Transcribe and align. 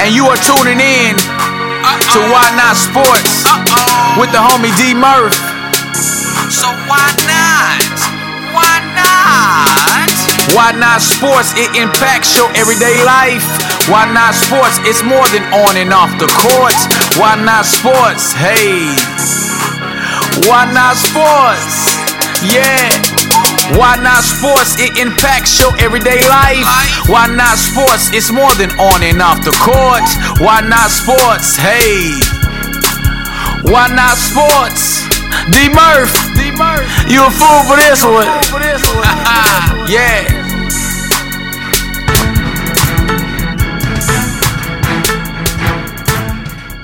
and 0.00 0.16
you 0.16 0.24
are 0.24 0.40
tuning 0.40 0.80
in 0.80 1.12
to 2.08 2.20
Why 2.32 2.48
Not 2.56 2.72
Sports 2.72 3.44
with 4.16 4.32
the 4.32 4.40
homie 4.40 4.72
D 4.80 4.96
Murph. 4.96 5.36
So 6.48 6.72
why 6.88 7.04
not? 7.28 7.84
Why 8.56 8.80
not? 8.96 10.08
Why 10.56 10.72
Not 10.72 11.04
Sports? 11.04 11.52
It 11.54 11.76
impacts 11.76 12.34
your 12.34 12.48
everyday 12.56 12.96
life. 13.04 13.44
Why 13.92 14.08
Not 14.08 14.34
Sports? 14.34 14.80
It's 14.88 15.04
more 15.04 15.26
than 15.36 15.44
on 15.52 15.76
and 15.76 15.92
off 15.92 16.16
the 16.16 16.32
court. 16.32 16.76
Why 17.20 17.36
Not 17.36 17.68
Sports? 17.68 18.32
Hey. 18.32 18.96
Why 20.48 20.64
Not 20.72 20.96
Sports? 20.96 21.92
Yeah. 22.40 23.09
Why 23.78 23.96
not 24.02 24.24
sports? 24.24 24.76
It 24.78 24.98
impacts 24.98 25.58
your 25.58 25.70
everyday 25.78 26.20
life. 26.28 26.66
Why 27.08 27.26
not 27.30 27.56
sports? 27.58 28.10
It's 28.12 28.30
more 28.30 28.52
than 28.54 28.70
on 28.78 29.02
and 29.02 29.22
off 29.22 29.44
the 29.44 29.54
court. 29.62 30.06
Why 30.42 30.60
not 30.60 30.90
sports? 30.90 31.56
Hey. 31.56 32.18
Why 33.62 33.88
not 33.94 34.16
sports? 34.18 35.06
D 35.54 35.68
Murph. 35.70 36.12
D 36.34 36.50
Murph. 36.50 36.86
You 37.08 37.24
a 37.24 37.30
fool 37.30 37.62
for 37.70 37.76
this 37.76 38.02
one. 38.02 38.26
yeah. 39.88 40.26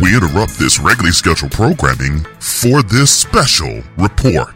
We 0.01 0.15
interrupt 0.15 0.59
this 0.59 0.79
regularly 0.79 1.13
scheduled 1.13 1.53
programming 1.53 2.25
for 2.39 2.83
this 2.83 3.11
special 3.11 3.83
report. 3.97 4.56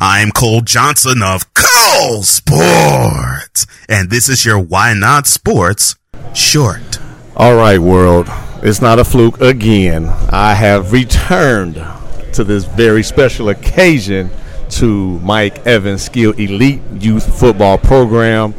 I'm 0.00 0.30
Cole 0.30 0.60
Johnson 0.60 1.24
of 1.24 1.52
Cole 1.54 2.22
Sports, 2.22 3.66
and 3.88 4.08
this 4.10 4.28
is 4.28 4.46
your 4.46 4.56
Why 4.56 4.94
Not 4.94 5.26
Sports 5.26 5.96
short. 6.36 7.00
All 7.34 7.56
right, 7.56 7.80
world. 7.80 8.28
It's 8.62 8.80
not 8.80 9.00
a 9.00 9.04
fluke 9.04 9.40
again. 9.40 10.04
I 10.30 10.54
have 10.54 10.92
returned 10.92 11.84
to 12.34 12.44
this 12.44 12.64
very 12.64 13.02
special 13.02 13.48
occasion 13.48 14.30
to 14.70 15.18
Mike 15.18 15.66
Evans 15.66 16.02
Skill 16.02 16.30
Elite 16.34 16.82
Youth 17.00 17.36
Football 17.40 17.78
Program, 17.78 18.52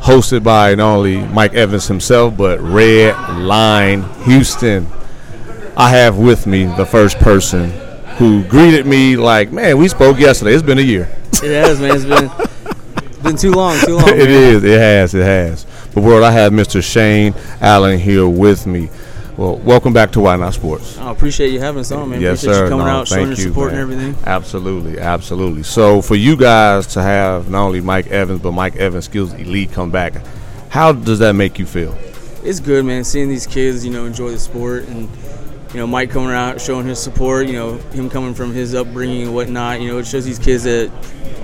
hosted 0.00 0.42
by 0.42 0.74
not 0.74 0.96
only 0.96 1.18
Mike 1.18 1.54
Evans 1.54 1.86
himself, 1.86 2.36
but 2.36 2.60
Red 2.60 3.14
Line 3.38 4.02
Houston. 4.24 4.88
I 5.76 5.90
have 5.90 6.18
with 6.18 6.44
me 6.48 6.64
the 6.64 6.86
first 6.86 7.18
person 7.18 7.85
who 8.18 8.44
greeted 8.44 8.86
me 8.86 9.16
like, 9.16 9.52
man, 9.52 9.78
we 9.78 9.88
spoke 9.88 10.18
yesterday. 10.18 10.52
It's 10.54 10.62
been 10.62 10.78
a 10.78 10.82
year. 10.82 11.08
It 11.42 11.52
has, 11.52 11.80
man. 11.80 11.94
It's 11.96 12.04
been 12.04 12.30
it's 13.06 13.18
been 13.22 13.36
too 13.36 13.52
long, 13.52 13.76
too 13.84 13.96
long. 13.96 14.08
it 14.08 14.16
man. 14.16 14.30
is. 14.30 14.64
It 14.64 14.78
has. 14.78 15.14
It 15.14 15.22
has. 15.24 15.66
But 15.94 16.02
world, 16.02 16.24
I 16.24 16.30
have 16.30 16.52
Mr. 16.52 16.82
Shane 16.82 17.34
Allen 17.60 17.98
here 17.98 18.26
with 18.28 18.66
me. 18.66 18.88
Well, 19.36 19.56
welcome 19.58 19.92
back 19.92 20.12
to 20.12 20.20
Why 20.20 20.34
Not 20.36 20.54
Sports. 20.54 20.96
I 20.96 21.10
appreciate 21.10 21.50
you 21.52 21.60
having 21.60 21.80
us 21.80 21.92
on, 21.92 22.08
man. 22.08 22.22
Yes, 22.22 22.42
appreciate 22.42 22.54
sir. 22.58 22.64
you 22.64 22.70
coming 22.70 22.86
No, 22.86 22.92
out, 22.92 23.08
showing 23.08 23.26
your 23.26 23.36
support 23.36 23.72
man. 23.72 23.82
and 23.82 23.92
everything. 23.92 24.24
Absolutely, 24.26 24.98
absolutely. 24.98 25.62
So 25.62 26.00
for 26.00 26.14
you 26.14 26.36
guys 26.38 26.86
to 26.94 27.02
have 27.02 27.50
not 27.50 27.66
only 27.66 27.82
Mike 27.82 28.06
Evans 28.06 28.40
but 28.40 28.52
Mike 28.52 28.76
Evans 28.76 29.04
Skills 29.04 29.34
Elite 29.34 29.72
come 29.72 29.90
back, 29.90 30.14
how 30.70 30.92
does 30.92 31.18
that 31.18 31.34
make 31.34 31.58
you 31.58 31.66
feel? 31.66 31.94
It's 32.42 32.60
good, 32.60 32.86
man. 32.86 33.04
Seeing 33.04 33.28
these 33.28 33.46
kids, 33.46 33.84
you 33.84 33.92
know, 33.92 34.06
enjoy 34.06 34.30
the 34.30 34.38
sport 34.38 34.84
and 34.88 35.06
you 35.76 35.82
know, 35.82 35.86
Mike 35.86 36.08
coming 36.08 36.30
out, 36.30 36.58
showing 36.58 36.86
his 36.86 36.98
support. 36.98 37.48
You 37.48 37.52
know, 37.52 37.72
him 37.92 38.08
coming 38.08 38.32
from 38.32 38.54
his 38.54 38.74
upbringing 38.74 39.24
and 39.24 39.34
whatnot. 39.34 39.78
You 39.82 39.88
know, 39.88 39.98
it 39.98 40.06
shows 40.06 40.24
these 40.24 40.38
kids 40.38 40.64
that 40.64 40.90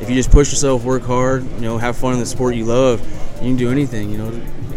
if 0.01 0.09
you 0.09 0.15
just 0.15 0.31
push 0.31 0.51
yourself, 0.51 0.85
work 0.85 1.03
hard, 1.03 1.45
you 1.57 1.61
know, 1.61 1.77
have 1.77 1.99
fun 1.99 2.15
in 2.15 2.19
the 2.19 2.25
sport 2.25 2.55
you 2.55 2.65
love, 2.65 2.99
you 3.43 3.49
can 3.49 3.57
do 3.57 3.71
anything. 3.71 4.09
You 4.11 4.17
know, 4.17 4.29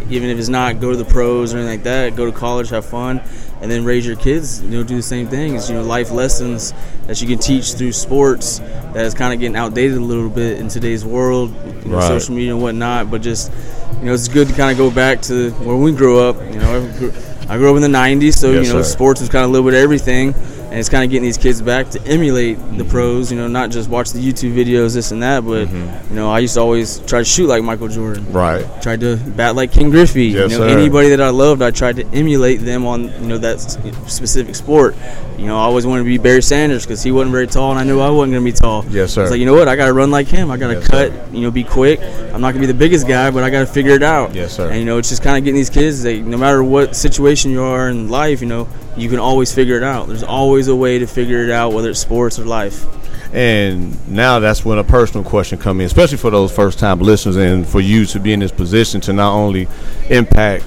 even 0.09 0.27
if 0.29 0.37
it's 0.37 0.49
not 0.49 0.81
go 0.81 0.91
to 0.91 0.97
the 0.97 1.05
pros 1.05 1.53
or 1.53 1.57
anything 1.59 1.73
like 1.77 1.83
that, 1.83 2.17
go 2.17 2.25
to 2.25 2.33
college, 2.33 2.69
have 2.71 2.85
fun, 2.85 3.21
and 3.61 3.71
then 3.71 3.85
raise 3.85 4.05
your 4.05 4.17
kids. 4.17 4.61
You 4.61 4.71
know, 4.71 4.83
do 4.83 4.97
the 4.97 5.01
same 5.01 5.25
thing. 5.27 5.55
It's 5.55 5.69
you 5.69 5.75
know, 5.77 5.83
life 5.83 6.11
lessons 6.11 6.73
that 7.07 7.21
you 7.21 7.27
can 7.29 7.39
teach 7.39 7.75
through 7.75 7.93
sports 7.93 8.59
that 8.59 9.05
is 9.05 9.13
kind 9.13 9.33
of 9.33 9.39
getting 9.39 9.55
outdated 9.55 9.95
a 9.95 10.01
little 10.01 10.29
bit 10.29 10.59
in 10.59 10.67
today's 10.67 11.05
world, 11.05 11.53
you 11.85 11.91
know, 11.91 11.95
Right. 11.99 12.07
social 12.09 12.35
media 12.35 12.51
and 12.53 12.61
whatnot. 12.61 13.09
But 13.09 13.21
just 13.21 13.53
you 14.01 14.07
know, 14.07 14.13
it's 14.13 14.27
good 14.27 14.49
to 14.49 14.53
kind 14.53 14.69
of 14.69 14.77
go 14.77 14.91
back 14.93 15.21
to 15.23 15.51
where 15.51 15.77
we 15.77 15.93
grew 15.93 16.19
up. 16.19 16.35
You 16.51 16.59
know, 16.59 17.11
I 17.47 17.57
grew, 17.57 17.69
up 17.69 17.75
in 17.75 17.81
the 17.81 17.97
'90s, 17.97 18.33
so 18.35 18.51
Yes, 18.51 18.67
you 18.67 18.73
know, 18.73 18.81
sir. 18.81 18.89
sports 18.89 19.21
was 19.21 19.29
kind 19.29 19.43
of 19.43 19.49
a 19.49 19.53
little 19.53 19.69
bit 19.69 19.75
of 19.77 19.83
everything, 19.83 20.33
and 20.75 20.81
it's 20.81 20.89
kind 20.89 21.05
of 21.05 21.09
getting 21.09 21.23
these 21.23 21.37
kids 21.37 21.61
back 21.61 21.89
to 21.91 22.01
emulate 22.05 22.57
the 22.57 22.63
Mm-hmm. 22.83 22.89
pros. 22.89 23.31
You 23.31 23.37
know, 23.37 23.47
not 23.47 23.71
just 23.71 23.89
watch 23.89 24.11
the 24.11 24.19
YouTube 24.19 24.53
videos, 24.53 24.93
this 24.93 25.11
and 25.11 25.23
that, 25.23 25.45
but 25.45 25.69
you 25.71 26.15
know, 26.15 26.29
I 26.29 26.39
used 26.39 26.55
to 26.55 26.59
always 26.59 26.99
try 27.07 27.19
to 27.19 27.23
shoot 27.25 27.47
like 27.47 27.63
Michael 27.63 27.87
Jordan. 27.87 28.29
Right. 28.33 28.65
Tried 28.81 28.99
to 28.99 29.15
bat 29.15 29.55
like 29.55 29.71
Ken 29.71 29.89
Griffey. 29.89 30.25
Yes, 30.25 30.51
you 30.51 30.59
know, 30.59 30.67
sir. 30.67 30.77
anybody 30.77 31.07
that 31.09 31.21
I 31.21 31.29
loved, 31.29 31.61
I 31.61 31.71
tried 31.71 31.95
to 31.95 32.05
emulate 32.07 32.59
them 32.59 32.85
on 32.85 33.05
you 33.21 33.27
know 33.29 33.37
that 33.37 33.61
specific 33.61 34.53
sport. 34.55 34.95
You 35.37 35.45
know, 35.45 35.55
I 35.57 35.61
always 35.61 35.85
wanted 35.85 36.03
to 36.03 36.09
be 36.09 36.17
Barry 36.17 36.41
Sanders 36.41 36.83
because 36.85 37.01
he 37.03 37.11
wasn't 37.13 37.31
very 37.31 37.47
tall, 37.47 37.71
and 37.71 37.79
I 37.79 37.83
knew 37.83 38.01
I 38.01 38.09
wasn't 38.09 38.33
going 38.33 38.45
to 38.45 38.51
be 38.51 38.57
tall. 38.57 38.83
Yes, 38.89 39.13
sir. 39.13 39.21
It's 39.23 39.31
like 39.31 39.39
you 39.39 39.45
know 39.45 39.53
what, 39.53 39.69
I 39.69 39.77
got 39.77 39.85
to 39.85 39.93
run 39.93 40.11
like 40.11 40.27
him. 40.27 40.51
I 40.51 40.57
got 40.57 40.67
to 40.67 40.73
Yes, 40.75 40.87
cut. 40.87 41.11
sir. 41.11 41.25
You 41.31 41.41
know, 41.41 41.51
be 41.51 41.63
quick. 41.63 42.01
I'm 42.01 42.41
not 42.41 42.51
going 42.51 42.55
to 42.55 42.59
be 42.59 42.65
the 42.67 42.73
biggest 42.77 43.07
guy, 43.07 43.31
but 43.31 43.43
I 43.43 43.49
got 43.49 43.61
to 43.61 43.65
figure 43.65 43.93
it 43.93 44.03
out. 44.03 44.33
Yes, 44.35 44.53
sir. 44.57 44.69
And 44.69 44.77
you 44.79 44.85
know, 44.85 44.97
it's 44.97 45.07
just 45.09 45.23
kind 45.23 45.37
of 45.37 45.43
getting 45.45 45.55
these 45.55 45.69
kids. 45.69 46.03
They, 46.03 46.19
no 46.21 46.35
matter 46.37 46.63
what 46.65 46.95
situation 46.97 47.51
you 47.51 47.63
are 47.63 47.87
in 47.89 48.09
life, 48.09 48.41
you 48.41 48.47
know, 48.47 48.67
you 48.97 49.09
can 49.09 49.19
always 49.19 49.53
figure 49.53 49.77
it 49.77 49.83
out. 49.83 50.07
There's 50.07 50.23
always 50.23 50.67
a 50.67 50.75
way 50.75 50.99
to 50.99 51.07
figure 51.07 51.43
it 51.43 51.51
out, 51.51 51.73
whether 51.73 51.89
it's 51.89 51.99
sports 51.99 52.39
or 52.39 52.45
life. 52.45 52.85
And 53.33 54.07
now 54.07 54.39
that's 54.39 54.63
when 54.63 54.77
a 54.77 54.83
personal 54.83 55.27
question 55.27 55.57
comes 55.57 55.79
in, 55.81 55.85
especially 55.85 56.17
for 56.17 56.31
those 56.31 56.55
first 56.55 56.79
time 56.79 56.99
listeners 56.99 57.35
and 57.35 57.67
for 57.67 57.81
you 57.81 58.05
to 58.05 58.19
be 58.19 58.31
in 58.31 58.39
this 58.39 58.51
position 58.51 59.01
to 59.01 59.13
not 59.13 59.33
only 59.33 59.67
impact 60.09 60.63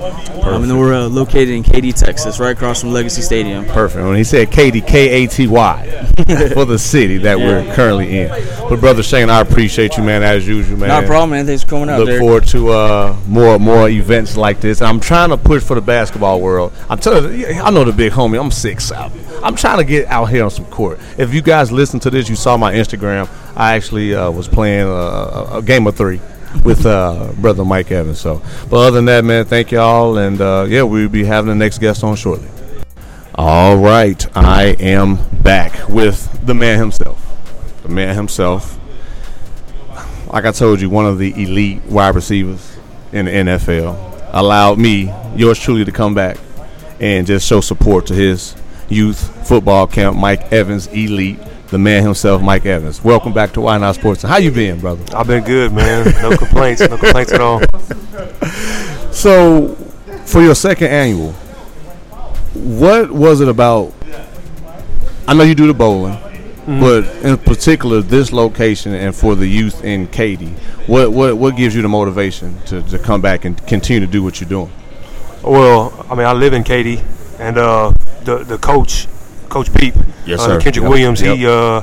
Um, 0.43 0.61
and 0.61 0.71
then 0.71 0.77
we're 0.77 0.93
uh, 0.93 1.07
located 1.09 1.49
in 1.49 1.61
Katy, 1.61 1.91
Texas, 1.91 2.39
right 2.39 2.55
across 2.55 2.79
from 2.79 2.91
Legacy 2.91 3.21
Stadium. 3.21 3.65
Perfect. 3.65 4.05
When 4.05 4.15
he 4.15 4.23
said 4.23 4.49
Katy, 4.49 4.79
K 4.79 5.23
A 5.23 5.27
T 5.27 5.45
Y, 5.45 6.09
for 6.53 6.63
the 6.63 6.79
city 6.79 7.17
that 7.17 7.37
we're 7.37 7.73
currently 7.75 8.19
in. 8.19 8.29
But 8.69 8.79
brother 8.79 9.03
Shane, 9.03 9.29
I 9.29 9.41
appreciate 9.41 9.97
you, 9.97 10.03
man, 10.03 10.23
as 10.23 10.47
usual, 10.47 10.77
man. 10.77 10.87
Not 10.87 11.03
a 11.03 11.07
problem, 11.07 11.31
man. 11.31 11.45
Thanks 11.45 11.63
for 11.63 11.69
coming 11.69 11.89
out 11.89 11.99
Look 11.99 12.07
there. 12.07 12.19
forward 12.19 12.47
to 12.47 12.69
uh, 12.69 13.17
more 13.27 13.59
more 13.59 13.89
events 13.89 14.37
like 14.37 14.61
this. 14.61 14.81
I'm 14.81 15.01
trying 15.01 15.29
to 15.29 15.37
push 15.37 15.63
for 15.63 15.75
the 15.75 15.81
basketball 15.81 16.39
world. 16.39 16.71
I'm 16.89 16.99
telling 16.99 17.37
you, 17.37 17.47
I 17.47 17.69
know 17.69 17.83
the 17.83 17.91
big 17.91 18.13
homie. 18.13 18.39
I'm 18.39 18.51
six 18.51 18.89
out. 18.91 19.11
I'm 19.43 19.55
trying 19.55 19.79
to 19.79 19.83
get 19.83 20.07
out 20.07 20.25
here 20.25 20.45
on 20.45 20.49
some 20.49 20.65
court. 20.65 20.99
If 21.17 21.33
you 21.33 21.41
guys 21.41 21.73
listen 21.73 21.99
to 22.01 22.09
this, 22.09 22.29
you 22.29 22.37
saw 22.37 22.55
my 22.55 22.73
Instagram. 22.73 23.29
I 23.55 23.75
actually 23.75 24.15
uh, 24.15 24.31
was 24.31 24.47
playing 24.47 24.87
a, 24.87 25.57
a 25.57 25.61
game 25.61 25.87
of 25.87 25.97
three 25.97 26.21
with 26.63 26.85
uh, 26.85 27.31
brother 27.37 27.65
Mike 27.65 27.91
Evans. 27.91 28.19
So, 28.19 28.41
but 28.69 28.77
other 28.77 28.91
than 28.91 29.05
that, 29.05 29.23
man, 29.23 29.45
thank 29.45 29.71
y'all, 29.71 30.17
and 30.17 30.39
uh, 30.39 30.65
yeah, 30.67 30.83
we'll 30.83 31.09
be 31.09 31.23
having 31.23 31.49
the 31.49 31.55
next 31.55 31.79
guest 31.79 32.03
on 32.03 32.15
shortly. 32.15 32.49
All 33.35 33.77
right, 33.77 34.25
I 34.35 34.75
am 34.79 35.17
back 35.41 35.87
with 35.89 36.45
the 36.45 36.53
man 36.53 36.79
himself. 36.79 37.23
The 37.83 37.89
man 37.89 38.15
himself. 38.15 38.79
Like 40.27 40.45
I 40.45 40.51
told 40.51 40.81
you, 40.81 40.89
one 40.89 41.05
of 41.05 41.19
the 41.19 41.31
elite 41.31 41.83
wide 41.85 42.15
receivers 42.15 42.77
in 43.13 43.25
the 43.25 43.31
NFL 43.31 44.29
allowed 44.33 44.77
me, 44.77 45.13
yours 45.35 45.59
truly, 45.59 45.85
to 45.85 45.91
come 45.91 46.13
back 46.13 46.37
and 46.99 47.27
just 47.27 47.47
show 47.47 47.61
support 47.61 48.07
to 48.07 48.13
his 48.13 48.55
youth 48.89 49.47
football 49.47 49.87
camp, 49.87 50.17
Mike 50.17 50.51
Evans 50.51 50.87
Elite 50.87 51.39
the 51.69 51.77
man 51.77 52.03
himself, 52.03 52.41
Mike 52.41 52.65
Evans. 52.65 53.03
Welcome 53.03 53.33
back 53.33 53.53
to 53.53 53.61
Why 53.61 53.77
Not 53.77 53.95
Sports. 53.95 54.21
How 54.23 54.37
you 54.37 54.51
been, 54.51 54.79
brother? 54.79 55.03
I've 55.15 55.27
been 55.27 55.43
good, 55.43 55.73
man. 55.73 56.05
No 56.21 56.37
complaints. 56.37 56.81
No 56.81 56.97
complaints 56.97 57.31
at 57.31 57.41
all. 57.41 57.61
So, 59.17 59.73
for 60.25 60.43
your 60.43 60.53
second 60.53 60.89
annual, 60.89 61.31
what 62.53 63.09
was 63.09 63.41
it 63.41 63.47
about? 63.47 63.91
I 65.27 65.33
know 65.33 65.43
you 65.43 65.55
do 65.55 65.65
the 65.65 65.73
bowling, 65.73 66.19
but 66.67 67.03
in 67.25 67.35
particular, 67.39 68.01
this 68.01 68.31
location 68.31 68.93
and 68.93 69.15
for 69.15 69.33
the 69.33 69.47
youth 69.47 69.83
in 69.83 70.05
Katy, 70.09 70.49
what 70.85 71.11
what 71.11 71.35
what 71.35 71.55
gives 71.57 71.73
you 71.73 71.81
the 71.81 71.87
motivation 71.87 72.59
to, 72.67 72.83
to 72.83 72.99
come 72.99 73.19
back 73.19 73.43
and 73.43 73.57
continue 73.65 74.05
to 74.05 74.11
do 74.11 74.21
what 74.21 74.39
you're 74.39 74.47
doing? 74.49 74.71
Well, 75.41 76.05
I 76.11 76.13
mean, 76.13 76.27
I 76.27 76.33
live 76.33 76.53
in 76.53 76.63
Katy, 76.63 77.01
and 77.39 77.57
uh, 77.57 77.91
the 78.21 78.43
the 78.43 78.59
coach, 78.59 79.07
Coach 79.49 79.73
Peep, 79.73 79.95
Yes, 80.25 80.39
uh, 80.41 80.45
sir. 80.45 80.59
Kendrick 80.61 80.83
Yep. 80.83 80.89
Williams, 80.89 81.21
Yep. 81.21 81.37
he 81.37 81.47
uh, 81.47 81.81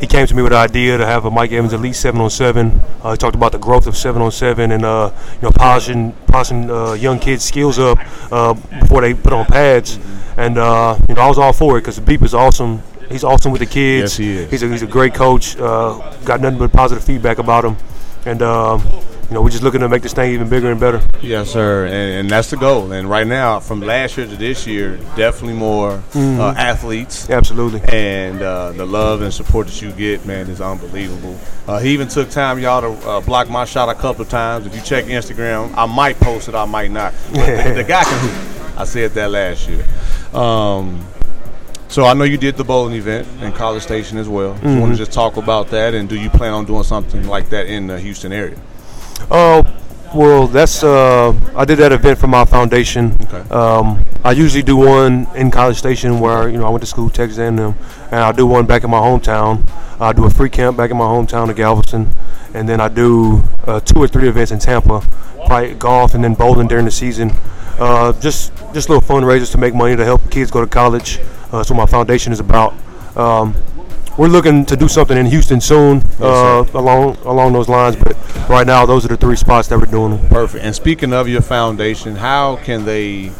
he 0.00 0.06
came 0.06 0.26
to 0.26 0.34
me 0.34 0.42
with 0.42 0.52
the 0.52 0.58
idea 0.58 0.96
to 0.96 1.04
have 1.04 1.26
a 1.26 1.30
Mike 1.30 1.52
Evans 1.52 1.72
Elite 1.74 1.94
Seven 1.94 2.20
on 2.22 2.30
Seven. 2.30 2.80
Uh, 3.02 3.10
he 3.12 3.16
talked 3.18 3.34
about 3.36 3.52
the 3.52 3.58
growth 3.58 3.86
of 3.86 3.96
Seven 3.96 4.22
on 4.22 4.30
Seven 4.30 4.72
and 4.72 4.84
uh, 4.84 5.10
you 5.34 5.42
know 5.42 5.50
polishing 5.50 6.12
polishing 6.26 6.70
uh, 6.70 6.92
young 6.92 7.18
kids' 7.18 7.44
skills 7.44 7.78
up 7.78 7.98
uh, 8.32 8.54
before 8.80 9.02
they 9.02 9.12
put 9.14 9.32
on 9.32 9.44
pads. 9.46 9.98
And 10.36 10.56
uh, 10.56 10.96
you 11.08 11.14
know, 11.14 11.20
I 11.22 11.28
was 11.28 11.36
all 11.38 11.52
for 11.52 11.76
it 11.76 11.82
because 11.82 12.00
Peep 12.00 12.22
is 12.22 12.32
awesome. 12.34 12.82
He's 13.10 13.24
awesome 13.24 13.50
with 13.52 13.60
the 13.60 13.66
kids. 13.66 14.12
Yes, 14.12 14.16
he 14.16 14.30
is. 14.38 14.50
He's 14.50 14.62
a, 14.62 14.68
he's 14.68 14.82
a 14.82 14.86
great 14.86 15.12
coach. 15.14 15.56
Uh, 15.56 15.98
got 16.24 16.40
nothing 16.40 16.58
but 16.58 16.72
positive 16.72 17.04
feedback 17.04 17.38
about 17.38 17.64
him. 17.64 17.76
And 18.24 18.40
um, 18.40 18.80
you 19.30 19.34
know, 19.34 19.42
we're 19.42 19.50
just 19.50 19.62
looking 19.62 19.80
to 19.80 19.88
make 19.88 20.02
this 20.02 20.12
thing 20.12 20.32
even 20.32 20.48
bigger 20.48 20.72
and 20.72 20.80
better. 20.80 21.00
Yes, 21.22 21.52
sir, 21.52 21.84
and, 21.86 21.94
and 21.94 22.30
that's 22.30 22.50
the 22.50 22.56
goal. 22.56 22.90
And 22.90 23.08
right 23.08 23.26
now, 23.26 23.60
from 23.60 23.80
last 23.80 24.16
year 24.16 24.26
to 24.26 24.34
this 24.36 24.66
year, 24.66 24.96
definitely 25.14 25.54
more 25.54 26.02
uh, 26.16 26.54
athletes. 26.56 27.30
Absolutely. 27.30 27.80
and 27.88 28.42
uh, 28.42 28.72
the 28.72 28.84
love 28.84 29.22
and 29.22 29.32
support 29.32 29.68
that 29.68 29.80
you 29.80 29.92
get, 29.92 30.26
man, 30.26 30.50
is 30.50 30.60
unbelievable. 30.60 31.38
Uh, 31.68 31.78
he 31.78 31.92
even 31.92 32.08
took 32.08 32.28
time, 32.28 32.58
y'all, 32.58 32.80
to 32.80 33.08
uh, 33.08 33.20
block 33.20 33.48
my 33.48 33.64
shot 33.64 33.88
a 33.88 33.94
couple 33.94 34.22
of 34.22 34.28
times. 34.28 34.66
If 34.66 34.74
you 34.74 34.82
check 34.82 35.04
Instagram, 35.04 35.72
I 35.76 35.86
might 35.86 36.18
post 36.18 36.48
it, 36.48 36.56
I 36.56 36.64
might 36.64 36.90
not. 36.90 37.14
But 37.32 37.74
the 37.74 37.84
guy 37.84 38.02
can 38.02 38.18
hoop. 38.28 38.78
I 38.80 38.84
said 38.84 39.12
that 39.12 39.30
last 39.30 39.68
year. 39.68 39.86
Um, 40.34 41.06
so 41.86 42.04
I 42.04 42.14
know 42.14 42.24
you 42.24 42.36
did 42.36 42.56
the 42.56 42.64
bowling 42.64 42.94
event 42.94 43.28
in 43.42 43.52
College 43.52 43.82
Station 43.82 44.18
as 44.18 44.28
well. 44.28 44.54
Just 44.54 44.80
want 44.80 44.92
to 44.92 44.98
just 44.98 45.12
talk 45.12 45.36
about 45.36 45.68
that, 45.68 45.94
and 45.94 46.08
do 46.08 46.18
you 46.18 46.30
plan 46.30 46.52
on 46.52 46.64
doing 46.64 46.82
something 46.82 47.28
like 47.28 47.50
that 47.50 47.66
in 47.68 47.86
the 47.86 48.00
Houston 48.00 48.32
area? 48.32 48.56
Oh, 49.30 49.64
well, 50.14 50.48
that's 50.48 50.82
uh, 50.82 51.32
I 51.54 51.64
did 51.64 51.78
that 51.78 51.92
event 51.92 52.18
for 52.18 52.26
my 52.26 52.44
foundation. 52.44 53.16
Okay. 53.22 53.48
Um, 53.50 54.04
I 54.24 54.32
usually 54.32 54.62
do 54.62 54.76
one 54.76 55.28
in 55.36 55.50
College 55.50 55.76
Station 55.76 56.18
where 56.18 56.48
you 56.48 56.58
know 56.58 56.66
I 56.66 56.70
went 56.70 56.82
to 56.82 56.86
school, 56.86 57.08
Texas 57.10 57.38
A&M, 57.38 57.58
and 57.58 58.14
I 58.14 58.32
do 58.32 58.46
one 58.46 58.66
back 58.66 58.82
in 58.82 58.90
my 58.90 58.98
hometown. 58.98 59.68
I 60.00 60.12
do 60.12 60.24
a 60.24 60.30
free 60.30 60.50
camp 60.50 60.76
back 60.76 60.90
in 60.90 60.96
my 60.96 61.04
hometown 61.04 61.48
of 61.48 61.56
Galveston, 61.56 62.12
and 62.54 62.68
then 62.68 62.80
I 62.80 62.88
do 62.88 63.42
uh, 63.66 63.80
two 63.80 64.00
or 64.00 64.08
three 64.08 64.28
events 64.28 64.50
in 64.50 64.58
Tampa, 64.58 65.00
probably 65.46 65.74
golf 65.74 66.14
and 66.14 66.24
then 66.24 66.34
bowling 66.34 66.66
during 66.66 66.86
the 66.86 66.90
season. 66.90 67.30
Uh, 67.78 68.12
just 68.20 68.52
just 68.74 68.88
little 68.88 69.00
fundraisers 69.00 69.52
to 69.52 69.58
make 69.58 69.74
money 69.74 69.94
to 69.94 70.04
help 70.04 70.28
kids 70.30 70.50
go 70.50 70.60
to 70.60 70.66
college. 70.66 71.18
Uh, 71.52 71.58
that's 71.58 71.70
what 71.70 71.76
my 71.76 71.86
foundation 71.86 72.32
is 72.32 72.40
about. 72.40 72.74
Um, 73.16 73.54
we're 74.18 74.28
looking 74.28 74.66
to 74.66 74.76
do 74.76 74.88
something 74.88 75.16
in 75.16 75.26
Houston 75.26 75.60
soon 75.60 76.02
uh, 76.20 76.64
along 76.74 77.16
along 77.24 77.52
those 77.52 77.68
lines, 77.68 77.96
but 77.96 78.16
right 78.48 78.66
now 78.66 78.84
those 78.86 79.04
are 79.04 79.08
the 79.08 79.16
three 79.16 79.36
spots 79.36 79.68
that 79.68 79.78
we're 79.78 79.86
doing. 79.86 80.16
them. 80.16 80.28
Perfect. 80.28 80.64
And 80.64 80.74
speaking 80.74 81.12
of 81.12 81.28
your 81.28 81.42
foundation, 81.42 82.16
how 82.16 82.56
can 82.56 82.84
they 82.84 83.32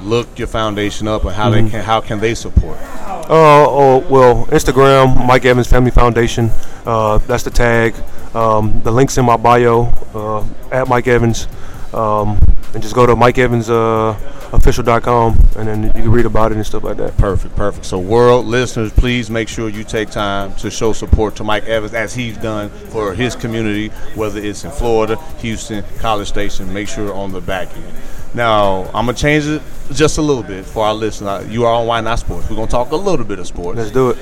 look 0.00 0.38
your 0.38 0.48
foundation 0.48 1.08
up, 1.08 1.24
and 1.24 1.32
how 1.34 1.50
they 1.50 1.68
can 1.68 1.84
how 1.84 2.00
can 2.00 2.20
they 2.20 2.34
support? 2.34 2.76
Uh, 2.78 3.64
oh, 3.68 4.04
well, 4.10 4.46
Instagram, 4.46 5.26
Mike 5.26 5.44
Evans 5.44 5.68
Family 5.68 5.90
Foundation. 5.90 6.50
Uh, 6.84 7.18
that's 7.18 7.44
the 7.44 7.50
tag. 7.50 7.94
Um, 8.34 8.82
the 8.82 8.90
link's 8.90 9.16
in 9.16 9.24
my 9.24 9.36
bio 9.36 9.92
uh, 10.14 10.44
at 10.70 10.88
Mike 10.88 11.06
Evans. 11.06 11.46
Um, 11.94 12.38
and 12.74 12.82
just 12.82 12.94
go 12.94 13.04
to 13.04 13.14
MikeEvansOfficial.com 13.14 15.38
and 15.56 15.68
then 15.68 15.82
you 15.84 15.92
can 15.92 16.10
read 16.10 16.24
about 16.24 16.52
it 16.52 16.54
and 16.56 16.64
stuff 16.64 16.84
like 16.84 16.96
that. 16.96 17.14
Perfect, 17.18 17.54
perfect. 17.54 17.84
So, 17.84 17.98
world 17.98 18.46
listeners, 18.46 18.90
please 18.92 19.28
make 19.28 19.46
sure 19.48 19.68
you 19.68 19.84
take 19.84 20.08
time 20.10 20.54
to 20.56 20.70
show 20.70 20.94
support 20.94 21.36
to 21.36 21.44
Mike 21.44 21.64
Evans 21.64 21.92
as 21.92 22.14
he's 22.14 22.38
done 22.38 22.70
for 22.70 23.12
his 23.14 23.36
community, 23.36 23.88
whether 24.14 24.40
it's 24.40 24.64
in 24.64 24.70
Florida, 24.70 25.16
Houston, 25.40 25.84
College 25.98 26.28
Station. 26.28 26.72
Make 26.72 26.88
sure 26.88 27.12
on 27.12 27.32
the 27.32 27.42
back 27.42 27.68
end. 27.76 27.92
Now, 28.34 28.84
I'm 28.94 29.04
gonna 29.04 29.12
change 29.14 29.44
it 29.44 29.60
just 29.92 30.16
a 30.16 30.22
little 30.22 30.42
bit 30.42 30.64
for 30.64 30.86
our 30.86 30.94
listeners. 30.94 31.46
You 31.50 31.66
are 31.66 31.74
on 31.74 31.86
Why 31.86 32.00
Not 32.00 32.18
Sports. 32.18 32.48
We're 32.48 32.56
gonna 32.56 32.70
talk 32.70 32.92
a 32.92 32.96
little 32.96 33.26
bit 33.26 33.38
of 33.38 33.46
sports. 33.46 33.76
Let's 33.76 33.90
do 33.90 34.08
it. 34.10 34.16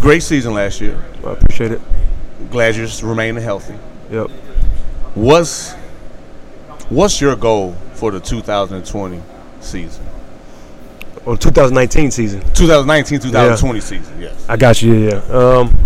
Great 0.00 0.22
season 0.22 0.54
last 0.54 0.80
year. 0.80 0.98
I 1.26 1.32
appreciate 1.32 1.72
it. 1.72 1.82
Glad 2.50 2.76
you're 2.76 2.88
remaining 3.02 3.42
healthy. 3.42 3.74
Yep. 4.10 4.30
What's 5.14 5.72
what's 6.88 7.20
your 7.20 7.36
goal 7.36 7.74
for 7.94 8.10
the 8.10 8.20
2020 8.20 9.20
season? 9.60 10.04
Or 11.26 11.36
2019 11.36 12.10
season. 12.10 12.40
2019 12.54 13.20
2020 13.20 13.80
season, 13.80 14.20
yes. 14.20 14.46
I 14.48 14.56
got 14.56 14.80
you. 14.82 14.94
Yeah. 14.94 15.22
yeah. 15.28 15.32
Um, 15.36 15.84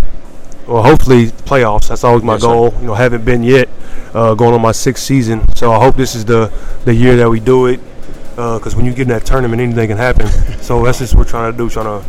well, 0.67 0.83
hopefully 0.83 1.27
playoffs. 1.27 1.89
That's 1.89 2.05
always 2.05 2.23
my 2.23 2.35
Yes, 2.35 2.43
sir. 2.43 2.49
goal. 2.49 2.75
You 2.81 2.87
know, 2.87 2.95
haven't 2.95 3.25
been 3.25 3.43
yet. 3.43 3.69
Uh, 4.15 4.33
going 4.35 4.55
on 4.55 4.63
my 4.63 4.71
sixth 4.73 5.03
season, 5.05 5.43
so 5.57 5.73
I 5.73 5.79
hope 5.83 5.97
this 5.97 6.15
is 6.15 6.25
the 6.25 6.53
the 6.85 6.95
year 6.95 7.17
that 7.17 7.29
we 7.29 7.41
do 7.41 7.67
it. 7.67 7.81
Because 8.37 8.75
when 8.77 8.85
you 8.85 8.93
get 8.93 9.03
in 9.03 9.09
that 9.09 9.25
tournament, 9.27 9.61
anything 9.61 9.89
can 9.89 9.97
happen. 9.97 10.27
so 10.63 10.85
that's 10.85 10.99
just 11.01 11.15
what 11.15 11.27
we're 11.27 11.31
trying 11.31 11.51
to 11.53 11.59
do. 11.59 11.69
Trying 11.69 11.87
to. 12.01 12.09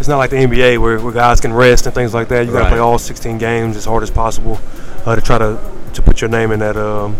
It's 0.00 0.08
not 0.08 0.18
like 0.18 0.30
the 0.30 0.36
NBA 0.36 0.78
where, 0.78 0.98
where 0.98 1.12
guys 1.12 1.40
can 1.40 1.52
rest 1.52 1.86
and 1.86 1.94
things 1.94 2.12
like 2.12 2.26
that. 2.28 2.44
You 2.46 2.52
got 2.52 2.58
to 2.58 2.64
Right. 2.64 2.70
play 2.70 2.78
all 2.80 2.98
16 2.98 3.38
games 3.38 3.76
as 3.76 3.84
hard 3.84 4.02
as 4.02 4.10
possible 4.10 4.58
uh, 5.06 5.14
to 5.14 5.20
try 5.22 5.38
to 5.38 5.56
to 5.94 6.02
put 6.02 6.20
your 6.20 6.30
name 6.30 6.52
in 6.52 6.58
that 6.60 6.76
um, 6.76 7.16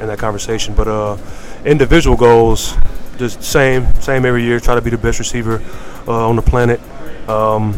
in 0.00 0.06
that 0.08 0.18
conversation. 0.18 0.74
But 0.74 0.88
uh, 0.88 1.16
individual 1.64 2.16
goals, 2.16 2.74
just 3.18 3.42
same 3.42 3.92
same 4.00 4.24
every 4.24 4.42
year. 4.42 4.60
Try 4.60 4.74
to 4.74 4.82
be 4.82 4.90
the 4.90 4.98
best 4.98 5.18
receiver 5.18 5.62
uh, 6.06 6.28
on 6.28 6.36
the 6.36 6.42
planet. 6.42 6.80
Um, 7.28 7.74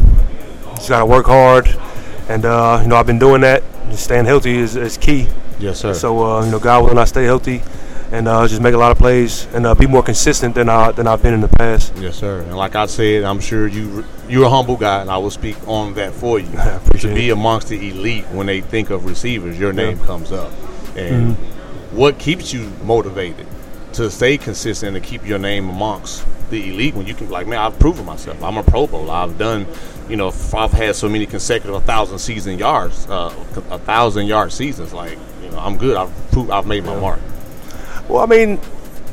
just 0.75 0.89
got 0.89 0.99
to 0.99 1.05
work 1.05 1.25
hard, 1.25 1.67
and 2.29 2.45
uh, 2.45 2.79
you 2.81 2.87
know 2.87 2.95
I've 2.95 3.07
been 3.07 3.19
doing 3.19 3.41
that. 3.41 3.63
Just 3.89 4.05
staying 4.05 4.25
healthy 4.25 4.57
is, 4.57 4.75
is 4.75 4.97
key. 4.97 5.27
Yes, 5.59 5.79
sir. 5.79 5.93
So 5.93 6.23
uh, 6.23 6.45
you 6.45 6.51
know, 6.51 6.59
God 6.59 6.83
willing, 6.83 6.97
I 6.97 7.05
stay 7.05 7.23
healthy, 7.23 7.61
and 8.15 8.27
uh, 8.27 8.47
just 8.47 8.61
make 8.61 8.73
a 8.73 8.77
lot 8.77 8.91
of 8.91 8.97
plays 8.97 9.45
and 9.53 9.65
uh, 9.65 9.75
be 9.75 9.85
more 9.87 10.01
consistent 10.03 10.55
than 10.55 10.69
I 10.69 10.91
than 10.91 11.07
I've 11.07 11.21
been 11.21 11.33
in 11.33 11.41
the 11.41 11.47
past. 11.49 11.93
Yes, 11.97 12.15
sir. 12.17 12.41
And 12.41 12.55
like 12.55 12.75
I 12.75 12.85
said, 12.85 13.23
I'm 13.23 13.39
sure 13.39 13.67
you 13.67 14.05
you're 14.29 14.45
a 14.45 14.49
humble 14.49 14.77
guy, 14.77 15.01
and 15.01 15.09
I 15.11 15.17
will 15.17 15.31
speak 15.31 15.57
on 15.67 15.93
that 15.95 16.13
for 16.13 16.39
you. 16.39 16.47
To 16.99 17.13
be 17.13 17.29
it. 17.29 17.33
amongst 17.33 17.67
the 17.69 17.89
elite, 17.89 18.25
when 18.31 18.47
they 18.47 18.61
think 18.61 18.89
of 18.89 19.05
receivers, 19.05 19.59
your 19.59 19.73
name 19.73 19.99
comes 19.99 20.31
up. 20.31 20.51
And 20.95 21.35
Mm-hmm. 21.35 21.97
what 21.97 22.17
keeps 22.17 22.53
you 22.53 22.71
motivated 22.83 23.45
to 23.93 24.09
stay 24.09 24.37
consistent 24.37 24.95
and 24.95 25.05
keep 25.05 25.25
your 25.25 25.37
name 25.39 25.69
amongst 25.69 26.25
the 26.49 26.69
elite 26.69 26.95
when 26.95 27.05
you 27.05 27.13
can 27.13 27.27
be 27.27 27.31
like, 27.33 27.47
man, 27.47 27.59
I've 27.59 27.77
proven 27.79 28.05
myself. 28.05 28.41
I'm 28.43 28.57
a 28.57 28.63
Pro 28.63 28.87
Bowler. 28.87 29.13
I've 29.13 29.37
done, 29.37 29.67
you 30.09 30.15
know, 30.15 30.27
I've 30.53 30.71
had 30.71 30.95
so 30.95 31.07
many 31.09 31.25
consecutive 31.25 31.83
thousand 31.83 32.19
season 32.19 32.57
yards, 32.59 33.07
uh, 33.09 33.33
a 33.69 33.79
thousand 33.79 34.27
yard 34.27 34.51
seasons. 34.51 34.93
Like, 34.93 35.17
you 35.43 35.49
know, 35.51 35.59
I'm 35.59 35.77
good. 35.77 35.95
I've 35.97 36.11
proved, 36.31 36.49
I've 36.49 36.65
made 36.65 36.85
my 36.85 36.97
mark. 36.99 37.19
Well, 38.07 38.23
I 38.23 38.25
mean, 38.25 38.59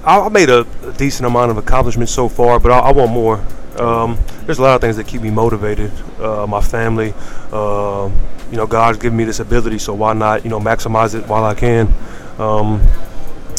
I, 0.04 0.20
I 0.20 0.28
made 0.28 0.50
a, 0.50 0.66
a 0.84 0.92
decent 0.92 1.26
amount 1.26 1.50
of 1.50 1.56
accomplishments 1.56 2.12
so 2.12 2.28
far, 2.28 2.58
but 2.60 2.72
I, 2.72 2.78
I 2.78 2.92
want 2.92 3.12
more. 3.12 3.44
Um, 3.76 4.18
there's 4.44 4.58
a 4.58 4.62
lot 4.62 4.74
of 4.74 4.80
things 4.80 4.96
that 4.96 5.06
keep 5.06 5.22
me 5.22 5.30
motivated. 5.30 5.90
Uh, 6.20 6.46
my 6.46 6.60
family, 6.60 7.14
uh, 7.52 8.10
you 8.50 8.56
know, 8.56 8.66
God's 8.66 8.98
given 8.98 9.16
me 9.16 9.24
this 9.24 9.40
ability, 9.40 9.78
so 9.78 9.94
why 9.94 10.12
not, 10.12 10.44
you 10.44 10.50
know, 10.50 10.60
maximize 10.60 11.14
it 11.14 11.26
while 11.26 11.44
I 11.44 11.54
can. 11.54 11.92
Um, 12.38 12.82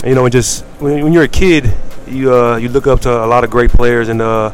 you 0.06 0.16
know, 0.16 0.25
and 0.25 0.32
just 0.32 0.63
when, 0.80 1.04
when 1.04 1.13
you're 1.13 1.24
a 1.24 1.28
kid, 1.28 1.74
you 2.08 2.34
uh, 2.34 2.58
you 2.58 2.70
look 2.70 2.88
up 2.88 3.02
to 3.02 3.24
a 3.24 3.25
lot 3.25 3.44
of 3.44 3.50
great 3.50 3.72
players, 3.72 4.10
and 4.10 4.22
uh, 4.22 4.52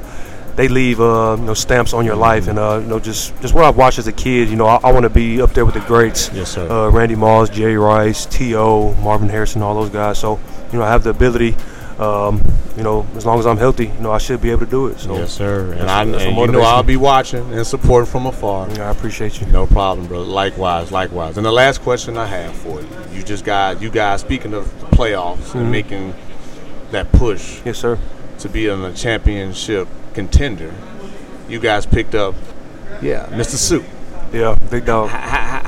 they 0.56 0.68
leave 0.68 1.02
uh, 1.02 1.36
you 1.40 1.46
know 1.46 1.54
stamps 1.54 1.94
on 1.94 2.06
your 2.06 2.16
life. 2.16 2.48
And 2.48 2.60
uh, 2.60 2.80
you 2.82 2.88
know, 2.88 3.00
just 3.00 3.40
just 3.42 3.54
what 3.54 3.64
I've 3.66 3.78
watched 3.78 3.98
as 4.00 4.08
a 4.08 4.14
kid, 4.14 4.50
you 4.50 4.56
know, 4.56 4.68
I, 4.68 4.80
I 4.84 4.92
want 4.92 5.04
to 5.04 5.10
be 5.10 5.42
up 5.42 5.54
there 5.54 5.66
with 5.66 5.74
the 5.74 5.82
greats. 5.82 6.32
Yes, 6.34 6.52
sir. 6.52 6.70
Uh, 6.70 6.90
Randy 6.90 7.16
Moss, 7.16 7.50
Jerry 7.50 7.78
Rice, 7.78 8.26
T.O., 8.28 8.94
Marvin 8.96 9.30
Harrison, 9.30 9.62
all 9.62 9.74
those 9.74 9.90
guys. 9.90 10.20
So 10.20 10.40
you 10.72 10.80
know, 10.80 10.86
I 10.86 10.90
have 10.90 11.04
the 11.04 11.10
ability. 11.12 11.56
Um, 12.00 12.42
you 12.78 12.84
know, 12.84 13.06
as 13.18 13.26
long 13.26 13.40
as 13.40 13.46
I'm 13.46 13.58
healthy, 13.58 13.88
you 13.88 14.00
know, 14.00 14.12
I 14.14 14.20
should 14.20 14.40
be 14.42 14.52
able 14.52 14.62
to 14.64 14.72
do 14.72 14.88
it. 14.88 15.00
So 15.02 15.16
Yes, 15.16 15.34
sir. 15.34 15.74
And, 15.74 15.90
I, 15.90 16.04
and 16.04 16.38
you 16.38 16.48
know 16.48 16.62
I'll 16.62 16.82
be 16.82 16.96
watching 16.96 17.52
and 17.54 17.68
supporting 17.68 18.10
from 18.10 18.26
afar. 18.26 18.70
yeah, 18.70 18.88
I 18.88 18.92
appreciate 18.92 19.42
you. 19.42 19.48
No 19.48 19.68
problem, 19.68 20.08
brother. 20.08 20.24
Likewise, 20.24 20.90
likewise. 20.94 21.36
And 21.36 21.46
the 21.46 21.52
last 21.52 21.82
question 21.82 22.16
I 22.18 22.26
have 22.28 22.56
for 22.56 22.80
you: 22.80 22.88
You 23.12 23.22
just 23.22 23.44
got 23.44 23.82
you 23.82 23.90
guys 23.90 24.22
speaking 24.22 24.54
of 24.54 24.64
the 24.80 24.86
playoffs 24.96 25.40
Mm-hmm. 25.50 25.58
and 25.58 25.72
making 25.72 26.14
that 26.92 27.12
push 27.12 27.60
Yes, 27.66 27.78
sir. 27.80 28.00
to 28.40 28.48
be 28.48 28.68
in 28.68 28.82
a 28.82 28.94
championship 28.94 29.90
contender. 30.14 30.74
You 31.50 31.60
guys 31.60 31.86
picked 31.86 32.16
up, 32.16 32.34
yeah, 33.02 33.26
Mr. 33.32 33.56
Suh. 33.58 33.84
Yeah, 34.32 34.56
big 34.70 34.86
dog. 34.86 35.10
How, 35.10 35.18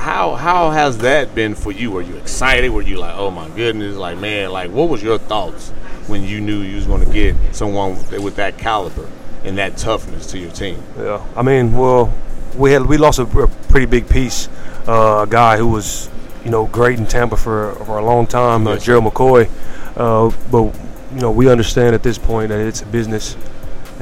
how 0.02 0.34
how 0.34 0.70
has 0.70 0.98
that 0.98 1.32
been 1.34 1.54
for 1.54 1.70
you? 1.70 1.92
Were 1.92 2.02
you 2.02 2.16
excited? 2.16 2.70
Were 2.70 2.82
you 2.82 2.98
like, 2.98 3.14
oh 3.16 3.30
my 3.30 3.48
goodness, 3.50 3.96
like 3.96 4.18
man, 4.18 4.50
like 4.50 4.70
what 4.70 4.88
was 4.88 5.02
your 5.02 5.18
thoughts 5.18 5.70
when 6.08 6.24
you 6.24 6.40
knew 6.40 6.60
you 6.60 6.76
was 6.76 6.86
going 6.86 7.04
to 7.04 7.12
get 7.12 7.36
someone 7.52 7.94
with 8.22 8.34
that 8.36 8.58
caliber 8.58 9.08
and 9.44 9.56
that 9.58 9.76
toughness 9.76 10.26
to 10.32 10.38
your 10.38 10.50
team? 10.50 10.82
Yeah, 10.98 11.24
I 11.36 11.42
mean, 11.42 11.72
well, 11.72 12.12
we 12.56 12.72
had 12.72 12.84
we 12.86 12.98
lost 12.98 13.20
a, 13.20 13.22
a 13.22 13.48
pretty 13.68 13.86
big 13.86 14.08
piece, 14.08 14.48
uh, 14.88 15.24
a 15.24 15.26
guy 15.30 15.56
who 15.56 15.68
was, 15.68 16.10
you 16.44 16.50
know, 16.50 16.66
great 16.66 16.98
in 16.98 17.06
Tampa 17.06 17.36
for 17.36 17.74
for 17.86 17.98
a 17.98 18.04
long 18.04 18.26
time, 18.26 18.66
uh, 18.66 18.76
Gerald 18.78 19.04
McCoy. 19.04 19.48
Uh, 19.96 20.36
but 20.50 20.74
you 21.14 21.20
know, 21.20 21.30
we 21.30 21.48
understand 21.48 21.94
at 21.94 22.02
this 22.02 22.18
point 22.18 22.48
that 22.48 22.58
it's 22.58 22.82
a 22.82 22.86
business, 22.86 23.36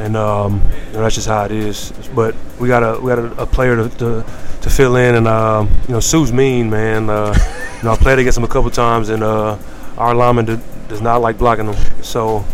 and 0.00 0.16
um, 0.16 0.62
you 0.88 0.94
know, 0.94 1.02
that's 1.02 1.14
just 1.14 1.28
how 1.28 1.44
it 1.44 1.52
is. 1.52 1.92
But 2.14 2.34
we 2.58 2.68
got 2.68 2.82
a 2.82 3.00
we 3.00 3.08
got 3.08 3.18
a, 3.18 3.42
a 3.42 3.46
player 3.46 3.76
to, 3.76 3.88
to 3.98 4.24
to 4.62 4.70
fill 4.70 4.96
in, 4.96 5.14
and 5.14 5.28
um, 5.28 5.68
you 5.86 5.94
know, 5.94 6.00
Suh's 6.00 6.32
mean, 6.32 6.70
man. 6.70 7.08
Uh, 7.08 7.34
you 7.78 7.84
know, 7.84 7.92
I 7.92 7.96
played 7.96 8.18
against 8.18 8.38
him 8.38 8.44
a 8.44 8.48
couple 8.48 8.70
times, 8.70 9.08
and 9.08 9.22
uh, 9.22 9.56
our 9.96 10.14
lineman 10.14 10.44
do, 10.44 10.60
does 10.88 11.00
not 11.00 11.20
like 11.20 11.38
blocking 11.38 11.72
him. 11.72 12.02
So. 12.02 12.44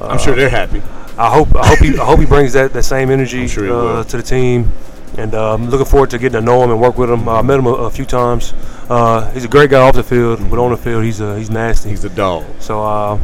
I'm 0.00 0.18
sure 0.18 0.34
they're 0.34 0.48
happy. 0.48 0.82
I 1.18 1.30
hope 1.30 1.54
I 1.54 1.66
hope 1.66 1.78
he 1.78 1.96
I 1.98 2.04
hope 2.04 2.18
he 2.18 2.26
brings 2.26 2.54
that, 2.54 2.72
that 2.72 2.82
same 2.82 3.10
energy 3.10 3.46
sure 3.46 3.70
uh, 3.70 4.04
to 4.04 4.16
the 4.16 4.22
team, 4.22 4.72
and 5.18 5.34
um, 5.34 5.68
looking 5.68 5.86
forward 5.86 6.10
to 6.10 6.18
getting 6.18 6.40
to 6.40 6.40
know 6.40 6.62
him 6.64 6.70
and 6.70 6.80
work 6.80 6.96
with 6.96 7.10
him. 7.10 7.28
Uh, 7.28 7.38
I 7.38 7.42
met 7.42 7.58
him 7.58 7.66
a, 7.66 7.72
a 7.72 7.90
few 7.90 8.06
times. 8.06 8.54
Uh, 8.88 9.30
he's 9.32 9.44
a 9.44 9.48
great 9.48 9.70
guy 9.70 9.80
off 9.80 9.94
the 9.94 10.02
field, 10.02 10.40
but 10.50 10.58
on 10.58 10.70
the 10.70 10.76
field 10.76 11.04
he's 11.04 11.20
uh, 11.20 11.34
he's 11.36 11.50
nasty. 11.50 11.90
He's 11.90 12.04
a 12.04 12.08
dog. 12.08 12.44
so 12.60 12.82
uh, 12.82 13.18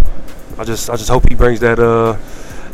I 0.59 0.65
just 0.65 0.91
I 0.91 0.97
just 0.97 1.09
hope 1.09 1.29
he 1.29 1.35
brings 1.35 1.61
that 1.61 1.79
uh, 1.79 2.17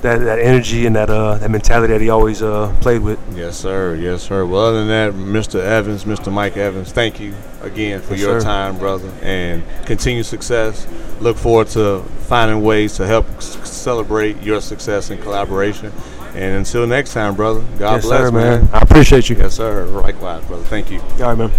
that 0.04 0.18
that 0.18 0.38
energy 0.38 0.86
and 0.86 0.94
that 0.96 1.10
uh, 1.10 1.36
that 1.38 1.50
mentality 1.50 1.92
that 1.92 2.00
he 2.00 2.10
always 2.10 2.42
uh, 2.42 2.74
played 2.80 3.02
with. 3.02 3.18
Yes, 3.36 3.56
sir. 3.56 3.94
Yes, 3.96 4.22
sir. 4.22 4.44
Well, 4.46 4.66
other 4.66 4.84
than 4.84 4.88
that, 4.88 5.12
Mr. 5.14 5.60
Evans, 5.60 6.04
Mr. 6.04 6.32
Mike 6.32 6.56
Evans, 6.56 6.92
thank 6.92 7.18
you 7.18 7.34
again 7.62 8.00
for 8.00 8.12
Yes, 8.14 8.22
your 8.22 8.40
sir. 8.40 8.44
time, 8.46 8.78
brother, 8.78 9.10
and 9.22 9.62
continued 9.86 10.26
success. 10.26 10.86
Look 11.20 11.36
forward 11.36 11.68
to 11.68 12.02
finding 12.28 12.62
ways 12.62 12.94
to 12.96 13.06
help 13.06 13.26
c- 13.42 13.64
celebrate 13.64 14.40
your 14.42 14.60
success 14.60 15.10
and 15.10 15.20
collaboration. 15.22 15.90
And 16.34 16.56
until 16.56 16.86
next 16.86 17.14
time, 17.14 17.34
brother, 17.34 17.64
God 17.78 17.94
yes, 17.96 18.04
bless, 18.04 18.20
sir, 18.20 18.30
man. 18.32 18.68
I 18.72 18.80
appreciate 18.80 19.30
you. 19.30 19.36
Yes, 19.36 19.54
sir. 19.54 19.86
Likewise, 19.86 20.44
brother. 20.44 20.64
Thank 20.64 20.90
you. 20.90 21.00
All 21.00 21.34
right, 21.34 21.38
man. 21.38 21.50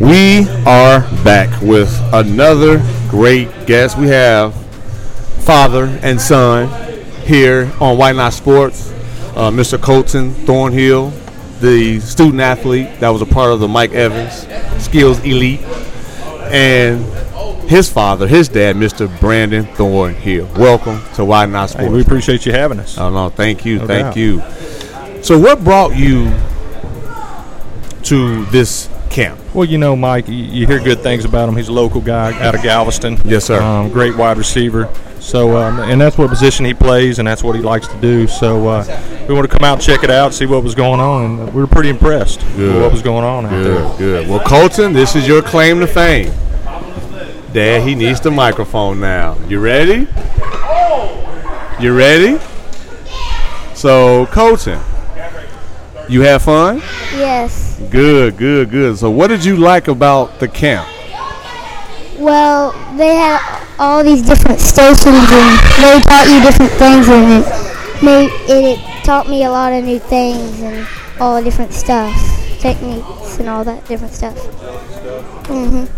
We 0.00 0.48
are 0.66 1.00
back 1.24 1.60
with 1.62 1.90
another 2.12 2.78
great 3.08 3.48
guest. 3.66 3.96
We 3.98 4.08
have 4.08 4.54
father 5.44 5.86
and 6.02 6.20
son 6.20 6.68
here 7.30 7.72
on 7.80 7.96
Why 7.96 8.10
Not 8.10 8.32
Sports. 8.32 8.90
Uh, 9.36 9.50
Mr. 9.52 9.80
Colton 9.80 10.34
Thornhill, 10.34 11.10
the 11.60 12.00
student 12.00 12.40
athlete 12.40 12.88
that 12.98 13.10
was 13.10 13.22
a 13.22 13.26
part 13.26 13.52
of 13.52 13.60
the 13.60 13.68
Mike 13.68 13.92
Evans 13.92 14.48
Skills 14.84 15.20
Elite, 15.20 15.60
and 16.50 17.04
his 17.70 17.88
father, 17.88 18.26
his 18.26 18.48
dad, 18.48 18.74
Mr. 18.74 19.08
Brandon 19.20 19.64
Thornhill. 19.76 20.46
Welcome 20.56 21.00
to 21.14 21.24
Why 21.24 21.46
Not 21.46 21.70
Sports. 21.70 21.86
Hey, 21.86 21.92
we 21.94 22.02
appreciate 22.02 22.44
you 22.46 22.50
having 22.52 22.80
us. 22.80 22.98
Oh 22.98 23.10
no, 23.10 23.28
thank 23.28 23.64
you, 23.64 23.78
No 23.78 23.86
thank 23.86 24.06
doubt. 24.06 24.16
you. 24.16 24.42
So, 25.22 25.38
what 25.38 25.62
brought 25.62 25.96
you 25.96 26.32
to 28.04 28.44
this? 28.46 28.88
Well, 29.52 29.64
you 29.64 29.78
know, 29.78 29.96
Mike, 29.96 30.28
you, 30.28 30.34
you 30.34 30.66
hear 30.66 30.78
good 30.78 31.00
things 31.00 31.24
about 31.24 31.48
him. 31.48 31.56
He's 31.56 31.68
a 31.68 31.72
local 31.72 32.00
guy 32.00 32.38
out 32.40 32.54
of 32.54 32.62
Galveston. 32.62 33.18
Yes, 33.24 33.46
sir. 33.46 33.60
Um, 33.60 33.90
great 33.90 34.16
wide 34.16 34.38
receiver. 34.38 34.88
So, 35.18 35.56
um, 35.56 35.80
and 35.80 36.00
that's 36.00 36.16
what 36.16 36.30
position 36.30 36.64
he 36.64 36.72
plays, 36.72 37.18
and 37.18 37.28
that's 37.28 37.42
what 37.42 37.54
he 37.54 37.60
likes 37.60 37.86
to 37.88 38.00
do. 38.00 38.26
So, 38.26 38.68
uh, 38.68 39.26
we 39.28 39.34
want 39.34 39.50
to 39.50 39.54
come 39.54 39.64
out 39.64 39.74
and 39.74 39.82
check 39.82 40.02
it 40.02 40.10
out, 40.10 40.32
see 40.32 40.46
what 40.46 40.62
was 40.62 40.74
going 40.74 40.98
on, 41.00 41.24
and 41.24 41.54
we 41.54 41.60
were 41.60 41.66
pretty 41.66 41.88
impressed 41.88 42.42
with 42.56 42.80
what 42.80 42.90
was 42.90 43.02
going 43.02 43.24
on 43.24 43.44
out 43.44 43.50
there. 43.50 43.82
Good, 43.82 43.98
good. 43.98 44.28
Well, 44.28 44.40
Colton, 44.40 44.92
this 44.92 45.16
is 45.16 45.26
your 45.28 45.42
claim 45.42 45.80
to 45.80 45.86
fame. 45.86 46.32
Dad, 47.52 47.86
he 47.86 47.94
needs 47.94 48.20
the 48.20 48.30
microphone 48.30 49.00
now. 49.00 49.36
You 49.48 49.58
ready? 49.60 50.06
You 51.80 51.96
ready? 51.96 52.38
So, 53.74 54.26
Colton, 54.26 54.80
you 56.08 56.22
have 56.22 56.42
fun? 56.42 56.78
Yes. 57.12 57.69
Good, 57.88 58.36
good, 58.36 58.70
good. 58.70 58.98
So, 58.98 59.10
what 59.10 59.28
did 59.28 59.44
you 59.44 59.56
like 59.56 59.88
about 59.88 60.38
the 60.38 60.48
camp? 60.48 60.86
Well, 62.18 62.72
they 62.96 63.16
had 63.16 63.64
all 63.78 64.04
these 64.04 64.20
different 64.22 64.60
stations 64.60 65.06
and 65.06 65.58
they 65.80 66.00
taught 66.02 66.26
you 66.28 66.42
different 66.42 66.72
things 66.72 67.08
and 67.08 67.42
it 67.42 68.02
made 68.02 68.30
it, 68.48 68.78
it 68.78 69.04
taught 69.04 69.28
me 69.28 69.44
a 69.44 69.50
lot 69.50 69.72
of 69.72 69.84
new 69.84 69.98
things 69.98 70.60
and 70.60 70.86
all 71.18 71.36
the 71.38 71.42
different 71.42 71.72
stuff, 71.72 72.14
techniques 72.60 73.38
and 73.38 73.48
all 73.48 73.64
that 73.64 73.86
different 73.88 74.12
stuff. 74.12 74.36
Mhm. 75.48 75.88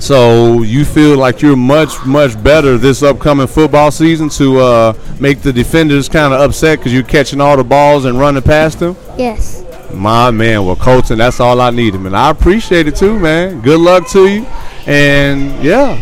So, 0.00 0.62
you 0.62 0.84
feel 0.84 1.16
like 1.16 1.40
you're 1.40 1.54
much, 1.54 2.04
much 2.04 2.42
better 2.42 2.76
this 2.76 3.04
upcoming 3.04 3.46
football 3.46 3.92
season 3.92 4.28
to 4.30 4.58
uh, 4.58 4.92
make 5.20 5.42
the 5.42 5.52
defenders 5.52 6.08
kind 6.08 6.34
of 6.34 6.40
upset 6.40 6.80
because 6.80 6.92
you're 6.92 7.04
catching 7.04 7.40
all 7.40 7.56
the 7.56 7.62
balls 7.62 8.04
and 8.04 8.18
running 8.18 8.42
past 8.42 8.80
them? 8.80 8.96
Yes. 9.16 9.62
My 9.94 10.30
man, 10.30 10.64
well, 10.64 10.76
Colton, 10.76 11.18
that's 11.18 11.38
all 11.40 11.60
I 11.60 11.70
needed, 11.70 12.00
man. 12.00 12.14
I 12.14 12.30
appreciate 12.30 12.86
it 12.88 12.96
too, 12.96 13.18
man. 13.18 13.60
Good 13.60 13.80
luck 13.80 14.08
to 14.10 14.26
you, 14.26 14.46
and 14.86 15.62
yeah, 15.62 15.94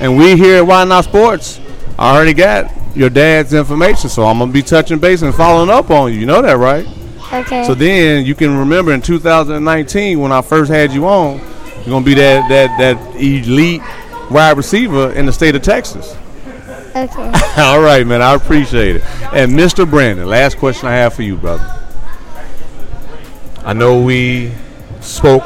and 0.00 0.16
we 0.16 0.36
here 0.36 0.56
at 0.56 0.66
Why 0.66 0.84
Not 0.84 1.04
Sports. 1.04 1.60
I 1.98 2.14
already 2.14 2.34
got 2.34 2.70
your 2.96 3.10
dad's 3.10 3.54
information, 3.54 4.10
so 4.10 4.24
I'm 4.24 4.38
gonna 4.38 4.52
be 4.52 4.62
touching 4.62 4.98
base 4.98 5.22
and 5.22 5.34
following 5.34 5.70
up 5.70 5.90
on 5.90 6.12
you. 6.12 6.20
You 6.20 6.26
know 6.26 6.42
that, 6.42 6.58
right? 6.58 6.86
Okay. 7.32 7.64
So 7.64 7.74
then 7.74 8.26
you 8.26 8.34
can 8.34 8.58
remember 8.58 8.92
in 8.92 9.00
2019 9.00 10.20
when 10.20 10.32
I 10.32 10.42
first 10.42 10.70
had 10.70 10.92
you 10.92 11.06
on, 11.06 11.38
you're 11.38 11.86
gonna 11.86 12.04
be 12.04 12.14
that 12.14 12.48
that 12.48 12.78
that 12.78 13.16
elite 13.16 13.82
wide 14.30 14.56
receiver 14.56 15.12
in 15.12 15.26
the 15.26 15.32
state 15.32 15.54
of 15.54 15.62
Texas. 15.62 16.16
okay. 16.94 17.32
All 17.56 17.80
right, 17.80 18.06
man. 18.06 18.20
I 18.20 18.34
appreciate 18.34 18.96
it. 18.96 19.02
And 19.32 19.52
Mr. 19.52 19.88
Brandon, 19.88 20.26
last 20.26 20.58
question 20.58 20.88
I 20.88 20.92
have 20.92 21.14
for 21.14 21.22
you, 21.22 21.36
brother. 21.36 21.81
I 23.64 23.72
know 23.72 24.02
we 24.02 24.52
spoke 25.00 25.44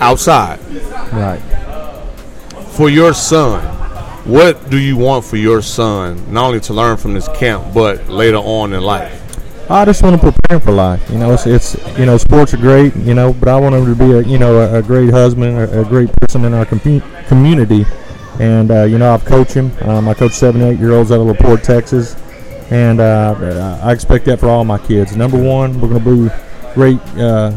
outside. 0.00 0.58
Right. 1.12 1.40
For 2.72 2.90
your 2.90 3.14
son, 3.14 3.62
what 4.24 4.70
do 4.70 4.78
you 4.78 4.96
want 4.96 5.24
for 5.24 5.36
your 5.36 5.62
son, 5.62 6.32
not 6.32 6.46
only 6.46 6.60
to 6.60 6.72
learn 6.72 6.96
from 6.96 7.14
this 7.14 7.28
camp, 7.28 7.74
but 7.74 8.08
later 8.08 8.38
on 8.38 8.72
in 8.72 8.82
life? 8.82 9.20
I 9.70 9.84
just 9.84 10.02
want 10.02 10.20
to 10.20 10.32
prepare 10.32 10.56
him 10.56 10.60
for 10.60 10.72
life. 10.72 11.08
You 11.10 11.18
know, 11.18 11.32
it's, 11.32 11.46
it's 11.46 11.98
you 11.98 12.06
know, 12.06 12.16
sports 12.16 12.52
are 12.54 12.58
great. 12.58 12.94
You 12.96 13.14
know, 13.14 13.32
but 13.32 13.48
I 13.48 13.58
want 13.58 13.74
him 13.74 13.86
to 13.86 13.94
be 13.94 14.12
a 14.12 14.22
you 14.22 14.38
know 14.38 14.58
a, 14.58 14.78
a 14.78 14.82
great 14.82 15.10
husband, 15.10 15.56
a, 15.56 15.80
a 15.80 15.84
great 15.84 16.10
person 16.20 16.44
in 16.44 16.54
our 16.54 16.66
com- 16.66 17.02
community. 17.26 17.86
And 18.40 18.70
uh, 18.70 18.82
you 18.84 18.98
know, 18.98 19.14
I've 19.14 19.24
coached 19.24 19.54
him. 19.54 19.70
Um, 19.82 20.08
I 20.08 20.14
coach 20.14 20.32
seven, 20.32 20.62
eight 20.62 20.78
year 20.78 20.92
olds 20.92 21.12
out 21.12 21.20
of 21.20 21.26
La 21.26 21.34
Porte, 21.34 21.62
Texas, 21.62 22.16
and 22.70 23.00
uh, 23.00 23.80
I 23.82 23.92
expect 23.92 24.24
that 24.26 24.40
for 24.40 24.48
all 24.48 24.64
my 24.64 24.78
kids. 24.78 25.16
Number 25.16 25.40
one, 25.40 25.80
we're 25.80 25.88
going 25.88 26.02
to 26.02 26.28
be 26.28 26.51
great. 26.74 27.00
Uh, 27.16 27.52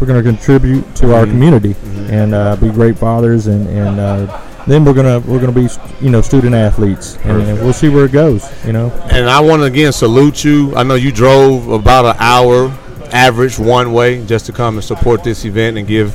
we're 0.00 0.06
going 0.06 0.22
to 0.22 0.28
contribute 0.28 0.96
to 0.96 1.14
our 1.14 1.26
community 1.26 1.76
and 2.10 2.34
uh, 2.34 2.56
be 2.56 2.68
great 2.70 2.98
fathers, 2.98 3.46
and 3.46 3.68
and 3.68 4.00
uh, 4.00 4.40
then 4.66 4.84
we're 4.84 4.94
gonna 4.94 5.20
we're 5.20 5.40
gonna 5.40 5.52
be 5.52 5.68
you 6.00 6.10
know 6.10 6.20
student 6.20 6.54
athletes, 6.54 7.16
and, 7.24 7.42
and 7.42 7.58
we'll 7.60 7.72
see 7.72 7.88
where 7.88 8.04
it 8.04 8.12
goes. 8.12 8.44
You 8.64 8.72
know. 8.72 8.90
And 9.10 9.28
I 9.28 9.40
want 9.40 9.60
to 9.60 9.66
again 9.66 9.92
salute 9.92 10.44
you. 10.44 10.74
I 10.76 10.82
know 10.82 10.94
you 10.94 11.12
drove 11.12 11.68
about 11.68 12.04
an 12.04 12.16
hour 12.18 12.76
average 13.12 13.58
one 13.58 13.92
way 13.92 14.24
just 14.24 14.46
to 14.46 14.52
come 14.52 14.76
and 14.76 14.84
support 14.84 15.22
this 15.22 15.44
event 15.44 15.76
and 15.78 15.86
give 15.86 16.14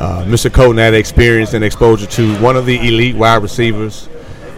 uh, 0.00 0.24
Mr. 0.24 0.52
Colton 0.52 0.76
that 0.76 0.94
experience 0.94 1.54
and 1.54 1.64
exposure 1.64 2.06
to 2.06 2.36
one 2.40 2.56
of 2.56 2.66
the 2.66 2.76
elite 2.86 3.16
wide 3.16 3.42
receivers 3.42 4.08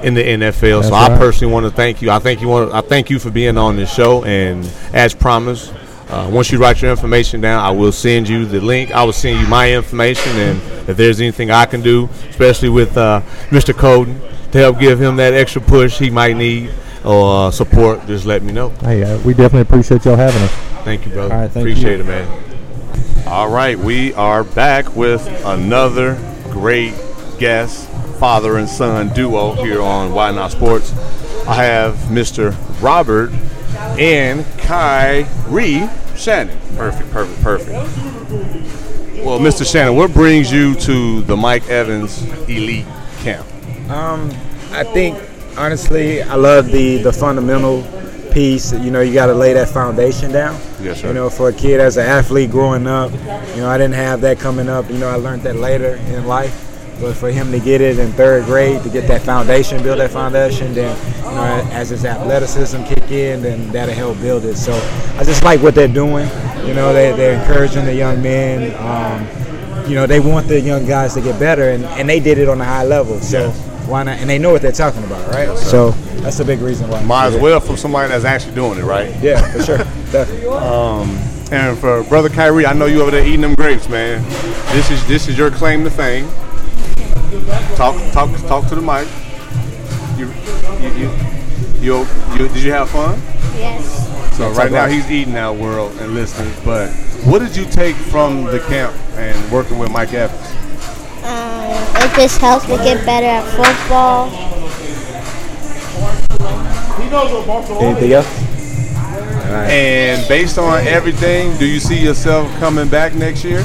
in 0.02 0.14
the 0.14 0.22
NFL. 0.22 0.82
That's 0.82 0.88
so 0.88 0.94
I 0.94 1.08
personally 1.08 1.52
want 1.52 1.66
to 1.66 1.70
thank 1.70 2.02
you. 2.02 2.10
I 2.10 2.18
thank 2.18 2.40
you 2.40 2.48
want 2.48 2.72
I 2.72 2.80
thank 2.80 3.10
you 3.10 3.18
for 3.18 3.30
being 3.30 3.58
on 3.58 3.76
this 3.76 3.92
show 3.92 4.24
and 4.24 4.64
as 4.92 5.14
promised. 5.14 5.72
Uh, 6.08 6.30
once 6.32 6.52
you 6.52 6.58
write 6.58 6.80
your 6.80 6.90
information 6.90 7.40
down, 7.40 7.64
I 7.64 7.70
will 7.70 7.90
send 7.90 8.28
you 8.28 8.46
the 8.46 8.60
link. 8.60 8.92
I 8.92 9.02
will 9.02 9.12
send 9.12 9.40
you 9.40 9.46
my 9.48 9.72
information, 9.72 10.30
and 10.36 10.88
if 10.88 10.96
there's 10.96 11.20
anything 11.20 11.50
I 11.50 11.66
can 11.66 11.82
do, 11.82 12.08
especially 12.28 12.68
with 12.68 12.96
uh, 12.96 13.22
Mr. 13.50 13.76
Colton, 13.76 14.20
to 14.52 14.58
help 14.58 14.78
give 14.78 15.00
him 15.02 15.16
that 15.16 15.34
extra 15.34 15.60
push 15.60 15.98
he 15.98 16.08
might 16.10 16.36
need 16.36 16.70
or 17.04 17.48
uh, 17.48 17.50
support, 17.50 18.06
just 18.06 18.24
let 18.24 18.42
me 18.42 18.52
know. 18.52 18.68
Hey, 18.68 19.02
uh, 19.02 19.18
we 19.18 19.32
definitely 19.34 19.62
appreciate 19.62 20.04
y'all 20.04 20.16
having 20.16 20.42
us. 20.42 20.52
Thank 20.84 21.06
you, 21.06 21.12
brother. 21.12 21.34
All 21.34 21.40
right, 21.40 21.50
thank 21.50 21.66
Appreciate 21.68 21.96
you. 21.96 22.04
it, 22.04 22.06
man. 22.06 23.26
All 23.26 23.50
right, 23.50 23.76
we 23.76 24.14
are 24.14 24.44
back 24.44 24.94
with 24.94 25.26
another 25.44 26.14
great 26.50 26.94
guest, 27.38 27.88
father 28.20 28.58
and 28.58 28.68
son 28.68 29.08
duo 29.12 29.54
here 29.54 29.82
on 29.82 30.12
Why 30.12 30.30
Not 30.30 30.52
Sports. 30.52 30.92
I 31.48 31.64
have 31.64 31.94
Mr. 32.08 32.54
Robert 32.80 33.30
and 33.98 34.44
Kyrie 34.58 35.88
Shannon. 36.16 36.58
Perfect, 36.76 37.10
perfect, 37.10 37.42
perfect. 37.42 37.70
Well, 39.24 39.38
Mr. 39.38 39.70
Shannon, 39.70 39.96
what 39.96 40.12
brings 40.12 40.52
you 40.52 40.74
to 40.76 41.22
the 41.22 41.36
Mike 41.36 41.68
Evans 41.68 42.22
Elite 42.48 42.86
Camp? 43.18 43.46
Um, 43.90 44.30
I 44.70 44.84
think 44.84 45.18
honestly, 45.56 46.22
I 46.22 46.34
love 46.34 46.70
the 46.70 46.98
the 46.98 47.12
fundamental 47.12 47.82
piece. 48.32 48.72
You 48.72 48.90
know, 48.90 49.00
you 49.00 49.14
got 49.14 49.26
to 49.26 49.34
lay 49.34 49.52
that 49.54 49.68
foundation 49.68 50.30
down. 50.30 50.60
Yes, 50.80 51.00
sir. 51.00 51.08
You 51.08 51.14
know, 51.14 51.30
for 51.30 51.48
a 51.48 51.52
kid 51.52 51.80
as 51.80 51.96
an 51.96 52.06
athlete 52.06 52.50
growing 52.50 52.86
up, 52.86 53.10
you 53.12 53.62
know, 53.62 53.68
I 53.68 53.78
didn't 53.78 53.94
have 53.94 54.20
that 54.20 54.38
coming 54.38 54.68
up. 54.68 54.90
You 54.90 54.98
know, 54.98 55.08
I 55.08 55.16
learned 55.16 55.42
that 55.42 55.56
later 55.56 55.96
in 55.96 56.26
life. 56.26 56.65
But 57.00 57.14
for 57.14 57.30
him 57.30 57.52
to 57.52 57.60
get 57.60 57.80
it 57.80 57.98
in 57.98 58.10
third 58.12 58.46
grade, 58.46 58.82
to 58.82 58.88
get 58.88 59.06
that 59.08 59.20
foundation, 59.20 59.82
build 59.82 59.98
that 59.98 60.10
foundation, 60.10 60.72
then 60.72 60.96
you 61.18 61.24
know, 61.24 61.68
as 61.72 61.90
his 61.90 62.04
athleticism 62.04 62.84
kick 62.84 63.10
in, 63.10 63.42
then 63.42 63.70
that'll 63.70 63.94
help 63.94 64.18
build 64.20 64.44
it. 64.44 64.56
So 64.56 64.72
I 65.18 65.24
just 65.24 65.44
like 65.44 65.62
what 65.62 65.74
they're 65.74 65.88
doing. 65.88 66.28
You 66.66 66.74
know, 66.74 66.94
they, 66.94 67.12
they're 67.12 67.38
encouraging 67.38 67.84
the 67.84 67.94
young 67.94 68.22
men. 68.22 68.74
Um, 68.76 69.86
you 69.86 69.94
know, 69.94 70.06
they 70.06 70.20
want 70.20 70.48
the 70.48 70.58
young 70.58 70.86
guys 70.86 71.14
to 71.14 71.20
get 71.20 71.38
better, 71.38 71.70
and, 71.70 71.84
and 71.84 72.08
they 72.08 72.18
did 72.18 72.38
it 72.38 72.48
on 72.48 72.60
a 72.60 72.64
high 72.64 72.84
level. 72.84 73.20
So 73.20 73.50
why 73.86 74.02
not? 74.02 74.18
And 74.18 74.28
they 74.28 74.38
know 74.38 74.52
what 74.52 74.62
they're 74.62 74.72
talking 74.72 75.04
about, 75.04 75.28
right? 75.32 75.56
so 75.56 75.90
that's 76.22 76.38
the 76.38 76.44
big 76.44 76.60
reason 76.60 76.88
why. 76.88 77.04
Might 77.04 77.26
as 77.26 77.36
well 77.36 77.60
from 77.60 77.76
somebody 77.76 78.08
that's 78.08 78.24
actually 78.24 78.54
doing 78.54 78.78
it, 78.78 78.84
right? 78.84 79.14
Yeah, 79.22 79.52
for 79.52 79.62
sure, 79.62 79.78
definitely. 80.10 80.48
Um, 80.48 81.10
and 81.52 81.78
for 81.78 82.02
brother 82.04 82.28
Kyrie, 82.28 82.66
I 82.66 82.72
know 82.72 82.86
you 82.86 83.02
over 83.02 83.10
there 83.10 83.24
eating 83.24 83.42
them 83.42 83.54
grapes, 83.54 83.88
man. 83.88 84.24
This 84.74 84.90
is 84.90 85.06
this 85.06 85.28
is 85.28 85.38
your 85.38 85.50
claim 85.50 85.84
to 85.84 85.90
fame. 85.90 86.28
Talk 87.76 87.94
talk 88.12 88.30
talk 88.48 88.66
to 88.68 88.74
the 88.74 88.82
mic. 88.82 89.06
You 90.18 90.26
you 90.80 90.88
you, 90.98 91.10
you, 91.80 92.06
you 92.32 92.48
did 92.48 92.62
you 92.62 92.72
have 92.72 92.90
fun? 92.90 93.20
Yes. 93.56 94.36
So 94.36 94.50
right 94.50 94.72
now 94.72 94.86
he's 94.86 95.10
eating 95.10 95.36
our 95.36 95.54
world 95.54 95.96
and 96.00 96.14
listening. 96.14 96.52
But 96.64 96.90
what 97.24 97.38
did 97.38 97.56
you 97.56 97.64
take 97.64 97.94
from 97.94 98.44
the 98.44 98.60
camp 98.60 98.94
and 99.16 99.52
working 99.52 99.78
with 99.78 99.90
Mike 99.90 100.12
Evans? 100.12 100.40
Um, 101.24 101.70
it 102.02 102.14
just 102.16 102.40
helps 102.40 102.68
me 102.68 102.76
get 102.78 103.04
better 103.06 103.26
at 103.26 103.44
football. 103.54 104.30
Anything 107.80 108.12
else? 108.12 108.46
And 109.70 110.28
based 110.28 110.58
on 110.58 110.86
everything, 110.86 111.56
do 111.58 111.66
you 111.66 111.80
see 111.80 111.98
yourself 111.98 112.50
coming 112.58 112.88
back 112.88 113.14
next 113.14 113.44
year? 113.44 113.64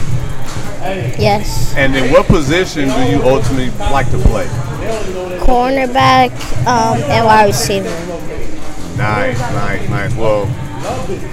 Yes. 0.82 1.76
And 1.76 1.96
in 1.96 2.12
what 2.12 2.26
position 2.26 2.90
do 2.90 3.02
you 3.04 3.22
ultimately 3.24 3.70
like 3.92 4.10
to 4.12 4.18
play? 4.18 4.46
Cornerback 5.40 6.32
um, 6.66 7.02
and 7.10 7.26
wide 7.26 7.46
receiver. 7.46 7.90
Nice, 8.98 9.40
nice, 9.40 9.90
nice. 9.90 10.16
Well, 10.16 10.46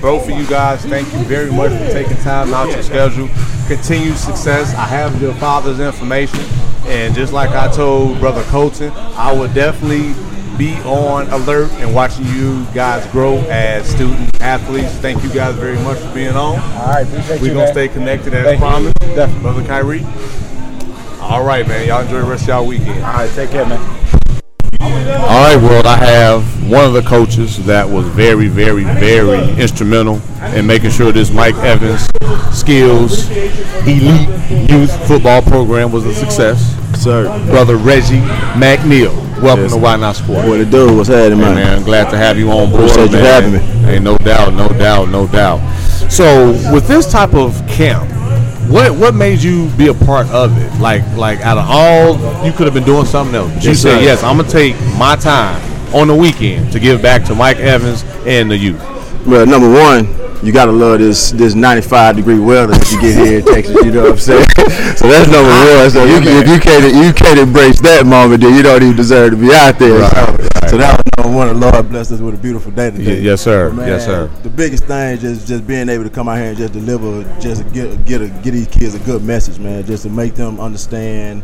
both 0.01 0.29
of 0.29 0.39
you 0.39 0.47
guys, 0.47 0.85
thank 0.85 1.13
you 1.13 1.21
very 1.21 1.51
much 1.51 1.73
for 1.73 1.93
taking 1.93 2.17
time 2.19 2.53
out 2.53 2.71
your 2.71 2.83
schedule. 2.83 3.29
Continued 3.67 4.17
success. 4.17 4.75
I 4.75 4.87
have 4.87 5.21
your 5.21 5.35
father's 5.35 5.81
information, 5.81 6.41
and 6.87 7.15
just 7.15 7.33
like 7.33 7.51
I 7.51 7.71
told 7.71 8.19
Brother 8.21 8.43
Colton, 8.45 8.93
I 8.95 9.33
will 9.33 9.53
definitely 9.53 10.15
be 10.59 10.75
on 10.83 11.29
alert 11.29 11.71
and 11.75 11.95
watching 11.95 12.27
you 12.27 12.67
guys 12.75 13.07
grow 13.13 13.37
as 13.49 13.89
student 13.89 14.41
athletes. 14.41 14.93
Thank 14.97 15.23
you 15.23 15.31
guys 15.33 15.55
very 15.55 15.79
much 15.79 15.99
for 15.99 16.13
being 16.13 16.31
on. 16.31 16.59
All 16.59 16.87
right, 16.89 17.07
appreciate 17.07 17.41
We're 17.41 17.47
you, 17.47 17.53
gonna 17.55 17.65
man. 17.67 17.73
stay 17.73 17.89
connected 17.89 18.35
as 18.35 18.59
Thank 18.59 18.61
you. 18.61 18.93
Definitely. 19.15 19.43
Brother 19.43 19.65
Kyrie. 19.65 20.05
All 21.21 21.45
right, 21.45 21.67
man. 21.67 21.87
Y'all 21.87 22.03
enjoy 22.03 22.21
the 22.23 22.27
rest 22.27 22.43
of 22.43 22.49
y'all 22.49 22.67
weekend. 22.67 23.05
All 23.05 23.13
right, 23.13 23.31
take 23.31 23.51
care, 23.51 23.67
man. 23.67 23.79
All 24.81 25.55
right, 25.55 25.57
world. 25.63 25.87
I 25.87 25.97
have 25.97 26.71
one 26.71 26.85
of 26.85 26.93
the 26.93 27.03
coaches 27.03 27.65
that 27.67 27.89
was 27.89 28.07
very, 28.09 28.49
very, 28.49 28.83
very 28.85 29.39
instrumental 29.61 30.21
in 30.55 30.67
making 30.67 30.91
sure 30.91 31.13
this 31.13 31.31
Mike 31.31 31.55
Evans 31.57 32.09
skills 32.53 33.31
elite 33.87 34.29
youth 34.69 35.07
football 35.07 35.43
program 35.43 35.93
was 35.93 36.05
a 36.05 36.15
success. 36.15 36.75
Sir. 37.01 37.25
Brother 37.51 37.77
Reggie 37.77 38.21
McNeal. 38.59 39.28
Welcome 39.43 39.65
Yes. 39.65 39.73
to 39.73 39.79
Why 39.79 39.97
Not 39.97 40.17
Sports. 40.17 40.49
What 40.49 40.61
it 40.61 40.71
do? 40.71 40.97
What's 40.97 41.09
happening, 41.09 41.39
Hey, 41.39 41.45
man? 41.45 41.55
man, 41.57 41.77
I'm 41.79 41.85
glad 41.85 42.11
to 42.11 42.17
have 42.19 42.39
you 42.39 42.51
on 42.51 42.71
board. 42.71 42.85
Appreciate 42.91 43.11
you 43.13 43.19
man. 43.19 43.25
having 43.25 43.53
me. 43.53 43.59
Hey, 43.85 43.99
no 44.01 44.17
doubt, 44.19 44.55
no 44.55 44.69
doubt, 44.69 45.09
no 45.11 45.27
doubt. 45.29 45.61
So, 46.11 46.53
with 46.73 46.89
this 46.89 47.07
type 47.11 47.35
of 47.35 47.61
camp, 47.69 48.11
what 48.69 48.91
what 48.97 49.15
made 49.15 49.41
you 49.43 49.69
be 49.77 49.89
a 49.89 49.95
part 49.95 50.27
of 50.31 50.57
it? 50.59 50.81
Like 50.81 51.03
like 51.17 51.41
out 51.41 51.57
of 51.57 51.67
all, 51.69 52.15
you 52.45 52.53
could 52.53 52.67
have 52.67 52.75
been 52.75 52.85
doing 52.85 53.05
something 53.07 53.35
else. 53.37 53.53
But 53.55 53.63
you 53.65 53.71
Yes, 53.71 53.81
said, 53.81 53.99
sir. 53.99 54.05
yes, 54.05 54.23
I'm 54.25 54.37
gonna 54.39 54.49
take 54.49 54.75
my 54.99 55.15
time 55.17 55.61
on 55.95 56.09
the 56.09 56.15
weekend 56.15 56.73
to 56.73 56.81
give 56.81 57.01
back 57.01 57.25
to 57.27 57.35
Mike 57.35 57.59
Evans 57.59 58.05
and 58.27 58.51
the 58.51 58.57
youth. 58.57 58.83
Well, 59.27 59.47
number 59.47 59.71
one, 59.71 60.07
you 60.43 60.53
gotta 60.53 60.73
love 60.73 61.01
this 61.01 61.33
this 61.33 61.55
95 61.55 62.17
degree 62.17 62.39
weather 62.39 62.73
that 62.73 62.91
you 62.93 63.01
get 63.01 63.27
here 63.27 63.39
in 63.39 63.45
Texas. 63.45 63.75
You 63.85 63.91
know 63.91 64.03
what 64.03 64.13
I'm 64.13 64.19
saying? 64.19 64.45
so 64.97 65.09
that's 65.09 65.31
number 65.31 65.51
one. 65.51 65.91
So 65.91 66.05
you, 66.05 66.19
if 66.23 66.49
you 66.49 66.61
can't 66.61 66.95
you 66.95 67.13
can't 67.13 67.39
embrace 67.39 67.81
that 67.81 68.07
moment, 68.07 68.43
then 68.43 68.55
you 68.55 68.63
don't 68.63 68.83
even 68.83 68.97
deserve 68.97 69.33
to 69.33 69.37
be 69.37 69.53
out 69.53 69.79
there. 69.79 69.99
Right, 69.99 70.13
so, 70.13 70.33
right. 70.33 70.71
so 70.71 70.77
that 70.77 70.97
was 70.97 71.25
number 71.25 71.37
one. 71.37 71.49
The 71.49 71.55
Lord 71.55 71.89
blessed 71.89 72.13
us 72.13 72.21
with 72.21 72.35
a 72.35 72.39
beautiful 72.39 72.71
day 72.71 72.91
today. 72.91 73.17
Y- 73.17 73.23
yes, 73.23 73.43
sir. 73.43 73.71
But, 73.71 73.89
Yes, 73.89 74.05
sir. 74.05 74.29
The 74.43 74.51
biggest 74.51 74.85
thing 74.85 75.15
is 75.15 75.23
just 75.23 75.49
just 75.49 75.67
being 75.67 75.89
able 75.89 76.05
to 76.05 76.11
come 76.11 76.29
out 76.29 76.39
here 76.39 76.49
and 76.49 76.57
just 76.57 76.73
deliver, 76.73 77.25
just 77.41 77.71
get 77.73 78.05
get 78.05 78.23
a, 78.23 78.29
get 78.29 78.53
these 78.53 78.69
kids 78.69 78.95
a 78.95 79.01
good 79.01 79.23
message, 79.25 79.59
man. 79.59 79.85
Just 79.85 80.05
to 80.05 80.11
make 80.11 80.35
them 80.35 80.61
understand 80.61 81.43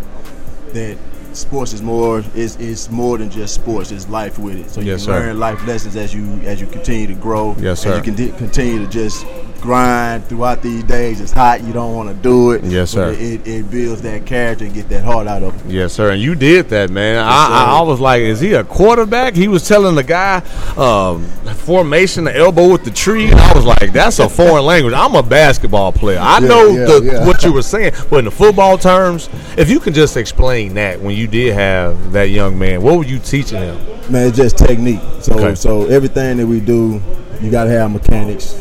that 0.73 0.99
sports 1.37 1.73
is 1.73 1.83
more 1.83 2.23
is 2.35 2.57
is 2.57 2.91
more 2.91 3.19
than 3.19 3.31
just 3.31 3.55
sports. 3.55 3.91
It's 3.93 4.09
life 4.09 4.39
with 4.39 4.57
it. 4.57 4.71
So 4.71 4.81
you 4.81 4.93
Yes, 4.93 5.07
learn 5.07 5.39
life 5.39 5.65
lessons 5.67 5.97
as 5.97 6.15
you 6.15 6.25
as 6.45 6.61
you 6.61 6.67
continue 6.67 7.07
to 7.09 7.15
grow. 7.15 7.55
Yes, 7.59 7.79
As 7.79 7.81
sir. 7.81 7.97
you 7.97 8.03
can 8.03 8.15
di- 8.15 8.33
continue 8.39 8.79
to 8.85 8.87
just 8.91 9.27
grind 9.61 10.25
throughout 10.27 10.61
these 10.63 10.83
days. 10.85 11.21
It's 11.23 11.33
hot. 11.33 11.63
You 11.65 11.73
don't 11.73 11.95
want 11.95 12.11
to 12.11 12.15
do 12.15 12.51
it. 12.53 12.63
Yes, 12.65 12.91
sir. 12.91 13.13
It, 13.13 13.47
it 13.47 13.71
builds 13.71 14.03
that 14.03 14.27
character 14.27 14.65
and 14.67 14.75
get 14.75 14.89
that 14.91 15.05
heart 15.05 15.27
out 15.27 15.43
of. 15.43 15.71
Yes, 15.73 15.95
sir. 15.95 16.11
And 16.11 16.21
you 16.21 16.35
did 16.35 16.69
that, 16.71 16.91
man. 16.91 17.19
I. 17.19 17.45
I, 17.45 17.79
I 17.79 17.81
was 17.83 17.99
like, 18.01 18.21
is 18.21 18.41
he 18.41 18.53
a 18.55 18.63
quarterback? 18.65 19.35
He 19.35 19.49
was 19.49 19.67
telling 19.67 19.95
the 19.95 20.03
guy 20.03 20.39
um, 20.77 21.25
formation, 21.65 22.25
the 22.25 22.37
elbow 22.37 22.71
with 22.73 22.85
the 22.85 22.91
tree. 22.91 23.31
I 23.33 23.53
was 23.55 23.65
like, 23.65 23.93
that's 23.93 24.19
a 24.19 24.29
foreign 24.29 24.65
language. 24.67 24.93
I'm 24.95 25.15
a 25.15 25.23
basketball 25.23 25.93
player. 25.93 26.19
I 26.21 26.41
Yeah, 26.41 26.49
know 26.49 26.69
yeah, 26.69 26.85
the, 26.85 27.03
yeah. 27.05 27.27
what 27.27 27.43
you 27.43 27.53
were 27.53 27.63
saying, 27.63 27.93
but 28.11 28.19
in 28.19 28.25
the 28.27 28.31
football 28.31 28.77
terms, 28.77 29.29
if 29.57 29.71
you 29.71 29.81
can 29.81 29.95
just 29.95 30.17
explain 30.17 30.75
that 30.75 31.01
when 31.01 31.17
you 31.17 31.24
did 31.27 31.55
have 31.55 32.13
that 32.13 32.31
young 32.31 32.59
man, 32.59 32.83
what 32.83 32.97
were 32.99 33.05
you 33.05 33.19
teaching 33.19 33.59
him? 33.59 33.77
Man, 34.11 34.29
it's 34.29 34.37
just 34.37 34.59
technique. 34.59 35.01
So 35.21 35.35
Okay. 35.35 35.55
so 35.55 35.87
everything 35.87 36.37
that 36.39 36.47
we 36.47 36.61
do, 36.61 37.01
you 37.41 37.51
gotta 37.51 37.71
have 37.71 37.91
mechanics. 37.93 38.55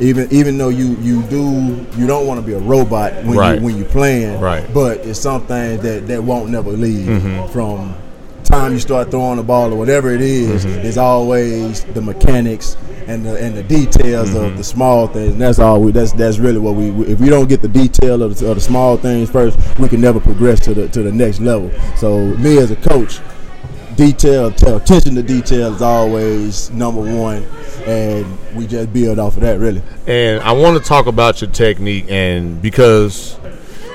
Even 0.00 0.26
even 0.32 0.58
though 0.58 0.70
you 0.70 0.96
you 1.00 1.22
do 1.24 1.86
you 1.96 2.06
don't 2.06 2.26
want 2.26 2.40
to 2.40 2.46
be 2.46 2.54
a 2.54 2.58
robot 2.58 3.12
when 3.24 3.36
Right. 3.38 3.58
you 3.60 3.64
when 3.64 3.76
you 3.76 3.84
playing. 3.84 4.40
Right. 4.40 4.64
But 4.74 4.98
it's 5.06 5.20
something 5.20 5.78
that 5.78 6.08
that 6.08 6.24
won't 6.24 6.50
never 6.50 6.70
leave 6.72 7.06
Mhm. 7.06 7.48
from 7.50 7.94
time 8.52 8.72
you 8.74 8.78
start 8.78 9.10
throwing 9.10 9.38
the 9.38 9.42
ball 9.42 9.72
or 9.72 9.76
whatever 9.76 10.10
it 10.10 10.20
is, 10.20 10.64
Mhm. 10.66 10.84
It's 10.84 10.96
always 10.98 11.84
the 11.94 12.02
mechanics 12.02 12.76
and 13.08 13.24
the 13.24 13.36
and 13.42 13.56
the 13.56 13.62
details 13.62 14.28
Mm-hmm. 14.30 14.44
of 14.44 14.56
the 14.58 14.64
small 14.64 15.06
things. 15.08 15.32
And 15.32 15.40
that's 15.40 15.58
all 15.58 15.80
we. 15.80 15.90
That's 15.92 16.12
that's 16.12 16.38
really 16.38 16.58
what 16.58 16.74
we. 16.74 16.90
If 17.12 17.18
we 17.20 17.28
don't 17.30 17.48
get 17.48 17.62
the 17.62 17.68
detail 17.68 18.22
of 18.22 18.38
the, 18.38 18.50
of 18.50 18.56
the 18.56 18.60
small 18.60 18.96
things 18.96 19.30
first, 19.30 19.58
we 19.78 19.88
can 19.88 20.00
never 20.00 20.20
progress 20.20 20.60
to 20.66 20.74
the 20.74 20.88
to 20.88 21.02
the 21.02 21.10
next 21.12 21.40
level. 21.40 21.70
So 21.96 22.18
me 22.36 22.58
as 22.58 22.70
a 22.70 22.76
coach, 22.76 23.20
detail, 23.96 24.46
attention 24.48 25.14
to 25.16 25.22
detail 25.22 25.74
is 25.74 25.82
always 25.82 26.70
number 26.72 27.00
one, 27.00 27.44
and 27.86 28.26
we 28.54 28.66
just 28.66 28.92
build 28.92 29.18
off 29.18 29.36
of 29.36 29.42
that 29.42 29.58
really. 29.58 29.82
And 30.06 30.42
I 30.42 30.52
want 30.52 30.80
to 30.80 30.86
talk 30.86 31.06
about 31.06 31.40
your 31.40 31.50
technique, 31.50 32.06
and 32.10 32.60
because 32.60 33.36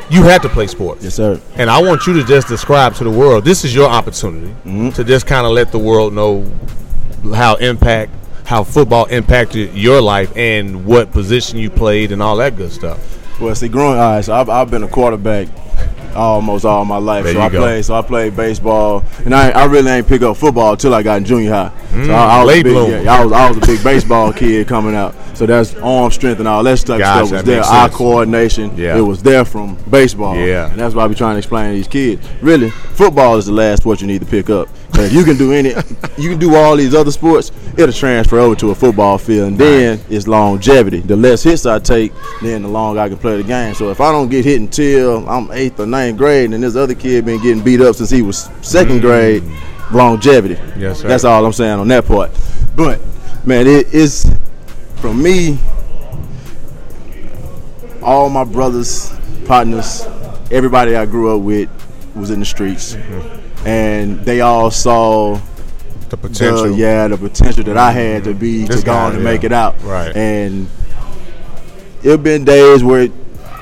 you 0.09 0.23
had 0.23 0.41
to 0.43 0.49
play 0.49 0.67
sports. 0.67 1.03
Yes, 1.03 1.15
sir. 1.15 1.39
And 1.55 1.69
I 1.69 1.81
want 1.81 2.07
you 2.07 2.13
to 2.13 2.23
just 2.23 2.47
describe 2.47 2.95
to 2.95 3.03
the 3.03 3.11
world. 3.11 3.43
This 3.43 3.63
is 3.65 3.73
your 3.75 3.89
opportunity 3.89 4.47
Mm-hmm. 4.65 4.89
to 4.91 5.03
just 5.03 5.25
kind 5.27 5.45
of 5.45 5.51
let 5.53 5.71
the 5.71 5.79
world 5.79 6.13
know 6.13 6.49
how 7.33 7.55
impact, 7.55 8.11
how 8.45 8.63
football 8.63 9.05
impacted 9.05 9.73
your 9.75 10.01
life, 10.01 10.31
and 10.37 10.85
what 10.85 11.11
position 11.11 11.57
you 11.59 11.69
played, 11.69 12.11
and 12.11 12.21
all 12.21 12.37
that 12.37 12.55
good 12.55 12.71
stuff. 12.71 12.99
Well, 13.41 13.53
see, 13.53 13.67
growing 13.67 13.99
all 13.99 14.13
right, 14.15 14.23
so 14.25 14.33
I've, 14.33 14.49
I've 14.49 14.71
been 14.71 14.83
a 14.83 14.87
quarterback 14.87 15.47
almost 16.17 16.65
all 16.65 16.83
my 16.85 16.97
life. 16.97 17.23
There 17.23 17.33
so 17.33 17.41
I 17.41 17.49
go. 17.49 17.59
played, 17.59 17.85
so 17.85 17.95
I 17.95 18.01
played 18.01 18.35
baseball, 18.35 19.03
and 19.23 19.33
I, 19.33 19.49
I 19.51 19.65
really 19.65 19.91
ain't 19.91 20.07
pick 20.07 20.21
up 20.21 20.35
football 20.37 20.73
until 20.73 20.93
I 20.93 21.03
got 21.03 21.17
in 21.17 21.25
junior 21.25 21.51
high. 21.51 21.71
Mm, 21.91 22.05
so 22.07 22.13
I, 22.13 22.39
I 22.39 22.43
was 22.43 22.53
big, 22.55 22.63
bloomer. 22.65 23.01
yeah, 23.01 23.13
I 23.13 23.23
was 23.23 23.31
I 23.33 23.47
was 23.49 23.57
a 23.57 23.61
big 23.61 23.83
baseball 23.83 24.33
kid 24.33 24.67
coming 24.67 24.95
out. 24.95 25.15
So 25.37 25.45
that's 25.45 25.75
arm 25.75 26.09
strength 26.11 26.39
and 26.39 26.47
all 26.47 26.63
that 26.63 26.79
stuff, 26.79 26.97
Gotcha, 26.97 27.27
stuff 27.27 27.31
was 27.37 27.43
that 27.43 27.45
there. 27.45 27.63
Eye 27.63 27.89
coordination, 27.89 28.75
Yeah. 28.75 28.97
it 28.97 29.01
was 29.01 29.21
there 29.21 29.45
from 29.45 29.75
baseball. 29.89 30.35
Yeah. 30.35 30.71
and 30.71 30.79
that's 30.79 30.95
why 30.95 31.03
I 31.05 31.07
be 31.07 31.13
trying 31.15 31.35
to 31.35 31.37
explain 31.37 31.69
to 31.69 31.75
these 31.75 31.87
kids. 31.87 32.27
Really, 32.41 32.71
football 32.71 33.37
is 33.37 33.45
the 33.45 33.51
last 33.53 33.81
sport 33.83 34.01
you 34.01 34.07
need 34.07 34.21
to 34.21 34.25
pick 34.27 34.49
up. 34.49 34.67
So 34.93 35.01
if 35.03 35.13
you 35.13 35.23
can 35.23 35.37
do 35.37 35.51
any, 35.51 35.69
you 36.17 36.29
can 36.29 36.39
do 36.39 36.55
all 36.55 36.75
these 36.75 36.95
other 36.95 37.11
sports. 37.11 37.51
It'll 37.77 37.93
transfer 37.93 38.39
over 38.39 38.55
to 38.55 38.71
a 38.71 38.75
football 38.75 39.17
field, 39.17 39.49
and 39.49 39.57
then 39.57 39.99
it's 40.09 40.27
longevity. 40.27 41.01
The 41.01 41.15
less 41.15 41.43
hits 41.43 41.65
I 41.65 41.77
take, 41.79 42.13
then 42.41 42.63
the 42.63 42.67
longer 42.67 42.99
I 43.01 43.09
can 43.09 43.17
play 43.17 43.37
the 43.37 43.43
game. 43.43 43.75
So 43.75 43.91
if 43.91 44.01
I 44.01 44.11
don't 44.11 44.29
get 44.29 44.43
hit 44.43 44.59
until 44.59 45.27
I'm 45.29 45.51
eighth 45.51 45.79
or 45.79 45.85
ninth 45.85 46.17
grade, 46.17 46.51
and 46.51 46.63
this 46.63 46.75
other 46.75 46.95
kid 46.95 47.25
been 47.25 47.41
getting 47.43 47.63
beat 47.63 47.81
up 47.81 47.95
since 47.95 48.09
he 48.09 48.23
was 48.23 48.49
second 48.61 49.01
grade, 49.01 49.43
longevity. 49.91 50.55
Mm. 50.55 50.77
Yes, 50.79 51.01
sir. 51.01 51.07
That's 51.07 51.23
all 51.23 51.45
I'm 51.45 51.53
saying 51.53 51.79
on 51.79 51.87
that 51.89 52.05
part. 52.05 52.31
But 52.75 52.99
man, 53.45 53.67
it 53.67 53.93
is 53.93 54.25
from 54.95 55.21
me. 55.21 55.59
All 58.01 58.29
my 58.29 58.45
brothers, 58.45 59.13
partners, 59.45 60.05
everybody 60.49 60.95
I 60.95 61.05
grew 61.05 61.35
up 61.35 61.43
with 61.43 61.69
was 62.15 62.31
in 62.31 62.39
the 62.39 62.45
streets, 62.45 62.95
and 63.65 64.19
they 64.25 64.41
all 64.41 64.71
saw 64.71 65.39
The 66.09 66.17
potential. 66.17 66.71
yeah, 66.71 67.07
the 67.07 67.17
potential 67.17 67.63
that 67.65 67.77
I 67.77 67.91
had 67.91 68.23
to 68.25 68.33
be 68.33 68.65
This 68.65 68.79
to 68.81 68.85
go 68.85 68.93
on 68.93 69.13
and 69.13 69.23
yeah. 69.23 69.31
make 69.31 69.43
it 69.43 69.51
out. 69.51 69.81
Right. 69.83 70.15
And 70.15 70.67
it 72.03 72.23
been 72.23 72.45
days 72.45 72.83
where 72.83 73.09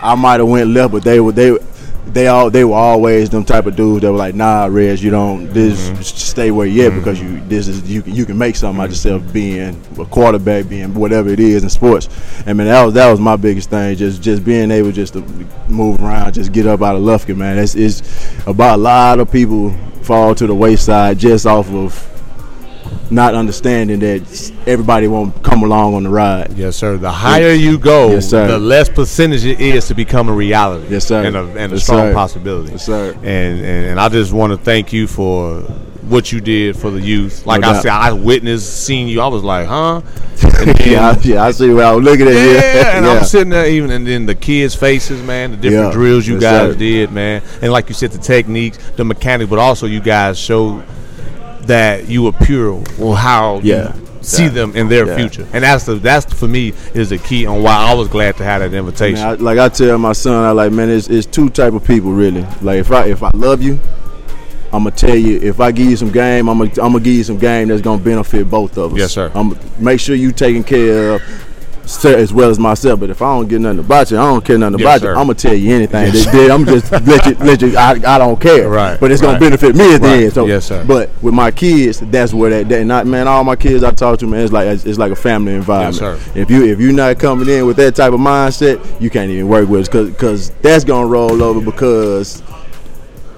I 0.01 0.15
might 0.15 0.39
have 0.39 0.47
went 0.47 0.69
left, 0.69 0.91
but 0.91 1.03
they 1.03 1.19
were 1.19 1.31
they 1.31 1.57
they 2.07 2.27
all 2.27 2.49
they 2.49 2.63
were 2.63 2.75
always 2.75 3.29
them 3.29 3.43
type 3.43 3.65
of 3.65 3.75
dudes 3.75 4.01
that 4.01 4.11
were 4.11 4.17
like, 4.17 4.35
nah, 4.35 4.65
Reg, 4.71 4.99
you 4.99 5.11
don't 5.11 5.47
this 5.53 5.89
Mm-hmm. 5.89 6.01
stay 6.01 6.51
where 6.51 6.65
you 6.67 6.85
at 6.87 6.93
because 6.93 7.19
you 7.21 7.39
this 7.47 7.67
is 7.67 7.89
you 7.89 8.01
can- 8.01 8.13
you 8.15 8.25
can 8.25 8.37
make 8.37 8.55
something 8.55 8.79
out 8.81 8.85
of 8.85 8.91
yourself 8.91 9.33
being 9.33 9.81
a 9.99 10.05
quarterback, 10.05 10.69
being 10.69 10.93
whatever 10.93 11.29
it 11.29 11.39
is 11.39 11.63
in 11.63 11.69
sports. 11.69 12.07
I 12.45 12.53
mean 12.53 12.67
that 12.67 12.83
was 12.83 12.93
that 12.93 13.09
was 13.11 13.19
my 13.19 13.35
biggest 13.35 13.69
thing, 13.69 13.95
just 13.97 14.21
just 14.21 14.43
being 14.45 14.71
able 14.71 14.91
just 14.91 15.13
to 15.13 15.21
move 15.67 15.99
around, 16.01 16.33
just 16.33 16.51
get 16.51 16.67
up 16.67 16.81
out 16.81 16.95
of 16.95 17.01
Lufkin, 17.01 17.37
man. 17.37 17.57
It's 17.57 17.75
it's 17.75 18.01
about 18.47 18.75
a 18.79 18.81
lot 18.81 19.19
of 19.19 19.31
people 19.31 19.75
fall 20.03 20.35
to 20.35 20.45
the 20.47 20.55
wayside 20.55 21.17
just 21.17 21.45
off 21.45 21.69
of 21.71 21.93
not 23.11 23.35
understanding 23.35 23.99
that 23.99 24.51
everybody 24.65 25.07
won't 25.07 25.43
come 25.43 25.63
along 25.63 25.93
on 25.93 26.03
the 26.03 26.09
ride. 26.09 26.53
Yes, 26.57 26.75
sir. 26.75 26.97
The 26.97 27.11
higher 27.11 27.51
you 27.53 27.77
go, 27.77 28.09
Yes, 28.11 28.29
sir. 28.29 28.47
the 28.47 28.57
less 28.59 28.89
percentage 28.89 29.45
it 29.45 29.59
is 29.61 29.87
to 29.87 29.93
become 29.93 30.27
a 30.29 30.33
reality. 30.33 30.87
Yes, 30.89 31.05
sir. 31.07 31.23
And 31.23 31.35
a, 31.35 31.43
and 31.55 31.71
a 31.71 31.75
Yes, 31.75 31.83
strong 31.83 31.99
sir. 32.09 32.13
possibility. 32.13 32.71
Yes, 32.71 32.85
sir. 32.85 33.11
And, 33.13 33.25
and 33.25 33.85
and 33.85 33.99
I 33.99 34.09
just 34.09 34.33
want 34.33 34.51
to 34.51 34.57
thank 34.57 34.91
you 34.91 35.07
for 35.07 35.61
what 36.07 36.31
you 36.31 36.39
did 36.39 36.77
for 36.77 36.91
the 36.91 37.01
youth. 37.01 37.45
Like 37.47 37.61
No 37.61 37.69
I 37.71 37.79
said, 37.79 37.91
I 37.91 38.11
witnessed, 38.13 38.85
seen 38.85 39.07
you. 39.07 39.21
I 39.21 39.27
was 39.27 39.43
like, 39.43 39.67
huh? 39.67 40.01
Then- 40.35 40.75
yeah, 40.91 41.09
I, 41.11 41.19
yeah, 41.21 41.43
I 41.43 41.51
see 41.51 41.73
what 41.73 41.83
I 41.83 41.91
was 41.93 42.03
looking 42.03 42.27
at. 42.27 42.33
yeah, 42.33 42.43
Yeah, 42.53 42.97
and 42.97 43.05
yeah. 43.05 43.11
I'm 43.13 43.23
sitting 43.23 43.49
there 43.49 43.67
even, 43.67 43.89
and 43.91 44.05
then 44.05 44.25
the 44.27 44.35
kids' 44.35 44.75
faces, 44.75 45.21
man, 45.23 45.51
the 45.51 45.57
different 45.57 45.87
Yeah. 45.87 45.91
drills 45.93 46.27
you 46.27 46.39
guys 46.39 46.73
sir. 46.73 46.77
did, 46.77 47.11
man, 47.11 47.41
and 47.61 47.71
like 47.71 47.89
you 47.89 47.95
said, 47.95 48.11
the 48.11 48.19
techniques, 48.19 48.77
the 48.97 49.03
mechanics, 49.03 49.49
but 49.49 49.57
also 49.59 49.87
you 49.87 49.99
guys 49.99 50.37
showed 50.39 50.83
that 51.67 52.07
you 52.09 52.31
pure 52.31 52.83
or 52.99 53.15
how 53.17 53.59
Yeah. 53.63 53.93
you 53.95 54.01
see 54.21 54.47
them 54.47 54.75
in 54.75 54.89
their 54.89 55.05
Yeah. 55.07 55.17
future, 55.17 55.47
and 55.53 55.63
that's 55.63 55.85
the 55.85 55.95
that's 55.95 56.31
for 56.33 56.47
me 56.47 56.73
is 56.93 57.09
the 57.09 57.17
key 57.17 57.45
on 57.45 57.61
why 57.63 57.75
I 57.75 57.93
was 57.93 58.07
glad 58.07 58.37
to 58.37 58.43
have 58.43 58.61
that 58.61 58.73
invitation. 58.75 59.23
Man, 59.23 59.37
I, 59.39 59.43
like 59.43 59.59
I 59.59 59.69
tell 59.69 59.97
my 59.97 60.13
son, 60.13 60.43
I 60.43 60.51
like 60.51 60.71
man, 60.71 60.89
it's, 60.89 61.07
it's 61.09 61.25
two 61.25 61.49
type 61.49 61.73
of 61.73 61.83
people 61.83 62.11
really. 62.11 62.45
Like 62.61 62.79
if 62.79 62.91
I 62.91 63.05
if 63.05 63.21
I 63.23 63.29
love 63.35 63.61
you, 63.61 63.79
I'm 64.73 64.83
gonna 64.83 64.91
tell 64.95 65.15
you. 65.15 65.39
If 65.41 65.59
I 65.59 65.71
give 65.71 65.89
you 65.89 65.95
some 65.95 66.11
game, 66.11 66.49
I'm 66.49 66.57
gonna 66.57 66.69
I'm 66.81 66.91
gonna 66.93 66.99
give 66.99 67.13
you 67.13 67.23
some 67.23 67.37
game 67.37 67.67
that's 67.69 67.81
gonna 67.81 68.01
benefit 68.01 68.49
both 68.49 68.77
of 68.77 68.93
us. 68.93 68.99
Yes, 68.99 69.11
sir. 69.13 69.31
I'm 69.35 69.57
make 69.79 69.99
sure 69.99 70.15
you 70.15 70.31
taking 70.31 70.63
care 70.63 71.13
of. 71.13 71.21
As 72.05 72.33
well 72.33 72.49
as 72.49 72.57
myself, 72.57 72.99
but 72.99 73.09
if 73.11 73.21
I 73.21 73.27
don't 73.35 73.47
get 73.47 73.61
nothing 73.61 73.79
about 73.79 74.09
you, 74.09 74.17
I 74.17 74.25
don't 74.25 74.43
care 74.43 74.57
nothing 74.57 74.79
Yes, 74.79 74.85
about 74.85 75.01
sir. 75.01 75.13
you. 75.13 75.19
I'm 75.19 75.27
gonna 75.27 75.33
tell 75.35 75.53
you 75.53 75.73
anything. 75.75 76.05
Yes, 76.13 76.25
that 76.25 76.31
did, 76.31 76.49
I'm 76.51 76.65
just 76.65 76.91
let 77.07 77.25
you, 77.27 77.35
let 77.35 77.61
you. 77.61 77.77
I, 77.77 77.91
I 77.91 78.17
don't 78.17 78.41
care. 78.41 78.67
Right, 78.69 78.99
But 78.99 79.11
it's 79.11 79.21
gonna 79.21 79.39
benefit 79.39 79.75
me 79.75 79.93
at 79.93 80.01
the 80.01 80.07
Right. 80.07 80.23
end. 80.23 80.33
So, 80.33 80.45
Yes, 80.47 80.65
sir. 80.65 80.83
But 80.87 81.09
with 81.21 81.33
my 81.35 81.51
kids, 81.51 81.99
that's 81.99 82.33
where 82.33 82.49
that. 82.49 82.69
that 82.69 82.85
not 82.85 83.05
man. 83.05 83.27
All 83.27 83.43
my 83.43 83.55
kids 83.55 83.83
I 83.83 83.91
talk 83.91 84.17
to, 84.19 84.27
man, 84.27 84.41
it's 84.41 84.51
like 84.51 84.67
it's 84.67 84.97
like 84.97 85.11
a 85.11 85.15
family 85.15 85.53
environment. 85.53 86.01
Yes, 86.01 86.33
sir. 86.33 86.39
If 86.39 86.49
you 86.49 86.65
if 86.65 86.79
you're 86.79 86.91
not 86.91 87.19
coming 87.19 87.47
in 87.49 87.65
with 87.67 87.77
that 87.77 87.95
type 87.95 88.13
of 88.13 88.19
mindset, 88.19 88.79
you 89.01 89.09
can't 89.11 89.29
even 89.29 89.47
work 89.47 89.69
with 89.69 89.81
us 89.81 89.87
because 89.87 90.09
because 90.09 90.49
that's 90.61 90.83
gonna 90.83 91.07
roll 91.07 91.43
over 91.43 91.61
because 91.61 92.41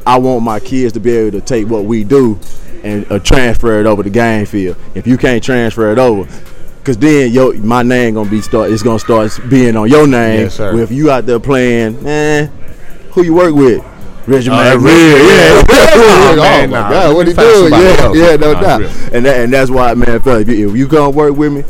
I 0.06 0.18
want 0.20 0.44
my 0.44 0.60
kids 0.62 0.94
to 0.94 1.00
be 1.02 1.12
able 1.12 1.38
to 1.40 1.46
take 1.46 1.68
what 1.68 1.84
we 1.84 2.04
do 2.06 2.40
and 2.84 3.10
uh, 3.12 3.20
transfer 3.20 3.80
it 3.82 3.86
over 3.86 4.04
to 4.04 4.10
game 4.10 4.46
field. 4.46 4.78
If 4.96 5.06
you 5.06 5.18
can't 5.18 5.44
transfer 5.44 5.92
it 5.92 6.00
over, 6.00 6.28
because 6.88 6.98
then 7.00 7.34
yo 7.34 7.52
my 7.52 7.84
name 7.84 8.14
gonna 8.14 8.30
be 8.30 8.42
start 8.42 8.72
it's 8.72 8.82
gonna 8.82 8.98
start 8.98 9.38
being 9.50 9.76
on 9.76 9.90
your 9.90 10.08
name. 10.08 10.44
Yes, 10.44 10.56
sir. 10.56 10.74
If 10.80 10.90
you 10.90 11.12
out 11.12 11.26
there 11.26 11.38
playing, 11.38 12.02
man, 12.02 12.48
who 13.12 13.24
you 13.24 13.34
work 13.34 13.54
with? 13.54 13.84
Reggie 14.26 14.50
Oh, 14.50 14.56
that's 14.56 14.82
real. 14.82 14.94
yeah. 14.96 15.64
Oh, 15.70 16.34
oh 16.34 16.36
man, 16.38 16.70
oh, 16.70 16.72
my 16.72 16.80
nah, 16.80 16.90
God, 16.90 17.16
what 17.18 17.28
he 17.28 17.34
doing? 17.34 17.72
Yeah, 17.74 17.78
else. 18.00 18.18
yeah, 18.18 18.36
no 18.38 18.54
Nah, 18.54 18.62
doubt. 18.62 18.82
And 19.14 19.26
that, 19.26 19.40
and 19.42 19.52
that's 19.54 19.70
why, 19.70 19.94
man, 19.96 20.22
fella, 20.22 20.40
if 20.40 20.48
you, 20.48 20.70
if 20.70 20.78
you 20.78 20.88
come 20.88 21.14
work 21.14 21.36
with 21.36 21.52
me, 21.52 21.64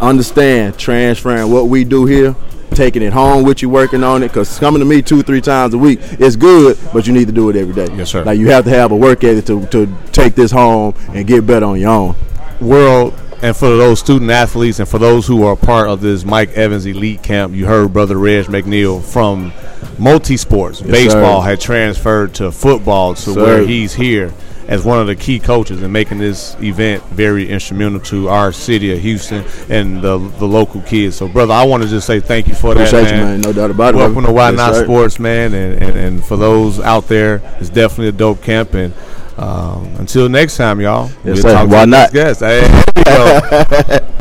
understand 0.00 0.78
transferring 0.78 1.50
what 1.50 1.66
we 1.66 1.82
do 1.82 2.06
here, 2.06 2.36
taking 2.70 3.02
it 3.02 3.12
home 3.12 3.42
with 3.44 3.62
you, 3.62 3.68
working 3.70 4.04
on 4.04 4.22
it. 4.22 4.28
Because 4.28 4.56
coming 4.60 4.78
to 4.78 4.86
me 4.86 5.02
two, 5.02 5.22
three 5.24 5.40
times 5.40 5.74
a 5.74 5.78
week 5.78 5.98
is 6.20 6.36
good, 6.36 6.78
but 6.92 7.08
you 7.08 7.12
need 7.12 7.26
to 7.26 7.32
do 7.32 7.50
it 7.50 7.56
every 7.56 7.74
day. 7.74 7.92
Yes, 7.96 8.10
sir. 8.10 8.22
Like 8.22 8.38
you 8.38 8.50
have 8.50 8.64
to 8.64 8.70
have 8.70 8.92
a 8.92 8.96
work 8.96 9.24
ethic 9.24 9.46
to, 9.46 9.66
to 9.66 9.92
take 10.12 10.36
this 10.36 10.52
home 10.52 10.94
and 11.08 11.26
get 11.26 11.44
better 11.44 11.66
on 11.66 11.80
your 11.80 11.90
own. 11.90 12.16
world 12.60 13.14
and 13.42 13.56
for 13.56 13.68
those 13.68 14.00
student 14.00 14.30
athletes 14.30 14.78
and 14.80 14.88
for 14.88 14.98
those 14.98 15.26
who 15.26 15.44
are 15.44 15.56
part 15.56 15.88
of 15.88 16.00
this 16.00 16.24
Mike 16.24 16.50
Evans 16.50 16.86
elite 16.86 17.22
camp, 17.22 17.54
you 17.54 17.66
heard 17.66 17.92
brother 17.92 18.16
Reg 18.16 18.46
McNeal 18.46 19.02
from 19.02 19.52
multi 19.98 20.36
sports. 20.36 20.80
Baseball 20.80 21.42
sir. 21.42 21.50
had 21.50 21.60
transferred 21.60 22.34
to 22.34 22.52
football 22.52 23.14
to 23.14 23.32
Sir. 23.32 23.42
where 23.42 23.66
he's 23.66 23.94
here 23.94 24.32
as 24.68 24.84
one 24.84 25.00
of 25.00 25.08
the 25.08 25.16
key 25.16 25.40
coaches 25.40 25.82
and 25.82 25.92
making 25.92 26.18
this 26.18 26.54
event 26.60 27.02
very 27.06 27.48
instrumental 27.48 27.98
to 27.98 28.28
our 28.28 28.52
city 28.52 28.92
of 28.92 29.00
Houston 29.00 29.44
and 29.68 30.00
the 30.00 30.18
the 30.38 30.46
local 30.46 30.80
kids. 30.82 31.16
So 31.16 31.26
brother, 31.26 31.54
I 31.54 31.64
want 31.64 31.82
to 31.82 31.88
just 31.88 32.06
say 32.06 32.20
thank 32.20 32.46
you 32.46 32.54
for 32.54 32.72
Appreciate 32.72 33.04
that, 33.04 33.16
you, 33.16 33.22
man. 33.22 33.40
No 33.40 33.52
doubt 33.52 33.70
about 33.70 33.94
it. 33.94 33.98
Welcome 33.98 34.24
to. 34.26 34.32
Why 34.32 34.50
Yes, 34.50 34.58
Not 34.58 34.74
sir. 34.74 34.84
Sports, 34.84 35.18
man, 35.18 35.54
and, 35.54 35.82
and 35.82 35.98
and 35.98 36.24
for 36.24 36.36
those 36.36 36.78
out 36.78 37.08
there, 37.08 37.42
it's 37.58 37.70
definitely 37.70 38.08
a 38.08 38.12
dope 38.12 38.42
camp 38.42 38.74
and. 38.74 38.94
Um, 39.40 39.86
until 39.96 40.28
next 40.28 40.58
time, 40.58 40.80
y'all. 40.80 41.10
Yes, 41.24 41.42
talk 41.42 41.68
Why 41.68 41.86
not? 41.86 42.12
guest. 42.12 42.40
Hey, 42.40 42.60
we. 42.96 44.06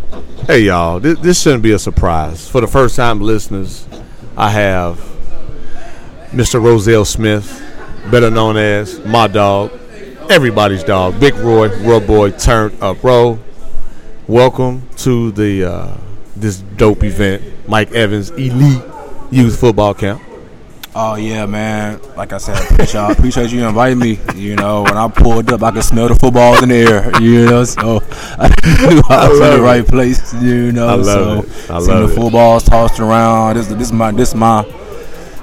Hey 0.50 0.62
y'all, 0.62 1.00
this, 1.00 1.20
this 1.20 1.40
shouldn't 1.40 1.62
be 1.62 1.74
a 1.74 1.78
surprise. 1.78 2.50
For 2.50 2.60
the 2.60 2.66
first 2.66 2.96
time 2.96 3.22
listeners, 3.22 3.88
I 4.36 4.50
have 4.50 4.98
Mr. 6.32 6.60
Roselle 6.60 7.06
Smith, 7.06 7.62
better 8.10 8.32
known 8.32 8.58
as 8.58 9.00
my 9.06 9.28
dog, 9.28 9.72
everybody's 10.28 10.84
dog, 10.84 11.20
Big 11.20 11.36
Roy, 11.36 11.68
Roy 11.84 12.00
Boy 12.00 12.32
turned 12.32 12.82
up. 12.82 13.04
Ro, 13.04 13.38
welcome 14.28 14.90
to 14.98 15.32
the 15.34 15.66
uh, 15.66 15.98
this 16.36 16.58
dope 16.78 17.04
event, 17.04 17.44
Mike 17.70 17.92
Evans 17.92 18.32
Elite 18.32 18.82
Youth 19.30 19.60
Football 19.60 19.94
Camp. 19.94 20.20
Oh 20.96 21.16
yeah, 21.16 21.46
man. 21.46 22.02
Like 22.18 22.34
I 22.34 22.40
said, 22.40 22.56
I 22.56 22.64
appreciate, 22.66 23.00
I 23.00 23.12
appreciate 23.12 23.52
you 23.52 23.68
inviting 23.68 24.00
me. 24.00 24.20
You 24.36 24.56
know, 24.56 24.82
when 24.84 24.98
I 24.98 25.08
pulled 25.08 25.52
up, 25.52 25.62
I 25.62 25.72
could 25.72 25.84
smell 25.84 26.08
the 26.08 26.16
footballs 26.16 26.64
in 26.64 26.70
the 26.70 26.76
air. 26.78 27.22
You 27.22 27.46
know, 27.46 27.64
so 27.64 28.02
I 28.12 28.48
knew 28.82 29.02
I 29.08 29.30
was 29.30 29.40
in 29.40 29.58
the 29.58 29.62
right 29.62 29.86
place. 29.86 30.34
You 30.42 30.72
know, 30.72 30.88
I 30.88 30.96
love 30.96 31.06
so 31.06 31.40
it. 31.42 31.70
I 31.70 31.80
seeing 31.80 32.00
love 32.00 32.10
the 32.10 32.16
footballs 32.16 32.64
tossed 32.64 33.00
around. 33.00 33.58
This, 33.58 33.68
this 33.68 33.82
is 33.82 33.94
my, 33.94 34.12
this 34.12 34.30
is 34.30 34.36
my, 34.36 34.64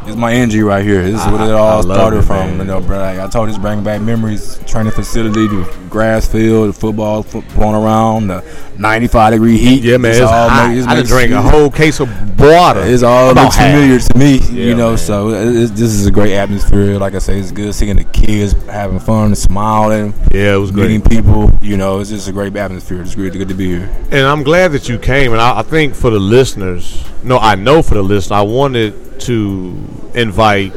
this 0.06 0.14
is 0.14 0.20
my 0.20 0.32
energy 0.32 0.62
right 0.62 0.84
here. 0.84 1.02
This 1.02 1.20
is 1.20 1.26
what 1.32 1.40
it 1.40 1.50
all 1.52 1.82
started 1.82 2.18
it, 2.18 2.22
from. 2.22 2.36
man. 2.56 2.58
You 2.60 2.64
know, 2.64 2.80
bro. 2.80 2.98
Like, 2.98 3.18
I 3.18 3.26
told 3.28 3.48
you, 3.48 3.54
it's 3.54 3.60
bringing 3.60 3.84
back 3.84 4.00
memories. 4.00 4.58
Training 4.66 4.92
facility, 4.92 5.46
the 5.48 5.76
grass 5.90 6.26
field, 6.30 6.68
the 6.68 6.72
football 6.72 7.22
fo- 7.22 7.40
going 7.58 7.74
around, 7.74 8.28
the 8.28 8.44
95 8.78 9.32
degree 9.32 9.58
heat. 9.58 9.82
Yeah, 9.82 9.96
man, 9.96 10.12
It's 10.12 10.20
it's 10.20 10.30
all 10.30 10.48
hot. 10.48 10.68
make- 10.68 10.78
it's 10.78 10.86
I 10.86 11.02
drank 11.02 11.32
a 11.32 11.42
whole 11.42 11.70
case 11.70 11.98
of 12.00 12.08
water. 12.38 12.82
it's 12.84 13.02
all 13.02 13.32
looks 13.34 13.56
half. 13.56 13.72
familiar 13.74 13.98
to 13.98 14.18
me, 14.18 14.36
Yeah, 14.38 14.64
you 14.68 14.74
know. 14.76 14.90
man. 14.90 14.98
So 14.98 15.28
uh, 15.30 15.32
it, 15.32 15.66
this 15.68 15.80
is 15.92 16.06
a 16.06 16.10
great 16.10 16.34
atmosphere. 16.34 16.98
Like 16.98 17.14
I 17.14 17.18
say, 17.18 17.38
it's 17.40 17.50
good 17.50 17.74
seeing 17.74 17.96
the 17.96 18.04
kids 18.04 18.52
having 18.66 18.98
fun, 19.00 19.34
smiling, 19.34 20.14
Yeah, 20.32 20.54
it 20.54 20.58
was 20.58 20.70
great. 20.70 20.88
meeting 20.88 21.02
people. 21.02 21.50
You 21.62 21.76
know, 21.76 21.98
it's 22.00 22.10
just 22.10 22.28
a 22.28 22.32
great 22.32 22.54
atmosphere. 22.54 23.00
It's 23.02 23.14
great, 23.14 23.32
good 23.32 23.48
to 23.48 23.54
be 23.54 23.68
here. 23.70 23.90
And 24.12 24.26
I'm 24.26 24.42
glad 24.44 24.72
that 24.72 24.88
you 24.88 24.98
came. 24.98 25.32
And 25.32 25.40
I, 25.40 25.58
I 25.60 25.62
think 25.62 25.94
for 25.94 26.10
the 26.10 26.20
listeners, 26.20 27.02
no, 27.24 27.38
I 27.38 27.54
know 27.56 27.82
for 27.82 27.94
the 27.94 28.02
listeners, 28.02 28.32
I 28.32 28.42
wanted 28.42 28.94
to 29.20 29.76
invite 30.14 30.72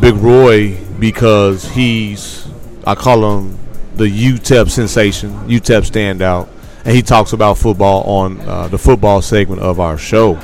Big 0.00 0.14
Roy 0.14 0.76
because 0.98 1.64
he's, 1.70 2.48
I 2.86 2.94
call 2.94 3.38
him 3.38 3.58
the 3.94 4.04
UTEP 4.04 4.70
sensation, 4.70 5.30
UTEP 5.48 5.90
standout. 5.90 6.48
And 6.84 6.96
he 6.96 7.02
talks 7.02 7.32
about 7.32 7.58
football 7.58 8.02
on 8.02 8.40
uh, 8.40 8.68
the 8.68 8.78
football 8.78 9.22
segment 9.22 9.62
of 9.62 9.78
our 9.78 9.96
show. 9.96 10.40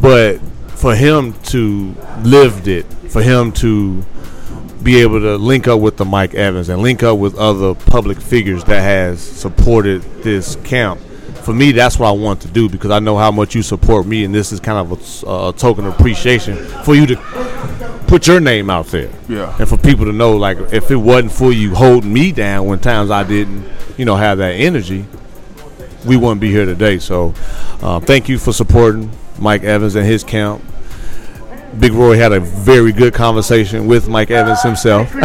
But 0.00 0.38
for 0.68 0.94
him 0.94 1.32
to 1.44 1.94
lived 2.22 2.68
it, 2.68 2.84
for 3.08 3.22
him 3.22 3.52
to 3.52 4.04
be 4.82 5.00
able 5.00 5.20
to 5.20 5.36
link 5.36 5.68
up 5.68 5.80
with 5.80 5.96
the 5.96 6.04
Mike 6.04 6.34
Evans 6.34 6.68
and 6.68 6.82
link 6.82 7.02
up 7.02 7.18
with 7.18 7.36
other 7.36 7.74
public 7.74 8.20
figures 8.20 8.64
that 8.64 8.80
has 8.80 9.20
supported 9.20 10.02
this 10.22 10.56
camp. 10.64 11.00
For 11.42 11.52
me, 11.52 11.72
that's 11.72 11.98
what 11.98 12.08
I 12.08 12.12
want 12.12 12.40
to 12.42 12.48
do 12.48 12.68
because 12.68 12.90
I 12.90 13.00
know 13.00 13.16
how 13.16 13.30
much 13.30 13.54
you 13.54 13.62
support 13.62 14.06
me, 14.06 14.24
and 14.24 14.34
this 14.34 14.52
is 14.52 14.60
kind 14.60 14.78
of 14.78 15.24
a, 15.26 15.48
a 15.48 15.52
token 15.52 15.86
of 15.86 15.94
appreciation 15.94 16.56
for 16.84 16.94
you 16.94 17.06
to 17.06 17.16
put 18.06 18.26
your 18.26 18.40
name 18.40 18.70
out 18.70 18.86
there. 18.86 19.10
Yeah. 19.28 19.56
And 19.58 19.68
for 19.68 19.76
people 19.76 20.04
to 20.04 20.12
know, 20.12 20.36
like, 20.36 20.58
if 20.72 20.90
it 20.90 20.96
wasn't 20.96 21.32
for 21.32 21.52
you 21.52 21.74
holding 21.74 22.12
me 22.12 22.30
down 22.30 22.66
when 22.66 22.78
times 22.78 23.10
I 23.10 23.24
didn't, 23.24 23.66
you 23.96 24.04
know, 24.04 24.16
have 24.16 24.38
that 24.38 24.52
energy, 24.52 25.06
we 26.06 26.16
wouldn't 26.16 26.40
be 26.40 26.50
here 26.50 26.66
today. 26.66 26.98
So, 26.98 27.34
uh, 27.80 28.00
thank 28.00 28.28
you 28.28 28.38
for 28.38 28.52
supporting 28.52 29.10
Mike 29.38 29.62
Evans 29.62 29.94
and 29.94 30.06
his 30.06 30.24
camp. 30.24 30.62
Big 31.78 31.92
Roy 31.92 32.16
had 32.16 32.32
a 32.32 32.40
very 32.40 32.92
good 32.92 33.14
conversation 33.14 33.86
with 33.86 34.08
Mike 34.08 34.30
Evans 34.30 34.62
himself, 34.62 35.10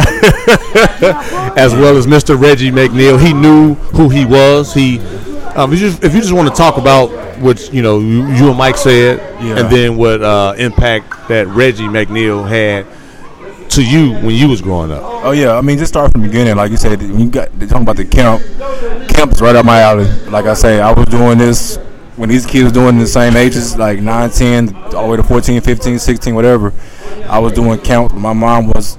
as 1.58 1.74
well 1.74 1.96
as 1.96 2.06
Mr. 2.06 2.40
Reggie 2.40 2.70
McNeal. 2.70 3.20
He 3.20 3.34
knew 3.34 3.74
who 3.74 4.08
he 4.08 4.24
was. 4.24 4.72
He, 4.72 4.98
um, 5.58 5.72
if, 5.72 5.80
you 5.80 5.90
just, 5.90 6.04
if 6.04 6.14
you 6.14 6.20
just 6.20 6.32
want 6.32 6.48
to 6.48 6.54
talk 6.54 6.76
about 6.78 7.10
what 7.40 7.72
you 7.72 7.82
know, 7.82 7.98
you, 7.98 8.26
you 8.28 8.48
and 8.48 8.56
Mike 8.56 8.76
said, 8.76 9.18
Yeah. 9.42 9.58
and 9.58 9.70
then 9.70 9.96
what 9.96 10.22
uh, 10.22 10.54
impact 10.56 11.28
that 11.28 11.46
Reggie 11.48 11.84
McNeal 11.84 12.48
had 12.48 12.86
to 13.70 13.84
you 13.84 14.12
when 14.14 14.34
you 14.34 14.48
was 14.48 14.60
growing 14.60 14.90
up. 14.90 15.02
Oh 15.04 15.32
yeah, 15.32 15.52
I 15.56 15.60
mean, 15.60 15.78
just 15.78 15.92
start 15.92 16.12
from 16.12 16.22
the 16.22 16.28
beginning. 16.28 16.56
Like 16.56 16.70
you 16.70 16.76
said, 16.76 17.00
when 17.00 17.20
you 17.20 17.30
got 17.30 17.48
talking 17.60 17.82
about 17.82 17.96
the 17.96 18.04
camp. 18.04 18.42
Camp 19.08 19.32
is 19.32 19.40
right 19.40 19.56
up 19.56 19.64
my 19.64 19.80
alley. 19.80 20.08
Like 20.30 20.46
I 20.46 20.54
say, 20.54 20.80
I 20.80 20.92
was 20.92 21.06
doing 21.06 21.38
this 21.38 21.76
when 22.16 22.28
these 22.28 22.46
kids 22.46 22.64
were 22.64 22.70
doing 22.70 22.98
the 22.98 23.06
same 23.06 23.36
ages, 23.36 23.76
like 23.76 24.00
9, 24.00 24.30
10, 24.30 24.74
all 24.94 25.04
the 25.04 25.08
way 25.10 25.16
to 25.16 25.22
14, 25.22 25.60
15, 25.60 25.98
16, 25.98 26.34
whatever. 26.34 26.72
I 27.28 27.38
was 27.38 27.52
doing 27.52 27.78
count. 27.80 28.14
My 28.14 28.32
mom 28.32 28.68
was. 28.68 28.98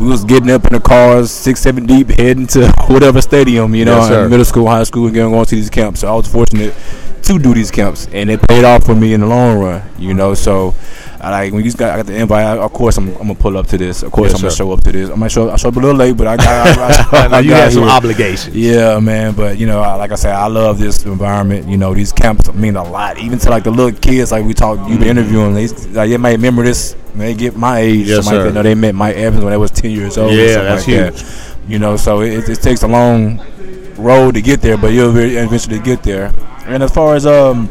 We 0.00 0.06
was 0.06 0.24
getting 0.24 0.50
up 0.50 0.64
in 0.64 0.72
the 0.72 0.80
cars, 0.80 1.30
six, 1.30 1.60
seven 1.60 1.84
deep, 1.84 2.08
heading 2.08 2.46
to 2.48 2.72
whatever 2.86 3.20
stadium, 3.20 3.74
you 3.74 3.84
know, 3.84 3.98
Yes, 3.98 4.30
middle 4.30 4.46
school, 4.46 4.66
high 4.66 4.84
school, 4.84 5.04
and 5.06 5.14
going 5.14 5.30
going 5.30 5.44
to 5.44 5.54
these 5.54 5.68
camps. 5.68 6.00
So 6.00 6.10
I 6.10 6.16
was 6.16 6.26
fortunate 6.26 6.74
to 7.24 7.38
do 7.38 7.52
these 7.52 7.70
camps, 7.70 8.08
and 8.10 8.30
it 8.30 8.40
paid 8.48 8.64
off 8.64 8.84
for 8.84 8.94
me 8.94 9.12
in 9.12 9.20
the 9.20 9.26
long 9.26 9.58
run, 9.58 9.82
you 9.98 10.14
know. 10.14 10.32
So, 10.32 10.74
I 11.22 11.30
like 11.30 11.52
when 11.52 11.64
you 11.64 11.72
got, 11.72 11.90
I 11.92 11.96
got 11.98 12.06
the 12.06 12.16
invite. 12.16 12.44
I, 12.46 12.56
of 12.56 12.72
course, 12.72 12.96
I'm, 12.96 13.08
I'm 13.10 13.18
gonna 13.18 13.34
pull 13.34 13.58
up 13.58 13.66
to 13.68 13.76
this. 13.78 14.02
Of 14.02 14.10
course, 14.10 14.30
Yes, 14.30 14.36
I'm 14.38 14.42
gonna 14.42 14.50
sir. 14.52 14.56
show 14.56 14.72
up 14.72 14.80
to 14.84 14.92
this. 14.92 15.10
I 15.10 15.14
might 15.14 15.30
show. 15.30 15.50
I 15.50 15.56
show 15.56 15.68
up 15.68 15.76
a 15.76 15.80
little 15.80 15.94
late, 15.96 16.16
but 16.16 16.26
I 16.26 16.36
got. 16.36 16.46
I, 16.48 17.18
I, 17.18 17.24
I 17.24 17.28
know 17.28 17.38
you 17.40 17.50
got 17.50 17.64
had 17.64 17.72
some 17.74 17.82
here. 17.82 17.90
obligations. 17.92 18.56
Yeah, 18.56 18.98
man. 19.00 19.34
But 19.34 19.58
you 19.58 19.66
know, 19.66 19.80
I, 19.80 19.94
like 19.96 20.12
I 20.12 20.14
said, 20.14 20.32
I 20.34 20.46
love 20.46 20.78
this 20.78 21.04
environment. 21.04 21.68
You 21.68 21.76
know, 21.76 21.92
these 21.94 22.10
camps 22.12 22.50
mean 22.54 22.76
a 22.76 22.82
lot, 22.82 23.18
even 23.18 23.38
to 23.40 23.50
like 23.50 23.64
the 23.64 23.70
little 23.70 23.92
kids. 24.00 24.32
Like 24.32 24.44
we 24.46 24.54
talked, 24.54 24.88
you 24.88 24.98
been 24.98 25.08
interviewing. 25.08 25.54
They 25.54 25.66
like 25.68 26.08
they 26.10 26.16
might 26.16 26.32
remember 26.32 26.62
this. 26.64 26.96
They 27.14 27.34
get 27.34 27.54
my 27.56 27.80
age. 27.80 28.06
Yes, 28.08 28.24
somebody 28.24 28.38
sir. 28.38 28.44
that 28.46 28.54
know 28.54 28.62
they 28.62 28.74
met 28.74 28.94
Mike 28.94 29.16
Evans 29.16 29.44
when 29.44 29.50
they 29.52 29.56
was 29.58 29.70
ten 29.70 29.90
years 29.90 30.16
old. 30.16 30.32
Yeah, 30.32 30.62
that's 30.62 30.86
like 30.88 31.14
That. 31.14 31.56
You 31.68 31.78
know, 31.78 31.96
so 31.98 32.22
it, 32.22 32.48
it 32.48 32.62
takes 32.62 32.82
a 32.82 32.88
long 32.88 33.40
road 33.98 34.34
to 34.34 34.40
get 34.42 34.62
there, 34.62 34.78
but 34.78 34.92
you'll 34.94 35.14
eventually 35.16 35.80
get 35.80 36.02
there. 36.02 36.32
And 36.64 36.82
as 36.82 36.92
far 36.94 37.14
as 37.14 37.26
um 37.26 37.68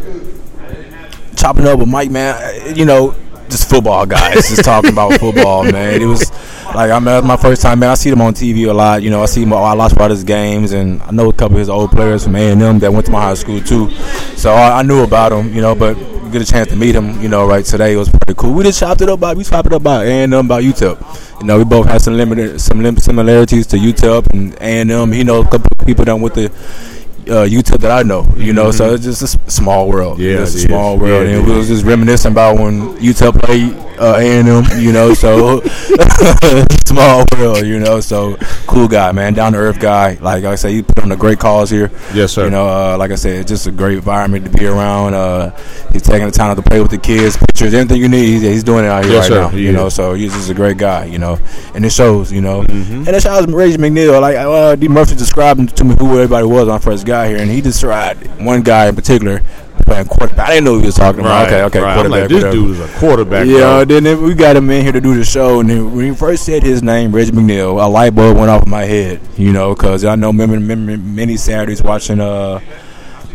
chopping 1.35 1.65
up 1.65 1.79
with 1.79 1.87
Mike, 1.89 2.11
man, 2.11 2.75
you 2.75 2.85
know, 2.85 3.15
just 3.49 3.69
football 3.69 4.05
guys, 4.05 4.49
just 4.49 4.63
talking 4.63 4.91
about 4.91 5.19
football, 5.19 5.63
man. 5.63 6.01
It 6.01 6.05
was 6.05 6.31
like 6.75 6.91
I 6.91 6.99
that 6.99 7.15
was 7.21 7.25
my 7.25 7.37
first 7.37 7.61
time, 7.61 7.79
man. 7.79 7.89
I 7.89 7.95
see 7.95 8.09
them 8.09 8.21
on 8.21 8.33
TV 8.33 8.67
a 8.69 8.73
lot. 8.73 9.01
You 9.01 9.09
know, 9.09 9.21
I 9.21 9.25
see 9.25 9.43
him. 9.43 9.53
I 9.53 9.73
watch 9.73 9.93
a 9.93 9.95
lot 9.95 10.11
of 10.11 10.17
his 10.17 10.23
games, 10.23 10.71
and 10.71 11.01
I 11.03 11.11
know 11.11 11.29
a 11.29 11.33
couple 11.33 11.55
of 11.57 11.59
his 11.59 11.69
old 11.69 11.91
players 11.91 12.23
from 12.23 12.35
A 12.35 12.51
and 12.51 12.61
M 12.61 12.79
that 12.79 12.91
went 12.93 13.05
to 13.07 13.11
my 13.11 13.21
high 13.21 13.33
school 13.33 13.59
too. 13.59 13.89
So 14.37 14.51
I, 14.51 14.79
I 14.79 14.81
knew 14.83 15.03
about 15.03 15.31
him, 15.31 15.53
you 15.53 15.61
know, 15.61 15.75
but 15.75 15.95
get 16.31 16.41
a 16.41 16.45
chance 16.45 16.69
to 16.69 16.75
meet 16.75 16.95
him, 16.95 17.19
you 17.21 17.27
know, 17.27 17.47
right 17.47 17.65
today 17.65 17.93
it 17.93 17.97
was 17.97 18.09
pretty 18.09 18.35
cool. 18.35 18.53
We 18.53 18.63
just 18.63 18.79
chopped 18.79 19.01
it 19.01 19.09
up 19.09 19.17
about 19.17 19.37
we 19.37 19.43
chopped 19.43 19.67
it 19.67 19.73
up 19.73 19.81
about 19.81 20.05
A 20.05 20.11
and 20.11 20.33
M 20.33 20.45
about 20.45 20.63
UTEP. 20.63 21.41
You 21.41 21.47
know, 21.47 21.57
we 21.57 21.63
both 21.63 21.87
had 21.87 22.01
some 22.01 22.15
limited 22.15 22.61
some 22.61 22.97
similarities 22.97 23.67
to 23.67 23.77
UTEP 23.77 24.33
and 24.33 24.53
A 24.55 24.81
and 24.81 24.91
M. 24.91 25.11
He 25.11 25.23
know 25.23 25.41
a 25.41 25.45
couple 25.45 25.67
of 25.79 25.87
people 25.87 26.05
done 26.05 26.21
with 26.21 26.35
the 26.35 26.51
uh, 27.27 27.45
UTEP 27.45 27.79
that 27.81 27.91
I 27.91 28.03
know, 28.03 28.25
you 28.37 28.53
know, 28.53 28.71
so 28.71 28.93
it's 28.93 29.03
just 29.03 29.21
a 29.21 29.51
small 29.51 29.89
world. 29.89 30.13
Mm-hmm. 30.19 30.23
Yeah, 30.23 30.41
it's 30.43 30.53
a 30.53 30.57
it 30.57 30.61
is. 30.61 30.63
small 30.63 30.97
world, 30.97 31.27
Yeah, 31.27 31.35
and 31.37 31.47
it 31.47 31.49
we 31.51 31.57
was 31.57 31.67
just 31.67 31.85
reminiscing 31.85 32.31
about 32.31 32.57
when 32.59 32.95
UTEP 32.97 33.39
played 33.41 33.73
uh, 33.99 34.15
A&M, 34.17 34.63
you 34.81 34.93
know, 34.93 35.13
so 35.13 35.59
small 36.85 37.25
world, 37.37 37.65
you 37.65 37.79
know, 37.79 37.99
so 37.99 38.35
cool 38.67 38.87
guy, 38.87 39.11
man, 39.11 39.33
down 39.33 39.51
to 39.53 39.57
earth 39.57 39.79
guy. 39.79 40.17
Like 40.21 40.43
I 40.45 40.55
say, 40.55 40.73
he 40.73 40.81
put 40.81 40.99
on 41.03 41.11
a 41.11 41.15
great 41.17 41.39
cause 41.39 41.69
here. 41.69 41.91
Yes, 42.13 42.31
sir. 42.33 42.45
You 42.45 42.51
know, 42.51 42.67
uh, 42.67 42.97
like 42.97 43.11
I 43.11 43.15
said, 43.15 43.41
it's 43.41 43.49
just 43.49 43.67
a 43.67 43.71
great 43.71 43.95
environment 43.97 44.45
to 44.45 44.51
be 44.57 44.65
around. 44.65 45.13
Uh, 45.15 45.51
he's 45.91 46.01
taking 46.03 46.25
the 46.25 46.31
time 46.31 46.55
to 46.55 46.61
play 46.61 46.79
with 46.81 46.91
the 46.91 46.97
kids, 46.97 47.35
pictures, 47.37 47.73
anything 47.73 48.01
you 48.01 48.07
need, 48.07 48.25
he's, 48.25 48.41
he's 48.41 48.63
doing 48.63 48.85
it 48.85 48.89
out 48.89 49.03
here 49.03 49.13
Yes, 49.13 49.29
right 49.29 49.35
sir, 49.35 49.41
now. 49.41 49.49
he 49.49 49.63
You 49.63 49.69
is. 49.69 49.75
know, 49.75 49.89
so 49.89 50.13
he's 50.13 50.33
just 50.33 50.49
a 50.49 50.53
great 50.53 50.77
guy, 50.77 51.05
you 51.05 51.19
know, 51.19 51.37
and 51.75 51.85
it 51.85 51.91
shows, 51.91 52.31
you 52.31 52.41
know, 52.41 52.63
Mm-hmm. 52.69 53.07
and 53.07 53.09
I 53.09 53.41
was 53.41 53.47
Reggie 53.53 53.77
McNeal. 53.77 54.21
Like 54.21 54.35
uh, 54.37 54.75
D. 54.75 54.87
Murphy 54.87 55.15
described 55.15 55.75
to 55.75 55.83
me 55.83 55.95
who 55.99 56.13
everybody 56.15 56.45
was 56.45 56.67
on 56.67 56.79
first 56.79 57.05
got 57.09 57.27
here, 57.27 57.37
and 57.37 57.49
he 57.51 57.61
described 57.61 58.25
one 58.41 58.61
guy 58.61 58.87
in 58.87 58.95
particular 58.95 59.41
playing 59.85 60.05
quarterback. 60.07 60.49
I 60.49 60.53
didn't 60.55 60.65
know 60.65 60.73
who 60.75 60.79
he 60.81 60.85
was 60.87 60.95
talking 60.95 61.21
about. 61.21 61.45
Right, 61.45 61.53
okay, 61.53 61.63
okay, 61.63 61.79
right. 61.79 61.89
I'm 61.91 61.95
quarterback. 62.09 62.21
like, 62.21 62.29
this 62.29 62.43
whatever. 62.43 62.55
dude 62.55 62.71
is 62.71 62.79
a 62.79 62.99
quarterback, 62.99 63.47
Yeah, 63.47 63.83
bro. 63.83 63.85
then 64.01 64.21
we 64.21 64.33
got 64.35 64.55
him 64.55 64.69
in 64.69 64.83
here 64.83 64.91
to 64.91 65.01
do 65.01 65.15
the 65.15 65.23
show, 65.23 65.59
and 65.61 65.69
then 65.69 65.95
when 65.95 66.05
he 66.09 66.15
first 66.15 66.45
said 66.45 66.63
his 66.63 66.83
name, 66.83 67.11
Reggie 67.13 67.31
McNeal, 67.31 67.83
a 67.83 67.87
light 67.87 68.13
bulb 68.13 68.37
went 68.37 68.49
off 68.49 68.63
in 68.63 68.69
my 68.69 68.83
head. 68.83 69.19
You 69.37 69.51
know, 69.53 69.73
because 69.73 70.05
I 70.05 70.15
know 70.15 70.27
remember, 70.27 70.55
remember 70.55 70.97
many 70.97 71.37
Saturdays 71.37 71.81
watching 71.81 72.19
uh 72.19 72.59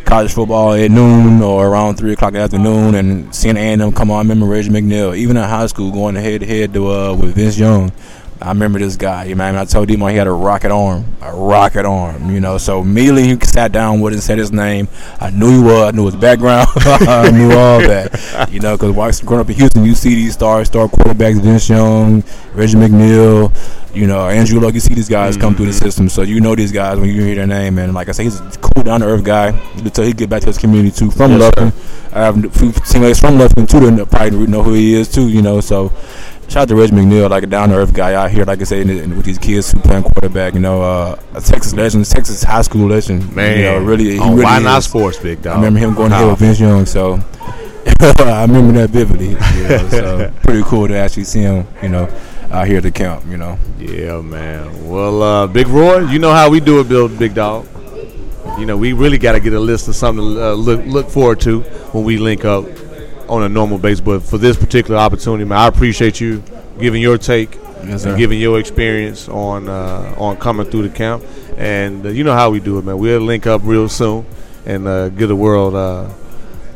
college 0.05 0.33
football 0.35 0.75
at 0.75 0.91
noon 0.91 1.41
or 1.41 1.67
around 1.67 1.97
three 1.97 2.13
o'clock 2.13 2.29
in 2.29 2.35
the 2.35 2.41
afternoon, 2.41 2.95
and 2.95 3.35
seeing 3.35 3.57
A&M 3.57 3.91
come 3.93 4.11
on. 4.11 4.19
I 4.19 4.21
remember 4.21 4.47
Reggie 4.47 4.69
McNeal, 4.71 5.17
even 5.17 5.37
in 5.37 5.43
high 5.43 5.67
school, 5.67 5.91
going 5.91 6.15
head 6.15 6.41
to 6.43 6.47
head 6.47 6.75
to 6.75 6.91
uh, 6.91 7.15
with 7.15 7.35
Vince 7.35 7.59
Young. 7.59 7.91
I 8.41 8.49
remember 8.49 8.79
this 8.79 8.97
guy. 8.97 9.25
You 9.25 9.37
man, 9.37 9.57
I 9.57 9.65
told 9.65 9.89
him 9.89 10.01
he 10.01 10.17
had 10.17 10.27
a 10.27 10.33
rocket 10.33 10.71
arm, 10.71 11.05
a 11.23 11.33
rocket 11.33 11.87
arm. 11.87 12.31
You 12.31 12.41
know, 12.41 12.59
so 12.59 12.81
immediately 12.81 13.25
he 13.25 13.39
sat 13.41 13.73
down 13.73 14.01
with 14.01 14.13
it 14.13 14.17
and 14.17 14.23
said 14.23 14.39
his 14.39 14.53
name. 14.53 14.89
I 15.21 15.31
knew 15.31 15.51
he 15.51 15.63
was. 15.63 15.95
I 15.95 15.97
knew 15.97 16.07
his 16.07 16.17
background. 16.17 16.69
I 16.77 17.31
knew 17.31 17.53
all 17.53 17.79
that. 17.81 18.49
You 18.51 18.61
know, 18.61 18.77
because 18.77 19.21
growing 19.23 19.41
up 19.41 19.49
in 19.49 19.57
Houston, 19.57 19.85
you 19.85 19.95
see 19.95 20.15
these 20.15 20.35
stars, 20.35 20.67
star 20.67 20.89
quarterbacks, 20.89 21.41
Vince 21.41 21.69
Young, 21.69 22.25
Reggie 22.55 22.77
McNeal. 22.77 23.55
You 23.95 24.09
know, 24.09 24.29
Andrew 24.29 24.59
Luck. 24.59 24.75
You 24.75 24.81
see 24.81 24.95
these 24.95 25.09
guys 25.09 25.37
come 25.37 25.55
through 25.55 25.67
the 25.67 25.73
mm-hmm. 25.73 25.85
system, 25.85 26.09
so 26.09 26.23
you 26.23 26.41
know 26.41 26.57
these 26.57 26.73
guys 26.73 26.99
when 26.99 27.09
you 27.09 27.23
hear 27.23 27.37
their 27.37 27.47
name. 27.47 27.79
And 27.79 27.95
like 27.95 28.09
I 28.09 28.13
say, 28.13 28.25
he's 28.25 28.41
a 28.41 28.59
cool, 28.61 28.83
down 28.83 29.01
to 29.01 29.07
earth 29.07 29.25
guy. 29.25 29.49
Until 29.77 30.05
he 30.05 30.13
get 30.13 30.29
back 30.29 30.41
to 30.41 30.49
his 30.49 30.59
community 30.59 30.91
too. 30.91 31.13
From 31.13 31.31
Yes, 31.31 31.53
Lufkin, 31.55 32.13
I 32.13 32.25
have 32.25 32.45
a 32.45 32.51
few 32.51 32.73
teammates 32.73 33.21
from 33.21 33.39
Lufkin 33.39 33.69
too 33.71 33.89
that 33.95 34.11
probably 34.11 34.49
know 34.49 34.65
who 34.65 34.75
he 34.75 34.95
is 34.95 35.11
too. 35.11 35.29
You 35.29 35.41
know, 35.41 35.61
so. 35.61 35.93
Shout 36.49 36.63
out 36.63 36.69
to 36.69 36.77
Reggie 36.77 36.93
McNeal, 36.93 37.29
like 37.31 37.43
a 37.43 37.47
down 37.47 37.71
to 37.71 37.77
earth 37.77 37.93
guy 37.93 38.15
out 38.15 38.31
here, 38.31 38.45
like 38.45 38.61
I 38.61 38.65
say, 38.65 38.85
with 38.85 39.25
these 39.25 39.39
kids 39.39 39.73
who 39.73 39.81
playing 39.81 40.05
quarterback, 40.05 40.55
you 40.55 40.61
know, 40.61 40.83
uh, 40.83 41.21
a 41.35 41.41
Texas 41.41 41.75
legend, 41.75 42.07
Texas 42.07 42.43
high 42.43 42.63
school 42.63 42.87
legend, 42.87 43.35
Man, 43.35 43.59
you 43.59 43.65
know, 43.65 43.79
really, 43.79 44.13
he 44.13 44.19
on 44.19 44.33
really 44.33 44.45
Why 44.45 44.59
Not. 44.61 44.85
Sports, 44.85 45.19
big 45.19 45.43
dog. 45.43 45.55
I 45.55 45.57
remember 45.57 45.81
him 45.81 45.95
going 45.95 46.11
to 46.11 46.17
hell 46.17 46.31
with 46.31 46.39
Vince 46.39 46.61
Young, 46.61 46.87
so 46.87 47.15
I 48.01 48.45
remember 48.47 48.73
that 48.81 48.91
vividly. 48.91 49.31
You 49.31 49.69
know, 49.69 49.89
so 49.89 50.33
pretty 50.43 50.63
cool 50.65 50.87
to 50.89 50.97
actually 50.97 51.25
see 51.25 51.41
him, 51.41 51.67
you 51.83 51.89
know, 51.89 52.09
out 52.51 52.67
here 52.67 52.77
at 52.77 52.83
the 52.83 52.91
camp, 52.91 53.25
you 53.27 53.37
know. 53.37 53.59
Yeah, 53.79 54.21
man. 54.21 54.89
Well, 54.89 55.23
uh, 55.23 55.47
Big 55.47 55.67
Roy, 55.67 56.09
you 56.11 56.19
know 56.19 56.33
how 56.33 56.51
we 56.51 56.61
do 56.61 56.81
it, 56.81 56.89
Bill 56.89 57.09
Big 57.09 57.35
Dog. 57.35 57.67
You 58.59 58.67
know, 58.67 58.77
we 58.77 58.93
really 58.93 59.19
got 59.19 59.33
to 59.33 59.41
get 59.41 59.53
a 59.53 59.61
list 59.61 59.89
of 59.89 59.97
something 59.97 60.25
to 60.35 60.51
uh, 60.51 60.53
look 60.53 60.85
look 60.87 61.09
forward 61.09 61.41
to 61.41 61.61
when 61.93 62.05
we 62.05 62.19
link 62.19 62.45
up 62.45 62.65
on 63.29 63.43
a 63.43 63.49
normal 63.49 63.79
basis. 63.79 64.01
But 64.01 64.23
for 64.23 64.39
this 64.39 64.57
particular 64.57 64.99
opportunity, 64.99 65.45
man, 65.45 65.59
I 65.59 65.67
appreciate 65.69 66.21
you 66.21 66.43
giving 66.79 67.01
your 67.03 67.19
take 67.19 67.59
Yes, 67.87 68.05
and 68.07 68.17
giving 68.17 68.41
your 68.41 68.59
experience 68.59 69.29
on 69.29 69.69
uh, 69.69 70.15
on 70.17 70.37
coming 70.39 70.67
through 70.67 70.89
the 70.89 70.95
camp. 70.95 71.23
And 71.59 72.05
uh, 72.07 72.09
you 72.09 72.25
know 72.25 72.33
how 72.33 72.51
we 72.51 72.59
do 72.61 72.79
it, 72.79 72.85
man. 72.85 72.99
We'll 72.99 73.21
link 73.21 73.47
up 73.47 73.61
real 73.65 73.89
soon 73.89 74.25
and 74.67 74.89
uh, 74.89 75.09
give 75.11 75.29
the 75.29 75.37
world 75.37 75.75
uh, 75.75 76.09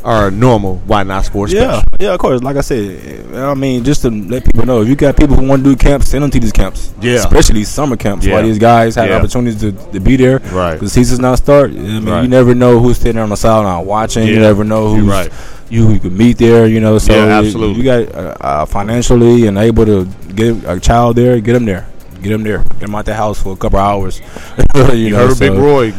our 0.05 0.31
normal 0.31 0.77
Why 0.87 1.03
Not 1.03 1.25
Sports 1.25 1.53
Yeah, 1.53 1.81
special. 1.81 1.83
yeah, 1.99 2.13
of 2.15 2.21
course. 2.21 2.43
Like 2.43 2.57
I 2.57 2.61
said, 2.61 3.35
I 3.35 3.55
mean, 3.55 3.83
just 3.85 4.03
to 4.03 4.11
let 4.11 4.45
people 4.45 4.65
know, 4.67 4.83
if 4.83 4.89
you 4.89 4.95
got 4.97 5.17
people 5.17 5.35
who 5.37 5.47
want 5.49 5.65
to 5.65 5.71
do 5.71 5.77
camps, 5.77 6.09
send 6.09 6.23
them 6.23 6.31
to 6.31 6.39
these 6.41 6.53
camps. 6.53 6.93
Yeah. 7.01 7.15
especially 7.17 7.65
summer 7.65 7.97
camps, 7.97 8.25
Yeah. 8.27 8.35
where 8.35 8.43
these 8.43 8.59
guys 8.59 8.95
have 8.95 9.09
Yeah. 9.09 9.17
opportunities 9.17 9.61
to, 9.63 9.73
to 9.93 10.01
be 10.01 10.17
there. 10.17 10.39
Right. 10.53 10.75
Because 10.75 10.93
season's 10.93 11.21
not 11.21 11.39
start. 11.39 11.71
I 11.71 11.75
mean, 11.75 12.05
Right. 12.05 12.23
you 12.23 12.29
never 12.29 12.55
know 12.55 12.79
who's 12.79 12.99
sitting 12.99 13.19
on 13.21 13.31
the 13.31 13.37
sideline 13.37 13.85
watching. 13.87 14.27
You 14.29 14.39
never 14.41 14.63
know 14.63 14.91
You're 14.95 15.01
who's 15.05 15.11
right. 15.11 15.33
You 15.71 15.91
you 15.93 16.01
can 16.01 16.17
meet 16.17 16.39
there. 16.39 16.67
You 16.67 16.81
know, 16.81 16.99
so 16.99 17.13
Yeah, 17.13 17.25
you- 17.27 17.47
absolutely. 17.47 17.77
You 17.79 17.85
got 17.85 18.15
uh, 18.15 18.37
uh, 18.41 18.67
financially 18.67 19.47
and 19.47 19.59
able 19.59 19.85
to 19.87 20.05
get 20.35 20.57
a 20.67 20.79
child 20.81 21.17
there, 21.17 21.41
get 21.41 21.53
them 21.55 21.65
there. 21.65 21.87
Get 22.23 22.31
them 22.31 22.43
there. 22.43 22.59
Get 22.59 22.81
them 22.81 22.95
out 22.97 23.05
the 23.05 23.15
house 23.15 23.41
for 23.41 23.53
a 23.53 23.57
couple 23.57 23.79
hours. 23.79 24.21
you 24.75 24.93
You 24.93 25.11
know, 25.11 25.29
heard 25.29 25.39
Big 25.39 25.53
Roy. 25.53 25.93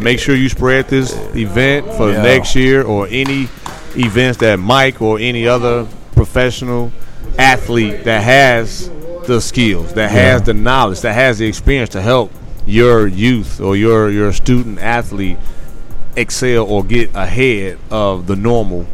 Make 0.00 0.18
sure 0.18 0.34
you 0.34 0.48
spread 0.50 0.88
this 0.88 1.14
event 1.34 1.86
for 1.94 2.10
Yeah. 2.12 2.22
next 2.22 2.54
year 2.54 2.82
or 2.82 3.06
any 3.10 3.48
events 3.96 4.38
that 4.38 4.58
Mike 4.58 5.00
or 5.00 5.18
any 5.18 5.46
other 5.48 5.86
professional 6.14 6.92
athlete 7.38 8.04
that 8.04 8.22
has 8.22 8.90
the 9.26 9.40
skills, 9.40 9.94
that 9.94 10.10
has 10.10 10.42
the 10.42 10.52
knowledge, 10.52 11.00
that 11.00 11.14
has 11.14 11.38
the 11.38 11.46
experience 11.46 11.90
to 11.90 12.02
help 12.02 12.30
your 12.66 13.06
youth 13.06 13.60
or 13.60 13.74
your 13.76 14.10
your 14.10 14.32
student 14.32 14.78
athlete 14.80 15.38
excel 16.16 16.64
or 16.66 16.84
get 16.84 17.10
ahead 17.14 17.78
of 17.90 18.26
the 18.26 18.36
normal, 18.36 18.86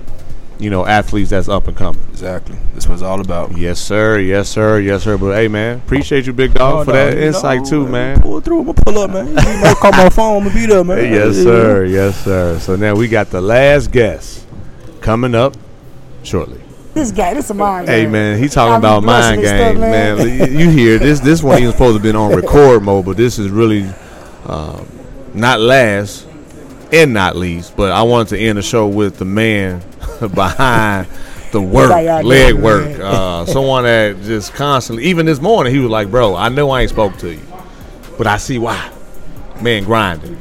you 0.61 0.71
know, 0.71 0.87
athletes 0.87 1.31
that's 1.31 1.49
up 1.49 1.67
and 1.69 1.77
coming. 1.77 2.03
Exactly. 2.11 2.57
This 2.75 2.87
was 2.87 3.03
all 3.03 3.21
about. 3.21 3.57
Yes, 3.57 3.81
sir. 3.81 4.19
Yes, 4.19 4.49
sir. 4.49 4.79
Yes, 4.79 5.03
sir. 5.05 5.17
But 5.17 5.35
hey, 5.35 5.49
man, 5.49 5.79
appreciate 5.79 6.27
you, 6.27 6.33
big 6.33 6.55
dog, 6.55 6.75
Oh, 6.81 6.85
for 6.85 6.93
no, 6.93 7.11
that 7.11 7.19
insight 7.19 7.61
know, 7.63 7.71
too, 7.71 7.83
man. 7.85 7.93
man. 8.15 8.21
Pull 8.23 8.41
through. 8.41 8.61
I'm 8.61 8.67
gonna 8.67 8.83
pull 8.85 8.99
up, 8.99 9.11
man. 9.11 9.29
You 9.29 9.35
might 9.35 9.77
call 9.79 9.93
my 9.93 10.09
phone. 10.11 10.43
I'm 10.43 10.49
gonna 10.49 10.55
be 10.61 10.67
there, 10.67 10.85
man. 10.85 11.13
Yes, 11.13 11.37
sir. 11.37 11.85
Yes, 11.87 12.25
sir. 12.25 12.59
So 12.59 12.77
now 12.77 12.95
we 12.95 13.09
got 13.09 13.31
the 13.31 13.41
last 13.41 13.91
guest 13.91 14.47
coming 15.01 15.35
up 15.35 15.57
shortly. 16.23 16.61
This 16.93 17.13
guy, 17.13 17.35
this 17.35 17.49
is 17.49 17.57
game. 17.57 17.87
Hey 17.87 18.07
man, 18.07 18.39
he 18.39 18.49
talking 18.49 18.73
I 18.75 18.77
be 18.77 18.79
about 18.81 19.03
blessing 19.05 19.37
mind 19.37 19.43
this 19.45 19.51
games, 19.53 19.79
stuff, 19.79 19.91
man. 19.91 20.39
man. 20.39 20.59
You 20.59 20.71
hear 20.71 20.99
this? 20.99 21.21
This 21.21 21.43
one 21.43 21.63
ain't 21.63 21.73
supposed 21.73 21.97
to 21.97 22.03
be 22.03 22.17
on 22.17 22.35
record 22.35 22.83
mode, 22.83 23.05
but 23.07 23.17
this 23.17 23.39
is 23.39 23.49
really 23.49 23.89
um, 24.47 24.89
not 25.33 25.61
last 25.61 26.27
and 26.93 27.13
not 27.15 27.37
least. 27.37 27.77
But 27.77 27.93
I 27.93 28.03
wanted 28.03 28.29
to 28.29 28.39
end 28.39 28.59
the 28.59 28.63
show 28.63 28.87
with 28.89 29.19
the 29.19 29.25
man 29.25 29.83
behind 30.35 31.07
the 31.53 31.61
work, 31.61 31.91
leg 32.25 32.55
work. 32.55 32.99
Uh, 33.01 33.45
someone 33.47 33.85
that 33.85 34.21
just 34.23 34.55
constantly, 34.55 35.05
even 35.07 35.27
this 35.27 35.41
morning, 35.41 35.73
he 35.73 35.81
was 35.81 35.91
like, 35.91 36.11
"Bro, 36.11 36.37
I 36.37 36.49
know 36.49 36.71
I 36.71 36.83
ain't 36.83 36.91
spoke 36.91 37.17
to 37.19 37.33
you, 37.33 37.41
but 38.19 38.27
I 38.27 38.37
see 38.37 38.59
why." 38.59 38.91
Man, 39.61 39.85
grinding. 39.85 40.37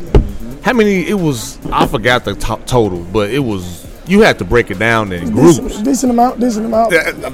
How 0.62 0.74
many? 0.74 1.08
It 1.08 1.16
was 1.16 1.58
I 1.72 1.88
forgot 1.88 2.26
the 2.26 2.36
to- 2.36 2.62
total, 2.66 3.00
but 3.06 3.30
it 3.32 3.40
was 3.40 3.86
you 4.08 4.22
had 4.22 4.38
to 4.40 4.46
break 4.46 4.72
it 4.72 4.80
down 4.80 5.12
in 5.12 5.32
groups. 5.32 5.60
Decent, 5.60 5.86
decent 5.86 6.12
amount, 6.12 6.40
decent 6.40 6.66
amount. 6.66 6.94
Yeah, 6.94 7.10
And, 7.10 7.26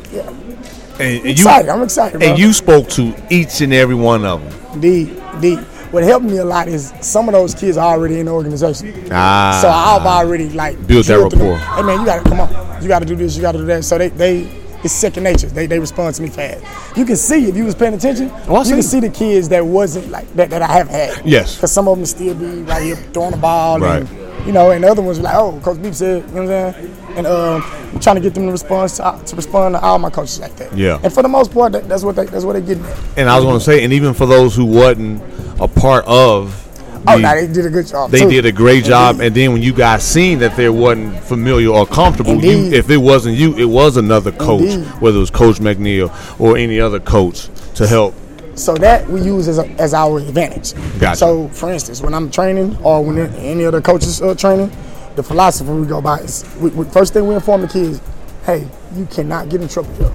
and 0.99 1.25
excited. 1.27 1.67
you, 1.67 1.73
I'm 1.73 1.81
excited, 1.83 2.19
bro. 2.19 2.27
and 2.29 2.39
you 2.39 2.53
spoke 2.53 2.89
to 2.91 3.13
each 3.29 3.61
and 3.61 3.73
every 3.73 3.95
one 3.95 4.25
of 4.25 4.41
them. 4.41 4.73
Indeed, 4.73 5.21
indeed. 5.35 5.59
What 5.95 6.03
helped 6.03 6.25
me 6.25 6.39
a 6.39 6.43
lot 6.43 6.67
is 6.67 6.91
some 6.99 7.29
of 7.29 7.33
those 7.33 7.55
kids 7.55 7.77
are 7.77 7.93
already 7.93 8.19
in 8.19 8.25
the 8.25 8.31
organization. 8.33 9.07
Ah, 9.13 9.59
so 9.61 9.69
I've 9.69 10.05
already 10.05 10.49
like 10.49 10.75
Built 10.85 11.05
that 11.05 11.15
rapport. 11.15 11.55
Hey 11.55 11.83
man, 11.83 12.01
you 12.01 12.05
gotta 12.05 12.29
come 12.29 12.41
on. 12.41 12.81
You 12.81 12.89
gotta 12.89 13.05
do 13.05 13.15
this. 13.15 13.37
You 13.37 13.41
gotta 13.41 13.59
do 13.59 13.65
that. 13.67 13.85
So 13.85 13.97
they 13.97 14.09
they 14.09 14.41
it's 14.83 14.93
second 14.93 15.23
nature. 15.23 15.47
They, 15.47 15.67
they 15.67 15.79
respond 15.79 16.13
to 16.15 16.21
me 16.21 16.27
fast. 16.27 16.97
You 16.97 17.05
can 17.05 17.15
see 17.15 17.45
if 17.45 17.55
you 17.55 17.63
was 17.63 17.75
paying 17.75 17.93
attention. 17.93 18.29
Oh, 18.49 18.61
you 18.65 18.73
can 18.73 18.83
see. 18.83 18.99
the 18.99 19.09
kids 19.09 19.47
that 19.47 19.65
wasn't 19.65 20.09
like 20.09 20.29
that 20.33 20.49
that 20.49 20.61
I 20.61 20.67
haven't 20.67 20.93
had. 20.93 21.25
Yes. 21.25 21.55
Because 21.55 21.71
some 21.71 21.87
of 21.87 21.97
them 21.97 22.05
still 22.05 22.35
be 22.35 22.63
right 22.63 22.83
here 22.83 22.97
throwing 22.97 23.31
the 23.31 23.37
ball. 23.37 23.79
Right. 23.79 24.01
And, 24.01 24.45
you 24.45 24.51
know, 24.51 24.71
and 24.71 24.83
the 24.83 24.91
other 24.91 25.01
ones 25.01 25.21
like, 25.21 25.33
oh, 25.33 25.61
Coach 25.63 25.81
Beep 25.81 25.95
said, 25.95 26.27
you 26.27 26.35
know 26.35 26.43
what 26.43 26.51
I'm 26.51 26.73
saying? 26.73 27.17
And 27.17 27.25
um, 27.25 27.63
I'm 27.63 27.99
trying 28.01 28.17
to 28.17 28.21
get 28.21 28.35
them 28.35 28.47
to 28.47 28.51
respond 28.51 28.89
to, 28.89 29.21
to 29.25 29.35
respond 29.37 29.75
to 29.75 29.81
all 29.81 29.97
my 29.97 30.09
coaches 30.09 30.41
like 30.41 30.57
that. 30.57 30.75
Yeah. 30.75 30.99
And 31.01 31.13
for 31.13 31.23
the 31.23 31.29
most 31.29 31.53
part, 31.53 31.71
that, 31.71 31.87
that's 31.87 32.03
what 32.03 32.17
they 32.17 32.25
that's 32.25 32.43
what 32.43 32.53
they 32.53 32.61
getting 32.61 32.83
at. 32.83 32.99
And 33.17 33.29
I 33.29 33.37
was 33.37 33.45
going 33.45 33.59
to 33.59 33.63
say, 33.63 33.81
and 33.85 33.93
even 33.93 34.13
for 34.13 34.25
those 34.25 34.57
who 34.57 34.65
wasn't 34.65 35.23
a 35.59 35.67
part 35.67 36.05
of, 36.05 36.61
Oh, 37.07 37.15
the- 37.17 37.21
nah, 37.21 37.35
they 37.35 37.47
did 37.47 37.65
a 37.65 37.69
good 37.69 37.85
job. 37.87 38.09
they 38.11 38.21
too. 38.21 38.29
did 38.29 38.45
a 38.45 38.51
great 38.51 38.83
job. 38.83 39.19
And 39.19 39.35
then 39.35 39.53
when 39.53 39.61
you 39.61 39.73
guys 39.73 40.03
seen 40.03 40.39
that 40.39 40.55
they 40.57 40.69
wasn't 40.69 41.19
familiar 41.23 41.69
or 41.69 41.85
comfortable, 41.85 42.43
you, 42.43 42.71
if 42.73 42.89
it 42.89 42.97
wasn't 42.97 43.37
you, 43.37 43.55
it 43.57 43.65
was 43.65 43.95
another 43.97 44.31
coach, 44.31 44.61
Indeed. 44.63 44.87
whether 45.01 45.17
it 45.17 45.19
was 45.19 45.29
Coach 45.29 45.57
McNeal 45.57 46.09
or 46.39 46.57
any 46.57 46.79
other 46.79 46.99
coach 46.99 47.47
to 47.75 47.85
help. 47.87 48.15
So 48.55 48.73
that 48.75 49.07
we 49.09 49.21
use 49.21 49.47
as, 49.49 49.59
a, 49.59 49.67
as 49.79 49.93
our 49.93 50.17
advantage. 50.17 50.73
Gotcha. 50.99 51.17
So, 51.17 51.47
for 51.49 51.71
instance, 51.71 52.01
when 52.01 52.13
I'm 52.13 52.31
training 52.31 52.77
or 52.83 53.03
when 53.03 53.19
any 53.35 53.65
other 53.65 53.81
coaches 53.81 54.21
are 54.21 54.33
training, 54.33 54.71
the 55.15 55.23
philosophy 55.23 55.69
we 55.71 55.85
go 55.85 56.01
by 56.01 56.19
is 56.19 56.43
we, 56.59 56.69
we, 56.71 56.85
first 56.85 57.13
thing 57.13 57.27
we 57.27 57.35
inform 57.35 57.61
the 57.61 57.67
kids, 57.67 58.01
hey, 58.45 58.67
you 58.95 59.05
cannot 59.07 59.49
get 59.49 59.61
in 59.61 59.67
trouble 59.67 59.93
here. 59.95 60.11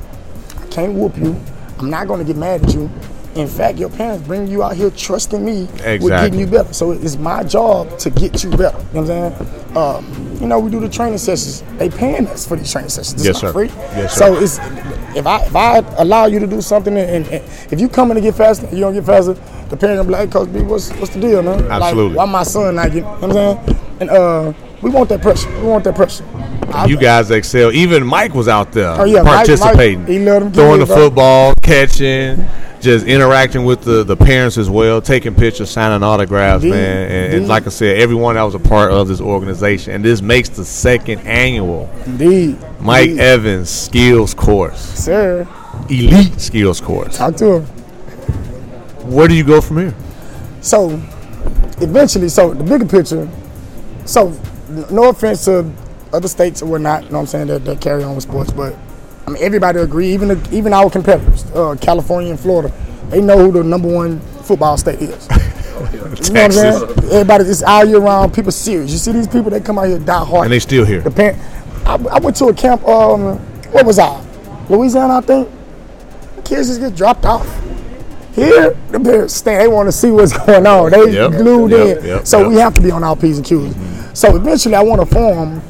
I 0.59 0.66
can't 0.68 0.94
whoop 0.94 1.16
you. 1.18 1.38
I'm 1.79 1.88
not 1.90 2.09
going 2.09 2.18
to 2.18 2.24
get 2.24 2.37
mad 2.37 2.64
at 2.64 2.74
you. 2.74 2.90
In 3.36 3.46
fact, 3.46 3.78
your 3.78 3.90
parents 3.90 4.26
bring 4.26 4.48
you 4.48 4.62
out 4.64 4.74
here 4.76 4.90
trusting 4.90 5.44
me 5.44 5.62
with 5.62 5.86
Exactly. 5.86 6.08
getting 6.10 6.40
you 6.40 6.46
better. 6.46 6.72
So 6.74 6.90
it's 6.92 7.16
my 7.16 7.44
job 7.44 7.96
to 8.00 8.10
get 8.10 8.42
you 8.42 8.50
better. 8.50 8.76
You 8.92 9.02
know 9.02 9.02
what 9.02 9.10
I'm 9.10 9.46
saying? 9.46 9.76
Um, 9.76 10.36
you 10.40 10.46
know, 10.48 10.58
we 10.58 10.68
do 10.70 10.80
the 10.80 10.88
training 10.88 11.18
sessions. 11.18 11.62
They 11.78 11.88
paying 11.88 12.26
us 12.26 12.46
for 12.46 12.56
these 12.56 12.72
training 12.72 12.90
sessions. 12.90 13.14
It's 13.14 13.24
Yes, 13.24 13.34
not 13.36 13.40
sir. 13.40 13.52
free. 13.52 13.68
Yes, 13.68 14.16
so 14.16 14.34
sir. 14.34 14.42
it's 14.42 14.58
if 15.16 15.26
I 15.26 15.42
if 15.44 15.54
I 15.54 15.78
allow 16.02 16.26
you 16.26 16.40
to 16.40 16.46
do 16.46 16.60
something 16.60 16.96
and, 16.96 17.26
and 17.28 17.44
if 17.72 17.80
you 17.80 17.88
coming 17.88 18.16
to 18.16 18.20
get 18.20 18.34
faster, 18.34 18.66
you 18.74 18.80
don't 18.80 18.94
get 18.94 19.04
faster. 19.04 19.34
The 19.68 19.76
parent 19.76 19.98
gonna 19.98 20.04
be 20.04 20.10
like, 20.12 20.26
hey, 20.28 20.32
Coach 20.32 20.52
B, 20.52 20.62
what's 20.62 20.90
what's 20.94 21.14
the 21.14 21.20
deal, 21.20 21.42
man? 21.42 21.70
Absolutely. 21.70 22.16
Like, 22.16 22.26
why 22.26 22.32
my 22.32 22.42
son 22.42 22.74
not 22.74 22.86
getting? 22.86 23.04
You 23.04 23.04
know 23.04 23.28
what 23.28 23.36
I'm 23.36 23.66
saying? 23.66 23.78
And 24.00 24.10
uh, 24.10 24.52
we 24.82 24.90
want 24.90 25.08
that 25.10 25.20
pressure. 25.22 25.50
We 25.60 25.66
want 25.66 25.84
that 25.84 25.94
pressure. 25.94 26.24
you 26.88 26.96
guys 26.96 27.30
excel. 27.30 27.72
Even 27.72 28.06
Mike 28.06 28.34
was 28.34 28.48
out 28.48 28.72
there 28.72 28.88
Oh, 28.90 29.04
yeah, 29.04 29.22
Mike- 29.22 29.24
Mike, 29.24 29.46
participating, 29.46 30.24
let 30.24 30.42
'em 30.42 30.52
throwing 30.52 30.80
the 30.80 30.86
bro. 30.86 30.96
football, 30.96 31.52
catching, 31.62 32.46
just 32.80 33.04
interacting 33.06 33.64
with 33.64 33.82
the, 33.82 34.04
the 34.04 34.16
parents 34.16 34.56
as 34.56 34.70
well, 34.70 35.02
taking 35.02 35.34
pictures, 35.34 35.70
signing 35.70 36.02
autographs, 36.02 36.62
Indeed, 36.64 36.76
man. 36.76 37.10
And, 37.10 37.34
and 37.34 37.48
like 37.48 37.66
I 37.66 37.70
said, 37.70 37.98
everyone 37.98 38.36
that 38.36 38.42
was 38.42 38.54
a 38.54 38.58
part 38.60 38.92
of 38.92 39.08
this 39.08 39.20
organization, 39.20 39.94
and 39.94 40.04
this 40.04 40.22
makes 40.22 40.48
the 40.48 40.64
second 40.64 41.20
annual 41.26 41.90
Indeed. 42.06 42.56
Mike 42.80 43.10
Indeed. 43.10 43.20
Evans 43.20 43.68
skills 43.68 44.32
course, 44.32 44.80
Sir, 44.80 45.46
elite 45.90 46.40
skills 46.40 46.80
course. 46.80 47.18
talk 47.18 47.36
to 47.36 47.56
him. 47.56 47.62
Where 49.10 49.26
do 49.28 49.34
you 49.34 49.44
go 49.44 49.60
from 49.60 49.78
here? 49.78 49.94
So 50.62 50.90
eventually, 51.80 52.28
so 52.28 52.54
the 52.54 52.62
bigger 52.64 52.86
picture. 52.86 53.28
So 54.04 54.32
no 54.90 55.09
offense 55.11 55.44
to 55.46 55.70
other 56.12 56.28
states 56.28 56.62
or 56.62 56.66
whatnot, 56.66 57.04
you 57.04 57.11
know 57.11 57.16
what 57.16 57.20
I'm 57.22 57.26
saying 57.26 57.46
that, 57.48 57.64
that 57.64 57.80
carry 57.80 58.02
on 58.02 58.14
with 58.14 58.24
sports, 58.24 58.50
but 58.50 58.76
I 59.26 59.30
mean 59.30 59.42
everybody 59.42 59.80
agree, 59.80 60.12
even 60.12 60.28
the, 60.28 60.48
even 60.52 60.72
our 60.72 60.90
competitors, 60.90 61.44
uh, 61.52 61.76
California 61.80 62.30
and 62.30 62.40
Florida, 62.40 62.72
they 63.09 63.20
know 63.20 63.38
who 63.38 63.52
the 63.52 63.64
number 63.64 63.92
one 63.92 64.20
football 64.42 64.76
state 64.76 65.00
is. 65.00 65.28
You 65.80 65.87
know 65.96 66.11
what 66.11 66.37
I'm 66.44 66.52
saying? 66.52 66.83
Everybody, 67.11 67.44
it's 67.44 67.62
all 67.62 67.87
year 67.87 68.00
round. 68.00 68.35
People 68.35 68.52
serious. 68.52 68.90
You 68.92 68.98
see 68.98 69.12
these 69.12 69.26
people, 69.26 69.50
they 69.50 69.61
come 69.61 69.78
out 69.78 69.88
here 69.88 69.98
die 69.98 70.24
hard. 70.24 70.44
And 70.44 70.52
they 70.52 70.59
still 70.59 70.85
here. 70.85 71.00
The 71.00 71.11
parent, 71.11 71.38
I, 71.87 71.94
I 71.94 72.18
went 72.18 72.37
to 72.37 72.46
a 72.46 72.54
camp. 72.54 72.87
Um, 72.87 73.38
what 73.72 73.87
was 73.87 73.98
I? 73.98 74.22
Louisiana, 74.68 75.18
I 75.18 75.20
think. 75.22 75.48
Kids 76.44 76.68
just 76.68 76.80
get 76.80 76.94
dropped 76.94 77.24
off. 77.24 77.46
Here, 78.34 78.76
the 78.90 79.00
parents. 79.00 79.40
They 79.40 79.66
want 79.68 79.88
to 79.88 79.92
see 79.92 80.10
what's 80.10 80.36
going 80.46 80.66
on. 80.66 80.90
They 80.90 81.12
Yep, 81.12 81.30
glued 81.32 81.70
yep, 81.72 81.98
in. 81.98 82.04
yep, 82.04 82.26
so 82.26 82.48
we 82.48 82.56
have 82.56 82.74
to 82.74 82.80
be 82.80 82.90
on 82.90 83.02
our 83.04 83.16
p's 83.16 83.38
and 83.38 83.46
q's. 83.46 83.74
So 84.18 84.36
eventually, 84.36 84.74
I 84.74 84.82
want 84.82 85.00
to 85.00 85.06
form, 85.06 85.60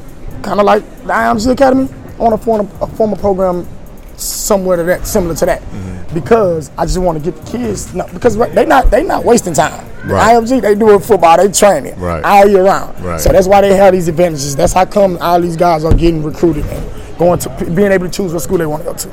kind 0.43 0.59
of 0.59 0.65
like 0.65 0.83
the 1.03 1.13
IMG 1.13 1.51
Academy. 1.51 1.89
I 2.19 2.23
want 2.23 2.39
to 2.39 2.45
form 2.45 2.69
a, 2.81 2.87
form 2.87 3.13
a 3.13 3.15
program 3.15 3.67
somewhere 4.15 4.77
to 4.77 4.83
that, 4.83 5.07
similar 5.07 5.33
to 5.35 5.45
that, 5.47 5.61
Mm-hmm. 5.61 6.13
because 6.13 6.69
I 6.77 6.85
just 6.85 6.97
want 6.99 7.17
to 7.17 7.31
get 7.31 7.39
the 7.43 7.51
kids. 7.51 7.93
No, 7.95 8.05
because 8.13 8.37
they 8.37 8.65
not 8.65 8.91
they 8.91 9.03
not 9.03 9.23
wasting 9.25 9.53
time. 9.53 9.87
Right. 10.07 10.35
IMG, 10.35 10.61
they 10.61 10.75
do 10.75 10.95
it 10.95 10.99
football. 11.03 11.37
They 11.37 11.51
train 11.51 11.85
it 11.85 11.97
Right. 11.97 12.23
all 12.23 12.47
year 12.47 12.63
round. 12.63 12.99
Right. 13.01 13.19
So 13.19 13.29
that's 13.31 13.47
why 13.47 13.61
they 13.61 13.75
have 13.75 13.93
these 13.93 14.07
advantages. 14.07 14.55
That's 14.55 14.73
how 14.73 14.85
come 14.85 15.17
all 15.21 15.39
these 15.39 15.55
guys 15.57 15.83
are 15.85 15.93
getting 15.93 16.21
recruited 16.23 16.65
and 16.65 17.17
going 17.19 17.39
to 17.39 17.49
being 17.71 17.91
able 17.91 18.07
to 18.07 18.11
choose 18.11 18.33
what 18.33 18.41
school 18.41 18.57
they 18.57 18.65
want 18.65 18.83
to 18.83 18.89
go 18.89 18.95
to. 18.95 19.09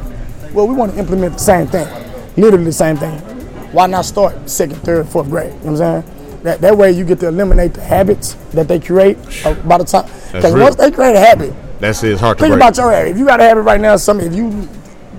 Well, 0.54 0.66
we 0.66 0.74
want 0.74 0.92
to 0.92 0.98
implement 0.98 1.34
the 1.34 1.38
same 1.40 1.66
thing, 1.66 1.86
literally 2.36 2.64
the 2.64 2.72
same 2.72 2.96
thing. 2.96 3.20
Why 3.72 3.86
not 3.86 4.04
start 4.04 4.48
second, 4.48 4.76
third, 4.76 5.08
fourth 5.08 5.28
grade? 5.30 5.52
You 5.52 5.70
know 5.70 5.72
what 5.72 5.80
I'm 5.82 6.02
saying? 6.02 6.40
That, 6.42 6.60
that 6.60 6.76
way 6.78 6.92
you 6.92 7.04
get 7.04 7.18
to 7.20 7.28
eliminate 7.28 7.74
the 7.74 7.80
habits 7.82 8.34
that 8.52 8.68
they 8.68 8.78
create 8.78 9.18
uh, 9.44 9.54
by 9.54 9.78
the 9.78 9.84
time. 9.84 10.06
Because 10.32 10.54
once 10.54 10.76
they 10.76 10.90
create 10.90 11.16
a 11.16 11.20
habit, 11.20 11.52
That's 11.80 12.02
it. 12.04 12.12
It's 12.12 12.20
hard 12.20 12.38
to 12.38 12.42
think 12.44 12.52
break. 12.52 12.62
about 12.62 12.76
your 12.76 12.90
habit. 12.92 13.10
If 13.10 13.18
you 13.18 13.26
got 13.26 13.40
a 13.40 13.44
habit 13.44 13.62
right 13.62 13.80
now, 13.80 13.96
some 13.96 14.20
if 14.20 14.32
you 14.34 14.68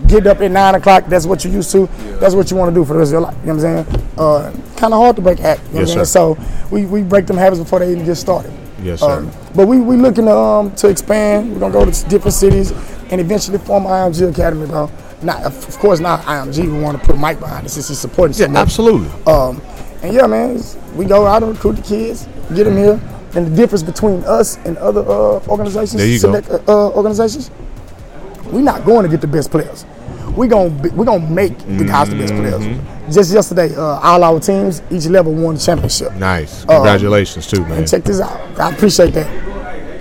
get 0.08 0.26
up 0.28 0.40
at 0.40 0.50
nine 0.50 0.76
o'clock, 0.76 1.06
that's 1.08 1.26
what 1.26 1.44
you're 1.44 1.54
used 1.54 1.72
to. 1.74 1.88
That's 2.20 2.34
what 2.36 2.50
you 2.50 2.58
want 2.58 2.74
to 2.74 2.76
do 2.80 2.86
for 2.86 2.94
the 2.94 3.00
rest 3.00 3.10
of 3.10 3.14
your 3.14 3.22
life. 3.22 3.36
You 3.42 3.48
know 3.48 3.56
what 3.56 3.66
I'm 3.66 3.86
saying? 3.86 4.10
Uh, 4.18 4.52
kind 4.78 4.94
of 4.94 5.00
hard 5.02 5.16
to 5.18 5.22
break 5.22 5.40
a 5.40 5.42
habit. 5.44 5.68
You 5.68 5.74
know 5.74 5.80
Yes, 5.82 5.90
what 5.90 5.98
I'm 6.00 6.06
sir. 6.06 6.36
saying? 6.36 6.36
So 6.66 6.68
we, 6.72 6.86
we 6.86 7.02
break 7.04 7.28
them 7.28 7.38
habits 7.38 7.60
before 7.62 7.80
they 7.80 7.92
even 7.92 8.06
get 8.06 8.16
started. 8.16 8.54
Yes, 8.82 9.02
sir. 9.02 9.20
Um, 9.20 9.32
but 9.56 9.68
we 9.68 9.82
we 9.82 9.98
looking 9.98 10.26
to, 10.26 10.32
um, 10.36 10.74
to 10.76 10.88
expand. 10.88 11.52
We're 11.54 11.60
gonna 11.60 11.74
go 11.74 11.86
to 11.86 12.10
different 12.10 12.34
cities 12.34 12.72
and 13.12 13.20
eventually 13.20 13.58
form 13.58 13.84
IMG 13.84 14.30
Academy, 14.32 14.68
bro. 14.68 14.90
Not 15.22 15.44
of 15.44 15.78
course 15.80 16.00
not 16.00 16.22
IMG. 16.22 16.64
We 16.72 16.80
want 16.82 17.00
to 17.00 17.06
put 17.06 17.18
Mike 17.18 17.40
behind 17.40 17.66
us 17.66 17.74
since 17.74 17.88
he's 17.90 18.00
supporting 18.00 18.38
Yeah, 18.38 18.48
much. 18.48 18.62
absolutely. 18.62 19.10
Um, 19.32 19.62
and 20.02 20.14
yeah, 20.14 20.28
man, 20.28 20.62
we 20.96 21.06
go 21.06 21.26
out 21.26 21.44
and 21.44 21.52
recruit 21.52 21.76
the 21.78 21.82
kids, 21.82 22.28
get 22.56 22.64
them 22.64 22.78
here. 22.78 23.00
And 23.36 23.46
the 23.48 23.56
difference 23.56 23.84
between 23.84 24.24
us 24.24 24.58
and 24.66 24.78
other 24.78 25.02
uh, 25.02 25.40
organizations, 25.48 25.98
There 25.98 26.08
you 26.08 26.18
select 26.18 26.50
uh, 26.50 26.60
uh, 26.68 26.90
organizations, 26.92 27.52
we're 28.46 28.62
not 28.62 28.86
going 28.86 29.04
to 29.04 29.10
get 29.10 29.22
the 29.22 29.28
best 29.28 29.52
players. 29.52 29.86
We 30.36 30.48
gonna 30.48 30.70
be, 30.70 30.90
we 30.90 31.06
gonna 31.06 31.28
make 31.30 31.58
the 31.60 31.86
guys 31.86 32.10
the 32.10 32.16
best 32.16 32.34
players. 32.34 32.62
Mm-hmm. 32.64 33.12
Just 33.12 33.34
yesterday, 33.34 33.76
uh, 33.76 34.00
all 34.00 34.24
our 34.24 34.40
teams, 34.40 34.82
each 34.90 35.06
level 35.08 35.34
won 35.34 35.56
the 35.56 35.62
championship. 35.62 36.14
Nice. 36.16 36.62
Um, 36.62 36.68
Congratulations, 36.70 37.48
too, 37.48 37.62
man. 37.64 37.80
And 37.80 37.88
check 37.90 38.04
this 38.04 38.22
out. 38.22 38.40
I 38.60 38.72
appreciate 38.72 39.14
that. 39.16 39.49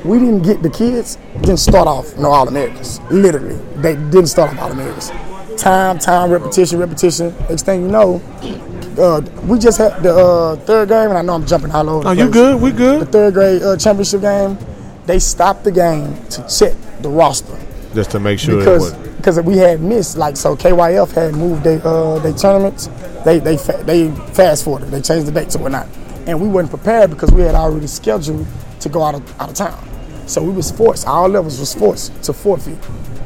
We 0.04 0.18
didn't 0.18 0.42
get 0.42 0.62
the 0.62 0.70
kids, 0.70 1.18
didn't 1.40 1.58
start 1.58 1.88
off 1.88 2.16
no 2.16 2.30
All 2.30 2.48
Americans. 2.48 3.00
Literally. 3.10 3.56
They 3.76 3.94
didn't 3.96 4.26
start 4.28 4.52
off 4.52 4.58
All 4.60 4.72
Americans. 4.72 5.10
Time, 5.60 5.98
time, 5.98 6.30
repetition, 6.30 6.78
repetition. 6.78 7.34
Next 7.48 7.62
thing 7.62 7.82
you 7.82 7.88
know, 7.88 8.22
uh, 8.98 9.20
we 9.44 9.58
just 9.58 9.78
had 9.78 10.02
the 10.02 10.14
uh, 10.14 10.56
third 10.56 10.88
game, 10.88 11.08
and 11.08 11.18
I 11.18 11.22
know 11.22 11.34
I'm 11.34 11.46
jumping 11.46 11.72
all 11.72 11.88
over. 11.88 12.04
the 12.04 12.08
Oh, 12.10 12.12
you 12.12 12.30
good? 12.30 12.60
We 12.60 12.70
good. 12.70 13.00
The 13.02 13.06
third 13.06 13.34
grade 13.34 13.62
uh, 13.62 13.76
championship 13.76 14.20
game, 14.20 14.56
they 15.06 15.18
stopped 15.18 15.64
the 15.64 15.72
game 15.72 16.14
to 16.30 16.46
check 16.48 16.74
the 17.00 17.08
roster 17.08 17.56
Just 17.94 18.10
to 18.12 18.20
make 18.20 18.38
sure 18.38 18.58
because 18.58 18.92
because 19.16 19.40
we 19.40 19.56
had 19.56 19.80
missed 19.80 20.16
like 20.18 20.36
so 20.36 20.54
KYF 20.56 21.12
had 21.12 21.34
moved 21.34 21.62
their 21.64 21.80
uh 21.86 22.18
their 22.18 22.32
tournaments 22.32 22.88
they 23.24 23.38
they 23.38 23.56
fa- 23.56 23.82
they 23.84 24.10
fast 24.34 24.64
forwarded 24.64 24.90
they 24.90 25.00
changed 25.00 25.26
the 25.26 25.32
dates 25.32 25.54
and 25.54 25.62
whatnot 25.62 25.86
and 26.26 26.40
we 26.40 26.48
weren't 26.48 26.68
prepared 26.70 27.08
because 27.10 27.30
we 27.30 27.42
had 27.42 27.54
already 27.54 27.86
scheduled 27.86 28.46
to 28.80 28.88
go 28.88 29.02
out 29.02 29.14
of 29.14 29.40
out 29.40 29.50
of 29.50 29.54
town. 29.54 29.88
So 30.26 30.42
we 30.42 30.52
was 30.52 30.70
forced 30.70 31.06
all 31.06 31.28
levels 31.28 31.58
was 31.58 31.74
forced 31.74 32.22
to 32.24 32.32
forfeit. 32.32 32.74
You 32.74 32.80
know 32.80 32.84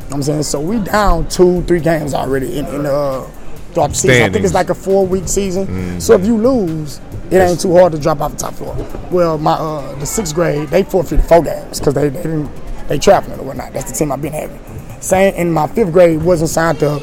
what 0.08 0.14
I'm 0.14 0.22
saying? 0.22 0.42
So 0.44 0.60
we 0.60 0.78
down 0.78 1.28
two 1.28 1.62
three 1.62 1.80
games 1.80 2.14
already 2.14 2.58
in 2.58 2.66
in 2.66 2.82
the 2.84 2.92
uh, 2.94 3.30
drop 3.74 3.90
the 3.90 3.96
season. 3.96 4.22
I 4.22 4.28
think 4.30 4.44
it's 4.44 4.54
like 4.54 4.70
a 4.70 4.74
four 4.74 5.06
week 5.06 5.26
season. 5.28 6.00
So 6.00 6.14
if 6.14 6.24
you 6.26 6.36
lose 6.36 7.00
it 7.30 7.36
ain't 7.38 7.60
too 7.60 7.74
hard 7.74 7.92
to 7.92 7.98
drop 7.98 8.20
off 8.20 8.32
the 8.32 8.36
top 8.36 8.52
floor 8.52 8.76
well 9.10 9.38
my 9.38 9.52
uh 9.52 9.94
the 9.94 10.04
sixth 10.04 10.34
grade 10.34 10.68
they 10.68 10.82
forfeited 10.82 11.24
four 11.24 11.42
games 11.42 11.78
because 11.78 11.94
they, 11.94 12.10
they 12.10 12.22
didn't 12.22 12.50
they 12.88 12.98
traveling 12.98 13.40
or 13.40 13.44
whatnot. 13.44 13.72
That's 13.72 13.90
the 13.90 13.96
team 13.96 14.12
I've 14.12 14.20
been 14.20 14.34
having. 14.34 14.60
Same 15.00 15.34
in 15.34 15.50
my 15.50 15.66
fifth 15.66 15.92
grade 15.92 16.22
wasn't 16.22 16.50
signed 16.50 16.82
up. 16.82 17.00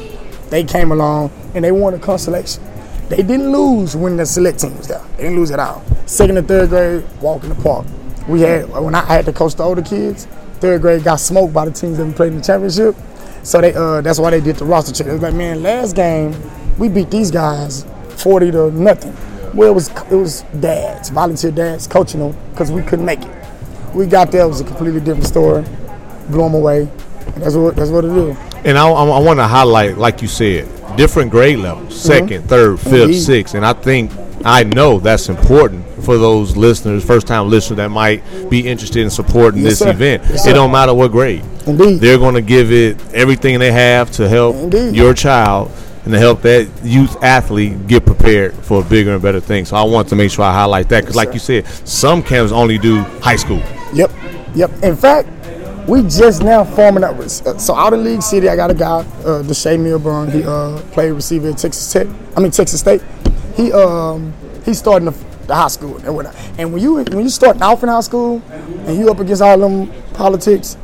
They 0.50 0.62
came 0.62 0.92
along 0.92 1.32
and 1.54 1.64
they 1.64 1.72
won 1.72 1.94
a 1.94 1.98
consolation. 1.98 2.62
They 3.08 3.16
didn't 3.16 3.50
lose 3.50 3.96
when 3.96 4.16
the 4.16 4.24
select 4.24 4.60
team 4.60 4.76
was 4.76 4.86
there. 4.86 5.02
They 5.16 5.24
didn't 5.24 5.38
lose 5.38 5.50
at 5.50 5.58
all. 5.58 5.82
Second 6.06 6.38
and 6.38 6.46
third 6.46 6.68
grade, 6.68 7.04
walk 7.20 7.42
in 7.42 7.48
the 7.48 7.56
park. 7.56 7.86
We 8.30 8.42
had 8.42 8.70
when 8.70 8.94
I 8.94 9.04
had 9.04 9.24
to 9.26 9.32
coach 9.32 9.56
the 9.56 9.64
older 9.64 9.82
kids. 9.82 10.26
Third 10.60 10.82
grade 10.82 11.02
got 11.02 11.16
smoked 11.16 11.52
by 11.52 11.64
the 11.64 11.72
teams 11.72 11.98
that 11.98 12.04
we 12.06 12.12
played 12.12 12.32
in 12.32 12.38
the 12.38 12.44
championship. 12.44 12.94
So 13.42 13.60
they 13.60 13.74
uh, 13.74 14.02
that's 14.02 14.20
why 14.20 14.30
they 14.30 14.40
did 14.40 14.56
the 14.56 14.64
roster 14.64 14.92
check. 14.94 15.08
It 15.08 15.12
was 15.12 15.22
like, 15.22 15.34
man, 15.34 15.62
last 15.62 15.96
game 15.96 16.34
we 16.78 16.88
beat 16.88 17.10
these 17.10 17.30
guys 17.30 17.84
forty 18.10 18.50
to 18.52 18.70
nothing. 18.70 19.16
Well, 19.52 19.72
it 19.72 19.74
was 19.74 19.88
it 19.88 20.14
was 20.14 20.42
dads, 20.60 21.08
volunteer 21.10 21.50
dads 21.50 21.88
coaching 21.88 22.20
them 22.20 22.36
because 22.52 22.70
we 22.70 22.82
couldn't 22.82 23.04
make 23.04 23.20
it. 23.20 23.30
We 23.94 24.06
got 24.06 24.30
there, 24.30 24.42
it 24.42 24.48
was 24.48 24.60
a 24.60 24.64
completely 24.64 25.00
different 25.00 25.26
story. 25.26 25.64
Blew 26.28 26.44
them 26.44 26.54
away. 26.54 26.82
And 26.82 27.42
that's 27.42 27.56
what 27.56 27.74
that's 27.74 27.90
what 27.90 28.04
it 28.04 28.12
is. 28.12 28.36
And 28.64 28.78
I, 28.78 28.88
I, 28.88 29.18
want 29.20 29.38
to 29.38 29.46
highlight, 29.46 29.96
like 29.96 30.20
you 30.20 30.28
said, 30.28 30.68
different 30.96 31.30
grade 31.30 31.58
levels 31.58 31.94
2nd 32.06 32.44
third, 32.44 32.78
fifth, 32.78 32.92
Mm-hmm. 32.92 33.02
Indeed. 33.04 33.20
sixth. 33.20 33.54
And 33.54 33.64
I 33.64 33.72
think, 33.72 34.12
I 34.44 34.64
know 34.64 35.00
that's 35.00 35.30
important 35.30 35.86
for 36.00 36.18
those 36.18 36.56
listeners, 36.56 37.04
first 37.04 37.26
time 37.26 37.48
listeners 37.50 37.76
that 37.78 37.90
might 37.90 38.22
be 38.50 38.66
interested 38.66 39.02
in 39.02 39.10
supporting 39.10 39.62
Yes, 39.62 39.72
this 39.72 39.78
sir. 39.80 39.90
event. 39.90 40.22
Yes, 40.28 40.46
it 40.46 40.52
don't 40.54 40.70
matter 40.72 40.94
what 40.94 41.10
grade. 41.12 41.44
Indeed. 41.66 42.00
They're 42.00 42.18
going 42.18 42.34
to 42.34 42.40
give 42.42 42.72
it 42.72 42.96
everything 43.14 43.58
they 43.58 43.72
have 43.72 44.10
to 44.12 44.28
help 44.28 44.56
Indeed. 44.56 44.94
your 44.96 45.14
child 45.14 45.70
and 46.04 46.12
to 46.14 46.18
help 46.18 46.42
that 46.42 46.66
youth 46.82 47.22
athlete 47.22 47.86
get 47.86 48.06
prepared 48.06 48.54
for 48.54 48.80
a 48.80 48.84
bigger 48.84 49.12
and 49.12 49.22
better 49.22 49.40
things. 49.40 49.68
So 49.68 49.76
I 49.76 49.82
want 49.84 50.08
to 50.08 50.16
make 50.16 50.30
sure 50.30 50.44
I 50.44 50.52
highlight 50.52 50.88
that 50.88 51.02
because, 51.02 51.16
like 51.16 51.34
you 51.34 51.38
said, 51.40 51.66
some 51.86 52.22
camps 52.22 52.52
only 52.52 52.78
do 52.78 52.96
high 53.20 53.36
school. 53.36 53.62
Yep, 53.92 54.10
yep. 54.54 54.70
In 54.82 54.96
fact, 54.96 55.28
we 55.88 56.02
just 56.04 56.42
now 56.42 56.64
forming 56.64 57.04
up. 57.04 57.18
uh, 57.18 57.28
So 57.28 57.74
out 57.74 57.92
in 57.92 58.02
League 58.04 58.22
City, 58.22 58.48
I 58.48 58.56
got 58.56 58.70
a 58.70 58.74
guy, 58.74 59.00
uh, 59.00 59.42
Deshae 59.42 59.78
Milburn. 59.78 60.30
He 60.30 60.42
uh, 60.44 60.80
played 60.92 61.12
receiver 61.12 61.50
at 61.50 61.58
Texas 61.58 61.92
Tech. 61.92 62.06
I 62.36 62.40
mean 62.40 62.50
Texas 62.52 62.80
State. 62.80 63.02
He 63.56 63.72
um 63.72 64.32
he's 64.64 64.78
starting 64.78 65.06
the, 65.06 65.12
the 65.50 65.56
high 65.56 65.68
school 65.68 65.96
and 65.98 66.14
whatnot. 66.14 66.34
And 66.58 66.72
when 66.72 66.80
you 66.80 66.94
when 66.94 67.22
you 67.24 67.28
starting 67.28 67.60
off 67.62 67.82
in 67.82 67.88
high 67.88 68.00
school 68.00 68.40
and 68.86 68.96
you 68.96 69.10
up 69.10 69.18
against 69.18 69.42
all 69.42 69.58
them 69.58 69.90
politics, 70.14 70.76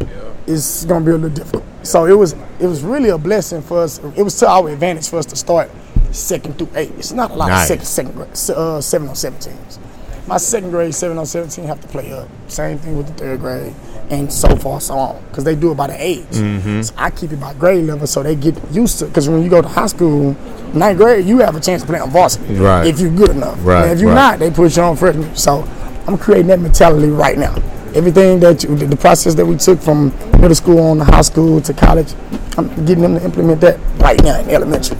it's 0.46 0.84
gonna 0.84 1.04
be 1.04 1.12
a 1.12 1.14
little 1.14 1.30
difficult. 1.30 1.64
So 1.82 2.06
it 2.06 2.12
was 2.18 2.34
it 2.58 2.66
was 2.66 2.82
really 2.82 3.10
a 3.10 3.18
blessing 3.18 3.62
for 3.62 3.80
us. 3.82 3.98
It 4.16 4.22
was 4.22 4.36
to 4.40 4.48
our 4.48 4.68
advantage 4.68 5.08
for 5.08 5.18
us 5.18 5.26
to 5.26 5.36
start 5.36 5.70
second 6.10 6.58
through 6.58 6.70
eight. 6.74 6.90
It's 6.98 7.12
not 7.12 7.30
a 7.30 7.34
lot 7.34 7.48
Nice. 7.48 7.70
of 7.70 7.84
second 7.84 8.16
second 8.26 8.56
uh, 8.56 8.80
seven 8.80 9.08
on 9.08 9.14
seven 9.14 9.38
teams. 9.38 9.78
My 10.26 10.38
second 10.38 10.70
grade, 10.70 10.92
seven 10.94 11.16
on 11.18 11.26
seventeen, 11.26 11.66
have 11.66 11.80
to 11.80 11.86
play 11.88 12.12
up. 12.12 12.28
Same 12.48 12.78
thing 12.78 12.96
with 12.96 13.06
the 13.06 13.14
third 13.14 13.38
grade, 13.40 13.72
and 14.10 14.32
so 14.32 14.54
far 14.56 14.80
so 14.80 14.94
on, 14.96 15.16
because 15.30 15.44
they 15.44 15.54
do 15.54 15.72
it 15.72 15.76
by 15.76 15.86
the 15.88 15.96
age. 16.02 16.24
Mhm. 16.30 16.84
So 16.84 16.94
I 16.96 17.10
keep 17.10 17.32
it 17.32 17.40
by 17.40 17.52
grade 17.54 17.84
level, 17.86 18.06
so 18.06 18.22
they 18.22 18.34
get 18.36 18.54
used 18.72 18.98
to. 19.00 19.06
Because 19.06 19.28
when 19.28 19.42
you 19.42 19.48
go 19.48 19.60
to 19.62 19.68
high 19.68 19.86
school, 19.88 20.36
ninth 20.74 20.98
grade, 20.98 21.26
you 21.26 21.38
have 21.38 21.56
a 21.56 21.60
chance 21.60 21.82
to 21.82 21.88
play 21.88 21.98
on 21.98 22.10
varsity 22.10 22.54
Right. 22.54 22.86
if 22.86 23.00
you're 23.00 23.10
good 23.10 23.30
enough. 23.30 23.56
Right, 23.64 23.82
And 23.84 23.92
if 23.92 24.00
you're 24.00 24.10
right. 24.10 24.32
not, 24.32 24.38
they 24.38 24.50
put 24.50 24.76
you 24.76 24.82
on 24.82 24.96
freshman. 24.96 25.34
So 25.34 25.64
I'm 26.06 26.16
creating 26.18 26.46
that 26.48 26.60
mentality 26.60 27.08
right 27.08 27.36
now. 27.38 27.54
Everything 27.94 28.40
that 28.40 28.62
you, 28.62 28.76
the 28.76 28.84
the 28.86 28.96
process 28.96 29.34
that 29.34 29.46
we 29.46 29.56
took 29.56 29.80
from 29.80 30.12
middle 30.40 30.54
school 30.54 30.78
on 30.80 30.98
to 30.98 31.04
high 31.04 31.22
school 31.22 31.60
to 31.62 31.72
college, 31.72 32.14
I'm 32.58 32.68
getting 32.84 33.02
them 33.02 33.14
to 33.18 33.24
implement 33.24 33.60
that 33.62 33.78
right 33.98 34.22
now 34.22 34.38
in 34.38 34.50
elementary 34.50 34.98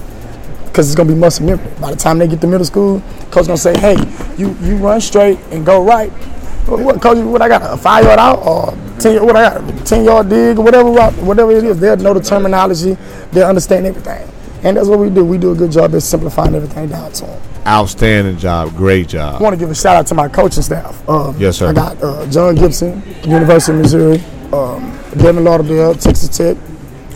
because 0.67 0.87
it's 0.89 0.95
gonna 0.97 1.11
be 1.11 1.15
muscle 1.15 1.45
memory. 1.45 1.69
By 1.81 1.91
the 1.91 1.97
time 1.97 2.19
they 2.19 2.27
get 2.27 2.41
to 2.41 2.47
middle 2.47 2.65
school, 2.65 3.03
coach 3.31 3.47
gonna 3.47 3.59
say, 3.59 3.79
"Hey, 3.79 3.97
you 4.39 4.57
you 4.63 4.77
run 4.77 5.01
straight 5.01 5.39
and 5.53 5.65
go 5.67 5.83
right." 5.83 6.11
What, 6.67 6.81
what 6.81 7.03
coach? 7.03 7.19
What 7.25 7.43
I 7.43 7.49
got? 7.49 7.63
A 7.63 7.77
five 7.77 8.05
yard 8.05 8.19
out 8.19 8.39
or 8.47 8.73
ten? 8.99 9.25
What 9.25 9.37
I 9.37 9.43
got? 9.61 9.69
A 9.81 9.85
ten 9.85 10.05
yard 10.05 10.29
dig 10.29 10.59
or 10.59 10.63
whatever 10.65 10.91
whatever 11.25 11.51
it 11.53 11.65
is. 11.65 11.79
They'll 11.79 11.97
know 11.97 12.15
the 12.15 12.21
terminology. 12.21 12.97
They'll 13.33 13.47
understand 13.49 13.87
everything, 13.87 14.29
and 14.63 14.77
that's 14.77 14.89
what 14.89 14.99
we 14.99 15.11
do. 15.11 15.25
We 15.25 15.39
do 15.39 15.53
a 15.53 15.55
good 15.55 15.71
job 15.73 15.95
at 15.95 16.03
simplifying 16.03 16.55
everything 16.55 16.89
down 16.89 17.13
to 17.13 17.27
them. 17.27 17.43
Outstanding 17.67 18.37
job, 18.39 18.75
great 18.77 19.09
job. 19.09 19.41
I 19.41 19.43
want 19.43 19.55
to 19.55 19.59
give 19.59 19.71
a 19.71 19.75
shout 19.75 19.97
out 19.97 20.07
to 20.09 20.15
my 20.15 20.29
coaching 20.29 20.63
staff. 20.63 21.09
Um, 21.09 21.35
Yes, 21.39 21.57
sir. 21.59 21.69
I 21.69 21.73
got 21.73 22.01
uh, 22.03 22.25
John 22.31 22.55
Gibson, 22.55 23.03
University 23.25 23.73
of 23.77 23.83
Missouri, 23.83 24.23
um, 24.53 24.97
Devin 25.19 25.43
Lauderdale, 25.43 25.95
Texas 25.95 26.37
Tech, 26.37 26.57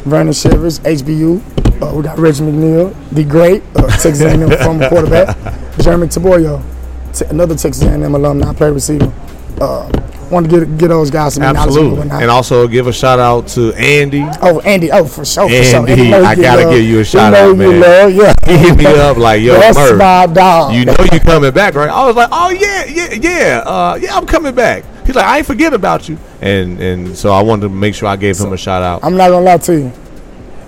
Vernon 0.04 0.32
Shivers, 0.32 0.80
HBU. 0.80 1.40
Uh, 1.80 1.94
we 1.94 2.02
got 2.02 2.18
Reggie 2.18 2.42
McNeal, 2.42 2.94
the 3.12 3.24
great 3.24 3.62
uh, 3.76 3.86
Texas 3.88 4.20
A&M 4.22 4.50
former 4.64 4.88
quarterback, 4.88 5.36
Jeremy 5.78 6.08
Tabuyo, 6.08 6.62
t- 7.14 7.24
another 7.26 7.54
Texas 7.54 7.82
A&M 7.84 8.12
alumni, 8.14 8.52
play 8.52 8.70
receiver. 8.72 9.10
Uh, 9.60 9.90
want 10.30 10.48
to 10.48 10.60
get 10.60 10.78
get 10.78 10.88
those 10.88 11.10
guys 11.10 11.34
some 11.34 11.42
Absolutely. 11.42 12.02
and. 12.02 12.12
And 12.12 12.30
also 12.30 12.66
give 12.68 12.86
a 12.86 12.92
shout 12.92 13.18
out 13.18 13.48
to 13.48 13.72
Andy. 13.74 14.24
Oh, 14.40 14.60
Andy. 14.60 14.90
Oh, 14.90 15.04
for 15.04 15.24
sure. 15.24 15.48
For 15.48 15.64
sure. 15.64 15.88
Andy, 15.88 16.14
I 16.14 16.34
gotta 16.34 16.62
love. 16.62 16.72
give 16.74 16.84
you 16.84 17.00
a 17.00 17.04
shout 17.04 17.34
out, 17.34 17.56
man. 17.56 17.80
love, 17.80 18.14
yeah. 18.14 18.32
He 18.46 18.56
hit 18.68 18.76
me 18.76 18.86
up 18.86 19.16
like, 19.16 19.42
"Yo, 19.42 19.54
That's 19.54 19.76
Murph, 19.76 19.98
my 19.98 20.26
dog. 20.26 20.74
you 20.74 20.84
know 20.84 20.94
you 21.12 21.20
coming 21.20 21.52
back, 21.52 21.74
right?" 21.74 21.90
I 21.90 22.06
was 22.06 22.16
like, 22.16 22.28
"Oh 22.32 22.50
yeah, 22.50 22.84
yeah, 22.86 23.12
yeah, 23.14 23.62
uh, 23.66 23.98
yeah, 24.00 24.16
I'm 24.16 24.26
coming 24.26 24.54
back." 24.54 24.84
He's 25.04 25.14
like, 25.16 25.26
"I 25.26 25.38
ain't 25.38 25.46
forget 25.46 25.74
about 25.74 26.08
you," 26.08 26.16
and 26.40 26.80
and 26.80 27.16
so 27.16 27.32
I 27.32 27.42
wanted 27.42 27.62
to 27.62 27.68
make 27.68 27.94
sure 27.94 28.08
I 28.08 28.16
gave 28.16 28.38
him 28.38 28.52
a 28.52 28.56
shout 28.56 28.82
out. 28.82 29.02
I'm 29.04 29.16
not 29.16 29.30
gonna 29.30 29.44
lie 29.44 29.58
to 29.58 29.74
you. 29.78 29.92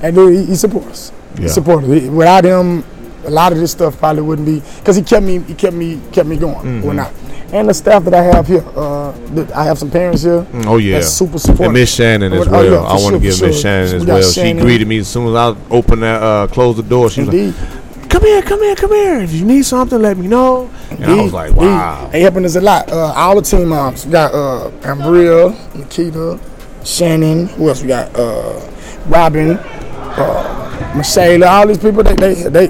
and 0.02 0.14
dude, 0.16 0.36
he, 0.36 0.44
he 0.46 0.54
supports 0.56 0.88
us. 0.88 1.12
He 1.36 1.42
Yeah. 1.44 1.48
supports 1.48 1.86
Without 1.86 2.44
him, 2.44 2.84
a 3.24 3.30
lot 3.30 3.52
of 3.52 3.58
this 3.58 3.70
stuff 3.70 3.96
probably 3.98 4.22
wouldn't 4.22 4.46
be 4.46 4.60
because 4.80 4.96
he 4.96 5.02
kept 5.02 5.24
me, 5.24 5.38
he 5.38 5.54
kept 5.54 5.74
me, 5.74 6.00
kept 6.10 6.28
me 6.28 6.36
going. 6.36 6.56
Mhm. 6.56 6.82
Whatnot. 6.82 7.12
And 7.52 7.68
the 7.68 7.74
staff 7.74 8.04
that 8.04 8.14
I 8.14 8.22
have 8.22 8.46
here, 8.46 8.64
uh, 8.74 9.12
I 9.54 9.64
have 9.64 9.78
some 9.78 9.90
parents 9.90 10.22
here. 10.22 10.40
Mm, 10.52 10.66
Oh 10.66 10.78
yeah, 10.78 10.94
that's 10.94 11.08
super 11.12 11.38
supportive. 11.38 11.66
And 11.66 11.74
Miss 11.74 11.94
Shannon 11.94 12.32
as 12.32 12.48
Oh, 12.48 12.50
well. 12.50 12.64
yeah, 12.64 12.76
I 12.78 12.94
want 12.94 13.00
to 13.00 13.10
sure, 13.10 13.18
give 13.20 13.22
Miss 13.22 13.38
sure. 13.38 13.52
Shannon 13.52 13.94
as 13.96 14.06
well. 14.06 14.22
She 14.22 14.52
greeted 14.54 14.88
me 14.88 14.98
as 14.98 15.08
soon 15.08 15.28
as 15.28 15.34
I 15.34 15.54
opened 15.70 16.02
that, 16.02 16.22
uh, 16.22 16.46
closed 16.46 16.78
the 16.78 16.82
door. 16.82 17.10
She 17.10 17.20
was 17.22 17.28
like, 17.34 18.08
"Come 18.08 18.22
here, 18.22 18.40
come 18.40 18.60
here, 18.60 18.74
come 18.74 18.90
here. 18.92 19.20
If 19.20 19.32
you 19.34 19.44
need 19.44 19.66
something, 19.66 20.00
let 20.00 20.16
me 20.16 20.28
know." 20.28 20.70
And 20.90 21.04
I 21.04 21.22
was 21.22 21.32
like, 21.34 21.52
"Wow." 21.52 22.08
They 22.10 22.22
helping 22.22 22.46
us 22.46 22.56
a 22.56 22.60
lot. 22.62 22.90
Uh, 22.90 23.12
all 23.14 23.36
the 23.36 23.42
team 23.42 23.68
moms. 23.68 24.06
We 24.06 24.12
got 24.12 24.32
uh, 24.32 24.70
Ambria, 24.82 25.52
Nikita, 25.74 26.40
Shannon. 26.84 27.48
Who 27.48 27.68
else 27.68 27.82
we 27.82 27.88
got? 27.88 28.16
Uh, 28.18 28.60
Robin, 29.08 29.58
uh, 29.58 30.92
Michelle. 30.96 31.44
All 31.44 31.66
these 31.66 31.76
people. 31.78 32.02
They, 32.02 32.14
they, 32.14 32.34
they. 32.48 32.66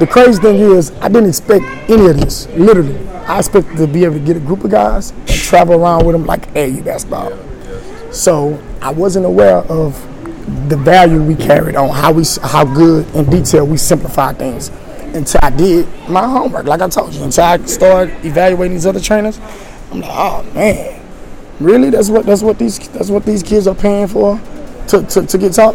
The 0.00 0.06
crazy 0.06 0.40
thing 0.42 0.56
is, 0.56 0.90
I 1.00 1.08
didn't 1.08 1.28
expect 1.28 1.64
any 1.88 2.06
of 2.06 2.16
this. 2.20 2.48
Literally, 2.48 2.98
I 3.26 3.38
expected 3.38 3.76
to 3.78 3.86
be 3.86 4.04
able 4.04 4.14
to 4.14 4.20
get 4.20 4.36
a 4.36 4.40
group 4.40 4.64
of 4.64 4.70
guys 4.70 5.10
and 5.10 5.28
travel 5.28 5.82
around 5.82 6.06
with 6.06 6.14
them 6.14 6.26
like 6.26 6.48
AU 6.56 6.82
basketball. 6.82 7.36
So 8.12 8.62
I 8.80 8.90
wasn't 8.90 9.26
aware 9.26 9.58
of 9.58 9.94
the 10.68 10.76
value 10.76 11.20
we 11.20 11.34
carried 11.34 11.74
on 11.74 11.88
how 11.88 12.12
we 12.12 12.24
how 12.42 12.64
good 12.64 13.12
in 13.16 13.28
detail 13.28 13.66
we 13.66 13.76
simplify 13.76 14.32
things 14.32 14.70
until 15.12 15.40
I 15.42 15.50
did 15.50 15.88
my 16.08 16.26
homework. 16.26 16.66
Like 16.66 16.80
I 16.80 16.88
told 16.88 17.14
you, 17.14 17.24
until 17.24 17.44
I 17.44 17.58
started 17.64 18.24
evaluating 18.24 18.74
these 18.74 18.86
other 18.86 19.00
trainers, 19.00 19.40
I'm 19.90 20.00
like, 20.00 20.10
oh 20.12 20.42
man, 20.54 21.02
really? 21.58 21.90
That's 21.90 22.08
what 22.08 22.26
that's 22.26 22.42
what 22.42 22.58
these 22.58 22.78
that's 22.90 23.10
what 23.10 23.24
these 23.24 23.42
kids 23.42 23.66
are 23.66 23.74
paying 23.74 24.06
for 24.06 24.40
to, 24.88 25.02
to, 25.02 25.26
to 25.26 25.38
get 25.38 25.52
taught. 25.52 25.74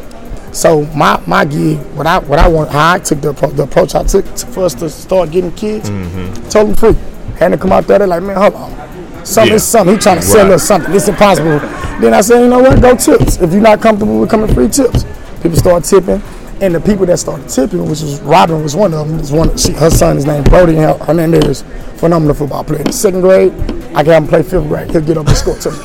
So 0.53 0.85
my 0.87 1.21
my 1.27 1.43
gig, 1.43 1.79
what 1.95 2.07
I 2.07 2.19
what 2.19 2.39
I 2.39 2.47
want, 2.47 2.71
how 2.71 2.93
I 2.93 2.99
took 2.99 3.19
the 3.21 3.29
approach, 3.29 3.53
the 3.55 3.63
approach 3.63 3.93
I 3.95 4.03
took 4.03 4.25
to, 4.35 4.45
for 4.47 4.63
us 4.63 4.73
to 4.75 4.89
start 4.89 5.31
getting 5.31 5.51
kids, 5.51 5.89
mm-hmm. 5.89 6.49
told 6.49 6.69
them 6.69 6.75
free. 6.75 7.11
Had 7.41 7.53
to 7.53 7.57
come 7.57 7.71
out 7.71 7.87
there, 7.87 7.97
they're 7.97 8.07
like, 8.07 8.21
man, 8.21 8.35
hold 8.37 8.53
on. 8.53 9.25
Something 9.25 9.53
Yeah. 9.53 9.57
something. 9.57 9.95
He 9.95 9.99
trying 9.99 10.17
to 10.17 10.21
sell 10.21 10.45
Right. 10.45 10.53
us 10.53 10.63
something. 10.63 10.93
It's 10.93 11.07
impossible. 11.07 11.59
Then 11.99 12.13
I 12.13 12.21
said, 12.21 12.41
you 12.41 12.47
know 12.47 12.59
what? 12.59 12.79
Go 12.79 12.95
tips. 12.95 13.37
If 13.41 13.51
you're 13.51 13.61
not 13.63 13.81
comfortable 13.81 14.19
with 14.19 14.29
coming 14.29 14.53
free 14.53 14.67
tips, 14.69 15.05
people 15.41 15.57
start 15.57 15.83
tipping. 15.83 16.21
And 16.61 16.75
the 16.75 16.79
people 16.79 17.07
that 17.07 17.17
started 17.17 17.49
tipping, 17.49 17.81
which 17.89 18.01
was 18.01 18.21
Robin, 18.21 18.61
was 18.61 18.75
one 18.75 18.93
of 18.93 19.07
them. 19.07 19.17
Was 19.17 19.31
one. 19.31 19.57
She, 19.57 19.71
her 19.71 19.89
son 19.89 20.17
is 20.17 20.27
named 20.27 20.47
Brody 20.51 20.77
and 20.77 20.83
her, 20.85 21.05
her 21.05 21.13
name 21.15 21.33
is 21.33 21.63
phenomenal 21.95 22.35
football 22.35 22.63
player. 22.63 22.81
In 22.85 22.91
second 22.91 23.21
grade, 23.21 23.51
I 23.95 24.03
can 24.03 24.11
have 24.13 24.23
him 24.23 24.27
play 24.29 24.43
fifth 24.43 24.67
grade. 24.67 24.91
He'll 24.91 25.01
get 25.01 25.17
up 25.17 25.27
and 25.27 25.35
score 25.35 25.55
to 25.55 25.71
me. 25.71 25.77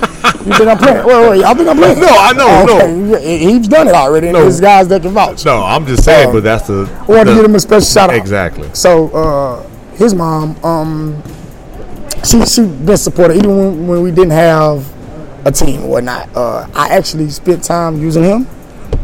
You 0.44 0.52
think 0.52 0.68
I'm 0.68 0.76
playing? 0.76 1.06
Wait, 1.06 1.30
wait, 1.30 1.40
y'all 1.40 1.54
think 1.54 1.68
I'm 1.70 1.76
playing? 1.78 1.98
No, 2.00 2.08
I 2.10 2.32
know, 2.34 2.64
okay. 2.74 2.92
no. 2.92 3.18
He's 3.18 3.66
done 3.66 3.88
it 3.88 3.94
already. 3.94 4.30
No. 4.30 4.42
There's 4.42 4.60
guys 4.60 4.88
that 4.88 5.00
can 5.00 5.12
vouch. 5.12 5.46
No, 5.46 5.62
I'm 5.64 5.86
just 5.86 6.04
saying, 6.04 6.28
Uh, 6.28 6.32
but 6.32 6.42
that's 6.44 6.66
the. 6.66 6.86
I 7.08 7.24
the- 7.24 7.24
to 7.24 7.34
give 7.34 7.44
him 7.46 7.54
a 7.54 7.60
special 7.60 7.80
shout 7.86 8.10
out. 8.10 8.16
Exactly. 8.16 8.68
So 8.74 9.08
uh, 9.08 9.62
his 9.96 10.14
mom, 10.14 10.56
um, 10.62 11.22
she 12.26 12.44
she 12.46 12.62
been 12.66 12.96
supportive 12.96 13.36
even 13.36 13.56
when, 13.56 13.86
when 13.86 14.02
we 14.02 14.10
didn't 14.10 14.30
have 14.32 14.86
a 15.46 15.52
team 15.52 15.84
or 15.84 15.88
whatnot. 15.90 16.28
Uh, 16.36 16.66
I 16.74 16.88
actually 16.88 17.30
spent 17.30 17.62
time 17.62 18.00
using 18.00 18.24
him, 18.24 18.46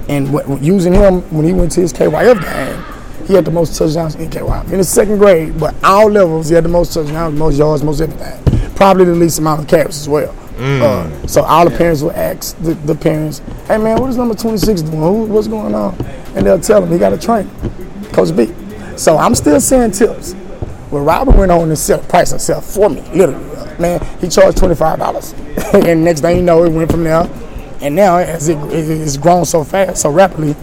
and 0.09 0.27
w- 0.33 0.59
using 0.61 0.93
him 0.93 1.21
when 1.31 1.45
he 1.47 1.53
went 1.53 1.71
to 1.73 1.81
his 1.81 1.93
KYF 1.93 2.41
game, 2.43 3.27
he 3.27 3.35
had 3.35 3.45
the 3.45 3.51
most 3.51 3.77
touchdowns 3.79 4.15
in 4.17 4.29
KYF 4.29 4.71
in 4.73 4.79
the 4.79 4.85
second 4.85 5.19
grade. 5.19 5.59
But 5.59 5.75
all 5.85 6.11
levels, 6.11 6.49
he 6.49 6.55
had 6.55 6.65
the 6.65 6.69
most 6.69 6.93
touchdowns, 6.95 7.39
most 7.39 7.57
yards, 7.57 7.83
most 7.85 8.01
everything. 8.01 8.71
Probably 8.75 9.05
the 9.05 9.15
least 9.15 9.39
amount 9.39 9.61
of 9.61 9.69
carries 9.69 9.99
as 10.01 10.09
well. 10.09 10.35
Uh, 10.59 11.27
so 11.27 11.43
all 11.43 11.69
the 11.69 11.77
parents 11.77 12.03
will 12.03 12.13
ask 12.13 12.57
the, 12.59 12.75
the 12.75 12.95
parents, 12.95 13.41
"Hey 13.67 13.79
man, 13.79 14.01
what 14.01 14.11
is 14.11 14.17
number 14.17 14.35
26 14.35 14.83
doing? 14.83 14.99
Who, 14.99 15.25
what's 15.25 15.49
going 15.49 15.75
on?" 15.75 15.95
And 16.35 16.47
they'll 16.47 16.61
tell 16.61 16.81
them 16.81 16.91
he 16.93 16.99
got 16.99 17.13
a 17.13 17.19
trainer, 17.19 17.51
Coach 18.13 18.37
B. 18.37 18.53
So 18.97 19.17
I'm 19.17 19.35
still 19.35 19.61
seeing 19.61 19.91
tips. 19.93 20.35
Well, 20.93 21.03
Robert 21.03 21.35
went 21.37 21.51
on 21.51 21.63
and 21.69 21.79
set 21.79 22.05
a 22.05 22.07
price 22.07 22.31
himself 22.31 22.67
for 22.67 22.89
me, 22.91 23.01
literally. 23.15 23.43
Man, 23.79 23.99
he 24.21 24.29
charged 24.29 24.59
twenty 24.59 24.75
five 24.75 24.99
dollars, 24.99 25.33
and 25.73 26.05
next 26.05 26.21
thing 26.21 26.37
you 26.37 26.43
know, 26.43 26.63
it 26.65 26.71
went 26.71 26.91
from 26.91 27.03
there. 27.05 27.29
And 27.81 27.97
now, 27.97 28.19
as 28.19 28.49
it, 28.49 28.59
it, 28.73 28.89
it's 28.91 29.17
grown 29.17 29.45
so 29.47 29.65
fast, 29.65 30.03
so 30.03 30.11
rapidly, 30.11 30.55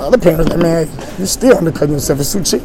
other 0.00 0.18
parents 0.18 0.48
like, 0.50 0.58
man, 0.58 0.88
you 1.18 1.26
still 1.26 1.56
undercutting 1.58 1.92
yourself. 1.94 2.18
It's 2.20 2.32
too 2.32 2.42
cheap. 2.42 2.62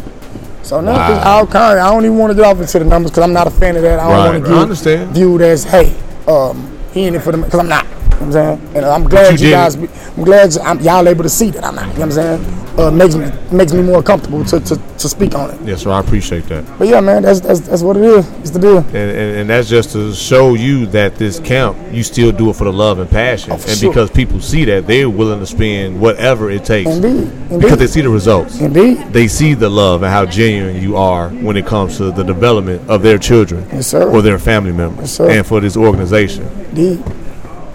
So 0.64 0.80
now, 0.80 0.94
Wow. 0.94 1.22
all 1.40 1.46
kind. 1.48 1.80
I 1.80 1.92
don't 1.92 2.06
even 2.06 2.18
want 2.18 2.32
to 2.32 2.36
get 2.36 2.46
off 2.46 2.60
into 2.60 2.80
the 2.80 2.86
numbers 2.86 3.12
because 3.12 3.24
I'm 3.24 3.34
not 3.34 3.46
a 3.48 3.52
fan 3.52 3.76
of 3.76 3.82
that. 3.84 4.00
I 4.00 4.04
don't 4.04 4.12
Right, 4.44 4.58
want 4.58 4.78
to 4.78 4.84
get 4.84 5.08
viewed 5.10 5.42
as, 5.42 5.66
hey, 5.66 5.96
um, 6.28 6.80
he 6.94 7.06
in 7.06 7.16
it 7.16 7.22
for 7.22 7.32
the 7.32 7.38
because 7.40 7.60
I'm 7.60 7.68
not. 7.68 7.86
Know 8.22 8.26
I'm 8.28 8.60
saying? 8.60 8.76
And 8.76 8.86
I'm 8.86 9.04
glad 9.04 9.40
you 9.40 9.48
you, 9.48 9.54
guys. 9.54 9.76
I'm 9.76 10.24
glad 10.24 10.58
I'm, 10.58 10.80
y'all 10.82 11.08
able 11.08 11.24
to 11.24 11.30
see 11.30 11.50
that 11.52 11.64
I'm 11.64 11.76
not. 11.76 11.88
You 11.88 11.94
know 11.94 12.00
what 12.00 12.04
I'm 12.04 12.12
saying? 12.12 12.58
Uh, 12.80 12.90
makes 12.90 13.16
me 13.16 13.30
makes 13.52 13.74
me 13.74 13.82
more 13.82 14.02
comfortable 14.02 14.46
to, 14.46 14.58
to, 14.62 14.78
to 14.98 15.10
speak 15.10 15.36
on 15.36 15.50
it. 15.52 15.60
Yes, 15.62 15.82
sir. 15.84 15.92
I 15.92 16.00
appreciate 16.00 16.46
that. 16.46 16.64
But 16.80 16.88
yeah, 16.88 17.02
man, 17.02 17.22
that's 17.24 17.42
that's, 17.42 17.60
that's 17.60 17.82
what 17.82 17.98
it 17.98 18.04
is. 18.04 18.30
It's 18.40 18.50
the 18.52 18.60
deal. 18.60 18.78
And, 18.78 18.96
and, 18.96 19.38
and 19.40 19.50
that's 19.50 19.68
just 19.68 19.92
to 19.92 20.14
show 20.14 20.54
you 20.54 20.86
that 20.88 21.16
this 21.18 21.38
camp, 21.42 21.78
you 21.92 22.02
still 22.02 22.32
do 22.32 22.50
it 22.50 22.56
for 22.56 22.64
the 22.64 22.72
love 22.72 23.00
and 23.00 23.10
passion. 23.10 23.52
and 23.52 23.62
Oh, 23.62 23.68
sure. 23.68 23.90
because 23.90 24.10
people 24.10 24.40
see 24.40 24.64
that, 24.66 24.88
they're 24.88 25.10
willing 25.10 25.40
to 25.42 25.46
spend 25.46 26.00
whatever 26.00 26.50
it 26.50 26.64
takes. 26.64 26.90
Indeed, 26.90 27.60
Because 27.60 27.78
they 27.78 27.88
see 27.88 28.02
the 28.02 28.10
results. 28.10 28.62
Indeed. 28.62 29.00
They 29.12 29.28
see 29.28 29.54
the 29.54 29.70
love 29.70 30.04
and 30.04 30.12
how 30.12 30.26
genuine 30.26 30.82
you 30.82 30.96
are 30.96 31.28
when 31.30 31.58
it 31.58 31.66
comes 31.68 31.98
to 31.98 32.12
the 32.14 32.24
development 32.24 32.90
of 32.90 33.02
their 33.02 33.18
children 33.18 33.68
Yes, 33.74 33.88
sir. 33.88 34.10
or 34.10 34.22
their 34.22 34.40
family 34.40 34.72
members 34.72 35.02
Yes, 35.02 35.12
sir. 35.12 35.30
and 35.30 35.46
for 35.46 35.60
this 35.60 35.76
organization. 35.76 36.48
Indeed. 36.70 37.04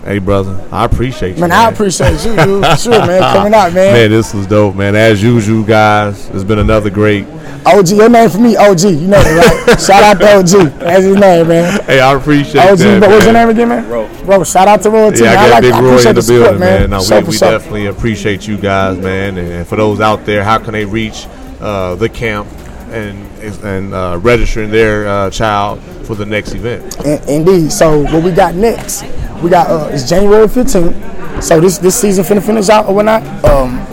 Hey, 0.06 0.20
brother, 0.20 0.64
I 0.70 0.84
appreciate 0.84 1.34
you. 1.34 1.40
Man, 1.40 1.50
I 1.50 1.68
appreciate 1.68 2.24
you, 2.24 2.36
dude. 2.36 2.78
Sure, 2.78 2.92
man, 3.04 3.20
coming 3.34 3.52
out, 3.52 3.72
man. 3.72 3.92
Man, 3.92 4.10
this 4.12 4.32
was 4.32 4.46
dope, 4.46 4.76
man. 4.76 4.94
As 4.94 5.20
usual, 5.20 5.64
guys, 5.64 6.28
it's 6.30 6.44
been 6.44 6.60
another 6.60 6.90
great. 6.90 7.26
OG, 7.66 7.88
your 7.88 8.08
name 8.08 8.30
for 8.30 8.38
me, 8.38 8.54
OG. 8.56 8.82
You 8.82 9.08
know 9.08 9.18
it, 9.20 9.66
right? 9.66 9.80
Shout 9.80 10.04
out 10.04 10.20
to 10.20 10.36
OG. 10.36 10.78
That's 10.78 11.02
his 11.02 11.16
name, 11.16 11.48
man. 11.48 11.80
Hey, 11.86 11.98
I 11.98 12.14
appreciate 12.14 12.62
OG, 12.70 12.78
that. 12.78 13.00
but 13.00 13.10
what's 13.10 13.24
your 13.24 13.34
name 13.34 13.48
again, 13.48 13.68
man? 13.68 13.88
Ro. 13.88 14.06
Ro, 14.22 14.44
shout 14.44 14.68
out 14.68 14.80
to 14.82 14.90
Roy 14.90 15.10
too. 15.10 15.24
Yeah, 15.24 15.30
I 15.30 15.34
man. 15.34 15.48
got 15.48 15.50
like, 15.50 15.62
Big 15.62 15.72
I 15.72 15.80
Roy 15.80 15.86
appreciate 15.88 16.10
in 16.10 16.14
the 16.16 16.22
support, 16.22 16.42
building, 16.42 16.60
man. 16.60 16.90
No, 16.90 17.00
So 17.00 17.18
we, 17.18 17.26
we 17.26 17.32
so. 17.32 17.50
definitely 17.50 17.86
appreciate 17.86 18.46
you 18.46 18.56
guys, 18.58 18.98
man. 18.98 19.36
And, 19.38 19.48
and 19.48 19.66
for 19.66 19.74
those 19.74 20.00
out 20.00 20.24
there, 20.24 20.44
how 20.44 20.58
can 20.58 20.72
they 20.72 20.84
reach 20.84 21.26
uh, 21.60 21.96
the 21.96 22.08
camp 22.08 22.46
and 22.90 23.26
and 23.64 23.92
uh, 23.92 24.18
registering 24.22 24.70
their 24.70 25.08
uh, 25.08 25.30
child 25.30 25.80
for 26.06 26.14
the 26.14 26.24
next 26.26 26.54
event? 26.54 26.96
In- 27.04 27.22
Indeed. 27.28 27.72
So 27.72 28.02
what 28.04 28.22
we 28.22 28.30
got 28.30 28.54
next? 28.54 29.02
We 29.42 29.50
got 29.50 29.68
uh, 29.68 29.88
it's 29.92 30.08
January 30.08 30.46
15th. 30.46 31.42
So 31.42 31.60
this 31.60 31.78
this 31.78 32.00
season 32.00 32.24
finna 32.24 32.44
finish 32.44 32.68
out 32.68 32.86
or 32.86 32.94
whatnot. 32.94 33.22
Um, 33.44 33.84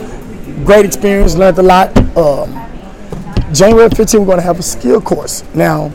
great 0.64 0.84
experience, 0.86 1.36
learned 1.36 1.58
a 1.58 1.62
lot. 1.62 1.96
Um, 2.16 2.52
January 3.52 3.88
15th, 3.90 4.20
we're 4.20 4.26
gonna 4.26 4.42
have 4.42 4.58
a 4.58 4.62
skill 4.62 5.00
course. 5.00 5.44
Now, 5.54 5.92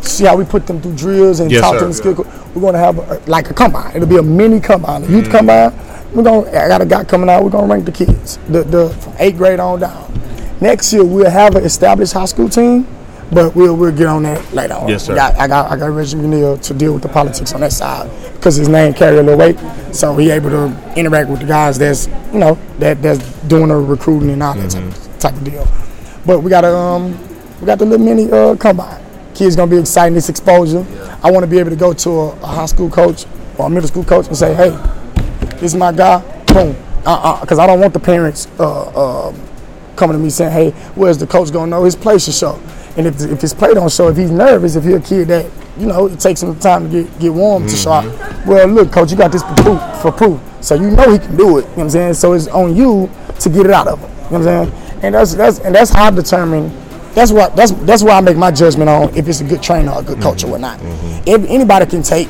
see 0.00 0.24
how 0.24 0.36
we 0.36 0.44
put 0.44 0.66
them 0.66 0.80
through 0.80 0.94
drills 0.94 1.40
and 1.40 1.50
Yes, 1.50 1.60
talk 1.60 1.74
sir. 1.74 1.78
to 1.80 1.84
them 1.86 1.92
skill 1.92 2.14
course. 2.14 2.28
We're 2.54 2.62
gonna 2.62 2.78
have 2.78 2.98
a, 2.98 3.20
like 3.26 3.50
a 3.50 3.54
combine. 3.54 3.96
It'll 3.96 4.08
be 4.08 4.18
a 4.18 4.22
mini 4.22 4.60
combine, 4.60 5.02
a 5.02 5.06
youth 5.06 5.26
Mm. 5.26 5.30
combine. 5.30 5.72
We're 6.14 6.22
gonna. 6.22 6.48
I 6.50 6.68
got 6.68 6.80
a 6.82 6.86
guy 6.86 7.04
coming 7.04 7.28
out. 7.28 7.42
We're 7.42 7.50
gonna 7.50 7.66
rank 7.66 7.84
the 7.86 7.92
kids, 7.92 8.38
the 8.48 8.62
the 8.62 8.90
from 8.90 9.14
eighth 9.18 9.36
grade 9.38 9.58
on 9.60 9.80
down. 9.80 10.12
Next 10.60 10.92
year, 10.92 11.04
we'll 11.04 11.28
have 11.30 11.56
an 11.56 11.64
established 11.64 12.12
high 12.12 12.26
school 12.26 12.48
team, 12.48 12.86
but 13.32 13.54
we'll 13.56 13.76
we'll 13.76 13.92
get 13.92 14.06
on 14.06 14.22
that 14.24 14.52
later 14.52 14.74
on. 14.74 14.88
Yes, 14.88 15.06
sir. 15.06 15.14
Got- 15.14 15.36
I 15.38 15.48
got 15.48 15.70
I 15.70 15.76
got 15.76 15.86
Reggie 15.90 16.16
McNeal 16.16 16.60
to 16.62 16.74
deal 16.74 16.92
with 16.92 17.02
the 17.02 17.08
politics 17.08 17.52
on 17.54 17.60
that 17.60 17.72
side 17.72 18.10
because 18.34 18.56
his 18.56 18.68
name 18.68 18.92
carry 18.94 19.18
a 19.18 19.22
little 19.22 19.38
weight, 19.38 19.58
so 19.92 20.16
he 20.16 20.30
able 20.30 20.50
to 20.50 20.92
interact 20.96 21.28
with 21.30 21.40
the 21.40 21.46
guys 21.46 21.78
that's 21.78 22.06
you 22.32 22.38
know 22.38 22.58
that 22.78 23.00
that's 23.02 23.20
doing 23.48 23.68
the 23.68 23.76
recruiting 23.76 24.30
and 24.30 24.42
all 24.42 24.54
that 24.54 24.70
type, 24.70 24.82
of, 24.84 25.18
type 25.18 25.34
of 25.34 25.44
deal. 25.44 25.66
But 26.26 26.40
we 26.40 26.50
got 26.50 26.64
a 26.64 26.74
um 26.76 27.18
we 27.60 27.66
got 27.66 27.78
the 27.78 27.86
little 27.86 28.04
mini 28.04 28.30
uh, 28.30 28.56
combine. 28.56 29.00
Kids 29.34 29.56
gonna 29.56 29.70
be 29.70 29.78
excited 29.78 30.14
this 30.14 30.28
exposure. 30.28 30.84
I 31.22 31.30
want 31.30 31.42
to 31.44 31.46
be 31.46 31.58
able 31.58 31.70
to 31.70 31.76
go 31.76 31.92
to 31.92 32.10
a, 32.10 32.28
a 32.42 32.46
high 32.46 32.66
school 32.66 32.90
coach 32.90 33.24
or 33.56 33.66
a 33.66 33.70
middle 33.70 33.88
school 33.88 34.04
coach 34.04 34.26
and 34.26 34.36
say, 34.36 34.52
hey, 34.54 34.70
this 35.52 35.72
is 35.72 35.74
my 35.74 35.92
guy. 35.92 36.20
Boom. 36.46 36.76
Uh-uh, 37.06 37.40
because 37.40 37.58
I 37.58 37.66
don't 37.66 37.80
want 37.80 37.94
the 37.94 38.00
parents 38.00 38.46
uh, 38.58 39.28
um 39.28 39.40
coming 39.96 40.16
to 40.16 40.22
me 40.22 40.30
saying, 40.30 40.52
hey, 40.52 40.70
where's 40.94 41.18
the 41.18 41.26
coach 41.26 41.52
gonna 41.52 41.68
know 41.70 41.84
his 41.84 41.96
place 41.96 42.24
should 42.24 42.34
show? 42.34 42.60
And 42.96 43.06
if, 43.06 43.20
if 43.20 43.40
his 43.40 43.54
play 43.54 43.74
don't 43.74 43.90
show, 43.90 44.08
if 44.08 44.16
he's 44.16 44.30
nervous, 44.30 44.76
if 44.76 44.84
he's 44.84 44.94
a 44.94 45.00
kid 45.00 45.28
that, 45.28 45.50
you 45.78 45.86
know, 45.86 46.06
it 46.06 46.20
takes 46.20 46.42
him 46.42 46.58
time 46.58 46.90
to 46.90 47.02
get, 47.02 47.18
get 47.18 47.32
warm 47.32 47.66
to 47.66 47.68
mm-hmm. 47.72 48.10
show, 48.10 48.50
well, 48.50 48.66
look, 48.68 48.92
coach, 48.92 49.10
you 49.10 49.16
got 49.16 49.32
this 49.32 49.42
for 49.42 49.54
proof, 49.54 50.02
for 50.02 50.12
proof. 50.12 50.40
So 50.60 50.74
you 50.74 50.90
know 50.90 51.10
he 51.10 51.18
can 51.18 51.36
do 51.36 51.58
it. 51.58 51.62
You 51.62 51.68
know 51.68 51.74
what 51.74 51.78
I'm 51.78 51.90
saying? 51.90 52.14
So 52.14 52.34
it's 52.34 52.48
on 52.48 52.76
you 52.76 53.10
to 53.40 53.48
get 53.48 53.66
it 53.66 53.72
out 53.72 53.88
of 53.88 53.98
him. 53.98 54.10
You 54.32 54.38
know 54.38 54.44
what 54.44 54.48
I'm 54.48 54.70
saying? 54.70 55.00
And 55.02 55.14
that's 55.14 55.34
that's 55.34 55.58
and 55.58 55.74
that's 55.74 55.90
how 55.90 56.04
I 56.04 56.10
determine 56.10 56.68
that's 57.14 57.32
what 57.32 57.56
that's 57.56 57.72
that's 57.72 58.02
where 58.04 58.14
I 58.14 58.20
make 58.20 58.36
my 58.36 58.52
judgment 58.52 58.88
on 58.88 59.14
if 59.16 59.28
it's 59.28 59.40
a 59.40 59.44
good 59.44 59.62
trainer 59.62 59.90
or 59.90 60.00
a 60.00 60.04
good 60.04 60.20
coach 60.22 60.44
or 60.44 60.52
whatnot. 60.52 60.78
Mm-hmm. 60.78 61.22
If 61.26 61.50
anybody 61.50 61.86
can 61.86 62.02
take 62.02 62.28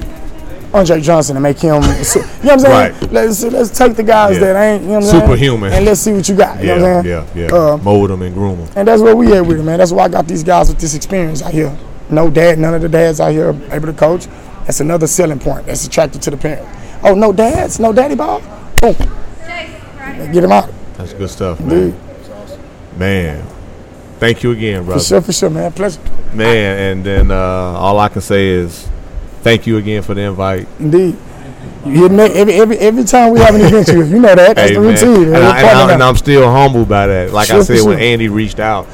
Andre 0.75 1.01
Johnson 1.01 1.37
and 1.37 1.43
make 1.43 1.59
him, 1.59 1.83
su- 2.03 2.21
you 2.21 2.25
know 2.25 2.31
what 2.33 2.53
I'm 2.53 2.59
saying? 2.61 2.93
Right. 3.03 3.13
Let's 3.13 3.43
let's 3.45 3.71
take 3.71 3.95
the 3.95 4.03
guys 4.03 4.37
Yeah. 4.39 4.53
that 4.53 4.63
ain't, 4.63 4.83
you 4.83 4.89
know 4.89 4.95
what 4.95 5.05
I'm 5.05 5.11
saying? 5.11 5.23
Superhuman. 5.23 5.73
and 5.73 5.85
let's 5.85 6.01
see 6.01 6.13
what 6.13 6.29
you 6.29 6.35
got. 6.35 6.61
You 6.61 6.69
Yeah, 6.69 6.75
know 6.79 6.83
what 6.83 6.89
I'm 6.97 7.05
saying? 7.05 7.29
yeah, 7.37 7.43
yeah. 7.59 7.73
Uh, 7.73 7.77
Mold 7.77 8.11
them 8.11 8.23
and 8.23 8.35
groom 8.35 8.59
them. 8.59 8.69
and 8.77 8.89
that's 8.89 9.03
what 9.03 9.17
we 9.17 9.33
at 9.35 9.45
with 9.45 9.61
it, 9.61 9.63
man. 9.65 9.79
That's 9.79 9.93
why 9.93 10.05
I 10.05 10.09
got 10.09 10.27
these 10.27 10.43
guys 10.43 10.69
with 10.69 10.79
this 10.79 10.95
experience 10.95 11.43
out 11.43 11.53
here. 11.53 11.77
No 12.09 12.31
dad, 12.31 12.59
none 12.59 12.75
of 12.75 12.81
the 12.83 12.89
dads 12.89 13.21
out 13.21 13.33
here 13.33 13.55
able 13.71 13.87
to 13.87 13.93
coach. 13.93 14.27
That's 14.65 14.81
another 14.81 15.07
selling 15.07 15.39
point 15.41 15.67
that's 15.67 15.87
attractive 15.87 16.21
to 16.23 16.31
the 16.31 16.37
parent. 16.37 16.67
Oh, 17.03 17.15
no 17.15 17.33
dads, 17.33 17.79
no 17.81 17.93
daddy 17.93 18.15
ball. 18.15 18.41
Boom, 18.81 18.95
get 20.33 20.45
him 20.45 20.53
out. 20.53 20.71
That's 20.97 21.13
good 21.15 21.31
stuff, 21.31 21.61
man. 21.61 21.95
Man, 22.97 23.45
thank 24.19 24.43
you 24.43 24.53
again, 24.53 24.85
brother. 24.85 25.01
For 25.01 25.05
sure, 25.07 25.21
for 25.23 25.33
sure, 25.33 25.51
man. 25.51 25.73
Pleasure. 25.73 26.01
Man, 26.35 26.79
and 26.97 27.05
then 27.05 27.31
uh, 27.31 27.35
all 27.37 27.99
I 27.99 28.09
can 28.09 28.21
say 28.21 28.49
is 28.49 28.89
thank 29.43 29.67
you 29.67 29.77
again 29.77 30.03
for 30.03 30.15
the 30.15 30.23
invite. 30.23 30.67
Indeed. 30.79 31.17
You 31.85 32.09
hit 32.09 32.13
every, 32.37 32.55
every 32.55 32.79
every 32.79 33.05
time 33.05 33.33
we 33.33 33.41
have 33.41 33.55
an 33.55 33.61
event 33.63 33.89
here. 33.89 34.05
You 34.05 34.21
know 34.21 34.35
that. 34.35 34.57
That's 34.57 34.71
Hey, 34.71 34.75
the 34.75 34.81
routine. 34.81 35.35
And. 35.35 35.37
I, 35.37 35.95
I, 35.95 36.09
I'm 36.09 36.17
still 36.17 36.51
humbled 36.51 36.89
by 36.89 37.07
that. 37.09 37.33
Like 37.33 37.51
I 37.51 37.55
Sure, 37.55 37.65
for 37.65 37.77
said, 37.77 37.87
when 37.87 37.99
sure. 37.99 38.05
Andy 38.05 38.29
reached 38.29 38.61
out, 38.61 38.87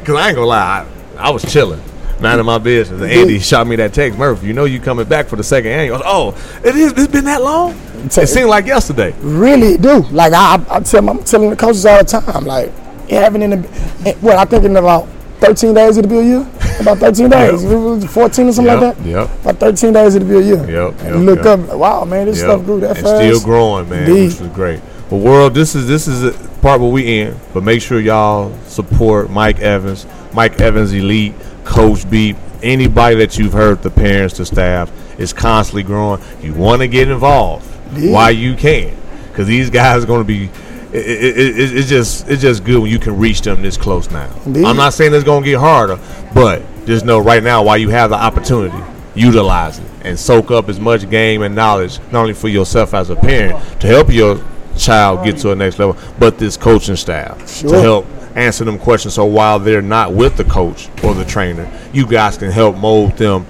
because 0.00 0.16
I 0.16 0.28
ain't 0.28 0.34
gonna 0.36 0.46
lie, 0.48 0.86
I, 1.16 1.28
I 1.28 1.30
was 1.30 1.42
chilling. 1.50 1.80
None 2.20 2.38
of 2.38 2.46
my 2.46 2.58
business. 2.58 3.00
And. 3.02 3.10
Andy 3.10 3.38
shot 3.40 3.66
me 3.66 3.76
that 3.76 3.92
text, 3.94 4.16
Murph. 4.18 4.42
You 4.44 4.52
know 4.52 4.64
you 4.64 4.80
coming 4.80 5.06
back 5.06 5.26
for 5.26 5.36
the 5.36 5.42
second 5.44 5.72
annual. 5.72 5.98
Was, 5.98 6.06
oh, 6.06 6.60
it 6.64 6.74
is. 6.76 6.92
It's 6.92 7.12
been 7.12 7.24
that 7.24 7.42
long. 7.42 7.74
It 8.04 8.28
seemed 8.28 8.48
like 8.48 8.66
yesterday. 8.66 9.12
really 9.20 9.76
do. 9.76 10.00
Like 10.10 10.32
I, 10.32 10.56
I, 10.56 10.76
I 10.76 10.80
tell, 10.80 11.08
I'm 11.08 11.22
telling 11.24 11.50
the 11.50 11.56
coaches 11.56 11.84
all 11.86 11.98
the 11.98 12.04
time. 12.04 12.44
Like 12.44 12.72
happened 13.08 13.44
in 13.44 13.62
the, 13.62 13.68
eh, 14.06 14.14
what 14.20 14.36
I 14.36 14.44
think 14.44 14.64
in 14.64 14.76
about 14.76 15.06
13 15.40 15.74
days 15.74 15.96
it'll 15.98 16.08
be 16.10 16.18
a 16.18 16.22
year. 16.22 16.50
About 16.80 16.98
13 16.98 17.28
days, 17.30 17.62
14 17.64 18.48
or 18.48 18.52
something 18.52 18.64
Yep, 18.64 18.80
like 18.82 18.96
that. 18.98 19.06
yep. 19.06 19.30
About 19.42 19.56
13 19.58 19.92
days 19.92 20.14
it'll 20.14 20.28
be 20.28 20.36
a 20.36 20.40
year. 20.40 20.56
Yep, 20.56 20.66
And 21.00 21.00
yep, 21.00 21.14
you 21.14 21.18
look 21.20 21.44
yep. 21.44 21.46
up, 21.60 21.68
like, 21.68 21.78
wow, 21.78 22.04
man, 22.04 22.26
this 22.26 22.38
Yep. 22.38 22.46
stuff 22.48 22.64
grew 22.64 22.80
that 22.80 22.96
and 22.96 22.98
fast. 23.06 23.16
still 23.16 23.40
growing, 23.40 23.88
man, 23.88 24.04
Indeed. 24.08 24.24
which 24.32 24.40
is 24.40 24.48
great. 24.48 24.80
But 25.10 25.16
world, 25.18 25.54
this 25.54 25.74
is 25.74 25.86
this 25.86 26.08
is 26.08 26.22
the 26.22 26.32
part 26.62 26.80
where 26.80 26.90
we 26.90 27.20
in. 27.20 27.34
But 27.52 27.62
make 27.64 27.82
sure 27.82 28.00
y'all 28.00 28.52
support 28.66 29.30
Mike 29.30 29.60
Evans, 29.60 30.06
Mike 30.32 30.60
Evans 30.60 30.92
Elite, 30.92 31.34
Coach 31.64 32.08
B, 32.08 32.34
anybody 32.62 33.16
that 33.16 33.38
you've 33.38 33.52
heard, 33.52 33.82
the 33.82 33.90
parents, 33.90 34.38
the 34.38 34.46
staff, 34.46 34.90
is 35.18 35.32
constantly 35.32 35.82
growing. 35.82 36.20
You 36.42 36.54
want 36.54 36.80
to 36.80 36.88
get 36.88 37.10
involved 37.10 37.66
Indeed. 37.94 38.12
while 38.12 38.30
you 38.30 38.54
can, 38.54 38.90
because 39.30 39.46
these 39.46 39.68
guys 39.70 40.02
are 40.02 40.06
going 40.06 40.20
to 40.20 40.24
be. 40.26 40.48
It, 40.92 41.06
it, 41.06 41.38
it, 41.38 41.76
it's 41.76 41.88
just 41.88 42.28
it's 42.28 42.42
just 42.42 42.64
good 42.64 42.80
when 42.82 42.90
you 42.90 42.98
can 42.98 43.18
reach 43.18 43.40
them 43.40 43.62
this 43.62 43.76
close 43.76 44.10
now. 44.10 44.30
Indeed. 44.44 44.64
I'm 44.64 44.76
not 44.76 44.92
saying 44.92 45.14
it's 45.14 45.24
going 45.24 45.42
to 45.42 45.50
get 45.50 45.58
harder, 45.58 45.98
but 46.34 46.62
just 46.86 47.04
know 47.04 47.18
right 47.18 47.42
now 47.42 47.62
while 47.62 47.78
you 47.78 47.88
have 47.90 48.10
the 48.10 48.16
opportunity, 48.16 48.76
utilize 49.14 49.78
it 49.78 49.86
and 50.02 50.18
soak 50.18 50.50
up 50.50 50.68
as 50.68 50.80
much 50.80 51.08
game 51.08 51.42
and 51.42 51.54
knowledge, 51.54 51.98
not 52.10 52.22
only 52.22 52.34
for 52.34 52.48
yourself 52.48 52.92
as 52.92 53.08
a 53.08 53.16
parent 53.16 53.80
to 53.80 53.86
help 53.86 54.10
your 54.12 54.42
child 54.76 55.24
get 55.24 55.36
to 55.38 55.48
the 55.48 55.56
next 55.56 55.78
level, 55.78 55.96
but 56.18 56.38
this 56.38 56.56
coaching 56.56 56.96
staff 56.96 57.38
to 57.60 57.80
help 57.80 58.06
answer 58.34 58.64
them 58.64 58.78
questions. 58.78 59.14
So 59.14 59.24
while 59.24 59.58
they're 59.58 59.82
not 59.82 60.12
with 60.12 60.36
the 60.36 60.44
coach 60.44 60.88
or 61.04 61.14
the 61.14 61.24
trainer, 61.24 61.70
you 61.92 62.06
guys 62.06 62.36
can 62.36 62.50
help 62.50 62.76
mold 62.76 63.16
them 63.16 63.46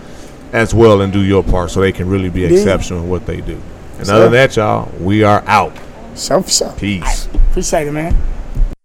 as 0.53 0.75
well 0.75 1.01
and 1.01 1.13
do 1.13 1.21
your 1.21 1.43
part 1.43 1.71
so 1.71 1.81
they 1.81 1.93
can 1.93 2.09
really 2.09 2.29
be 2.29 2.45
Indeed. 2.45 2.59
exceptional 2.59 3.03
in 3.03 3.09
what 3.09 3.27
they 3.27 3.41
do. 3.41 3.61
And 3.99 4.07
Sure. 4.07 4.17
other 4.17 4.25
than 4.25 4.33
that, 4.35 4.57
y'all, 4.57 4.91
we 5.01 5.23
are 5.25 5.43
out. 5.47 5.73
So, 6.15 6.43
so. 6.43 6.73
Peace. 6.79 7.27
Appreciate 7.27 7.89
it, 7.89 7.93
man. 7.93 8.17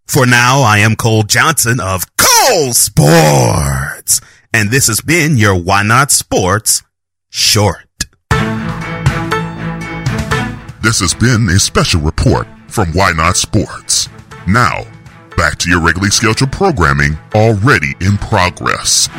For 0.08 0.26
now, 0.26 0.62
I 0.62 0.80
am 0.80 0.96
Cole 0.96 1.24
Johnson 1.24 1.80
of 1.80 2.04
Cole 2.18 2.74
Sports. 2.74 4.22
And 4.54 4.72
this 4.72 4.88
has 4.88 5.02
been 5.02 5.38
your 5.38 5.56
Why 5.56 5.84
Not 5.84 6.12
Sports 6.12 6.82
Short. 7.30 7.84
This 10.82 11.02
has 11.02 11.14
been 11.14 11.50
a 11.50 11.60
special 11.60 12.00
report 12.02 12.48
from 12.70 12.94
Why 12.94 13.12
Not 13.12 13.36
Sports. 13.36 14.08
Now, 14.48 14.86
back 15.36 15.58
to 15.60 15.70
your 15.70 15.82
regularly 15.82 16.12
scheduled 16.12 16.52
programming 16.52 17.18
already 17.36 17.94
in 18.00 18.18
progress. 18.18 19.10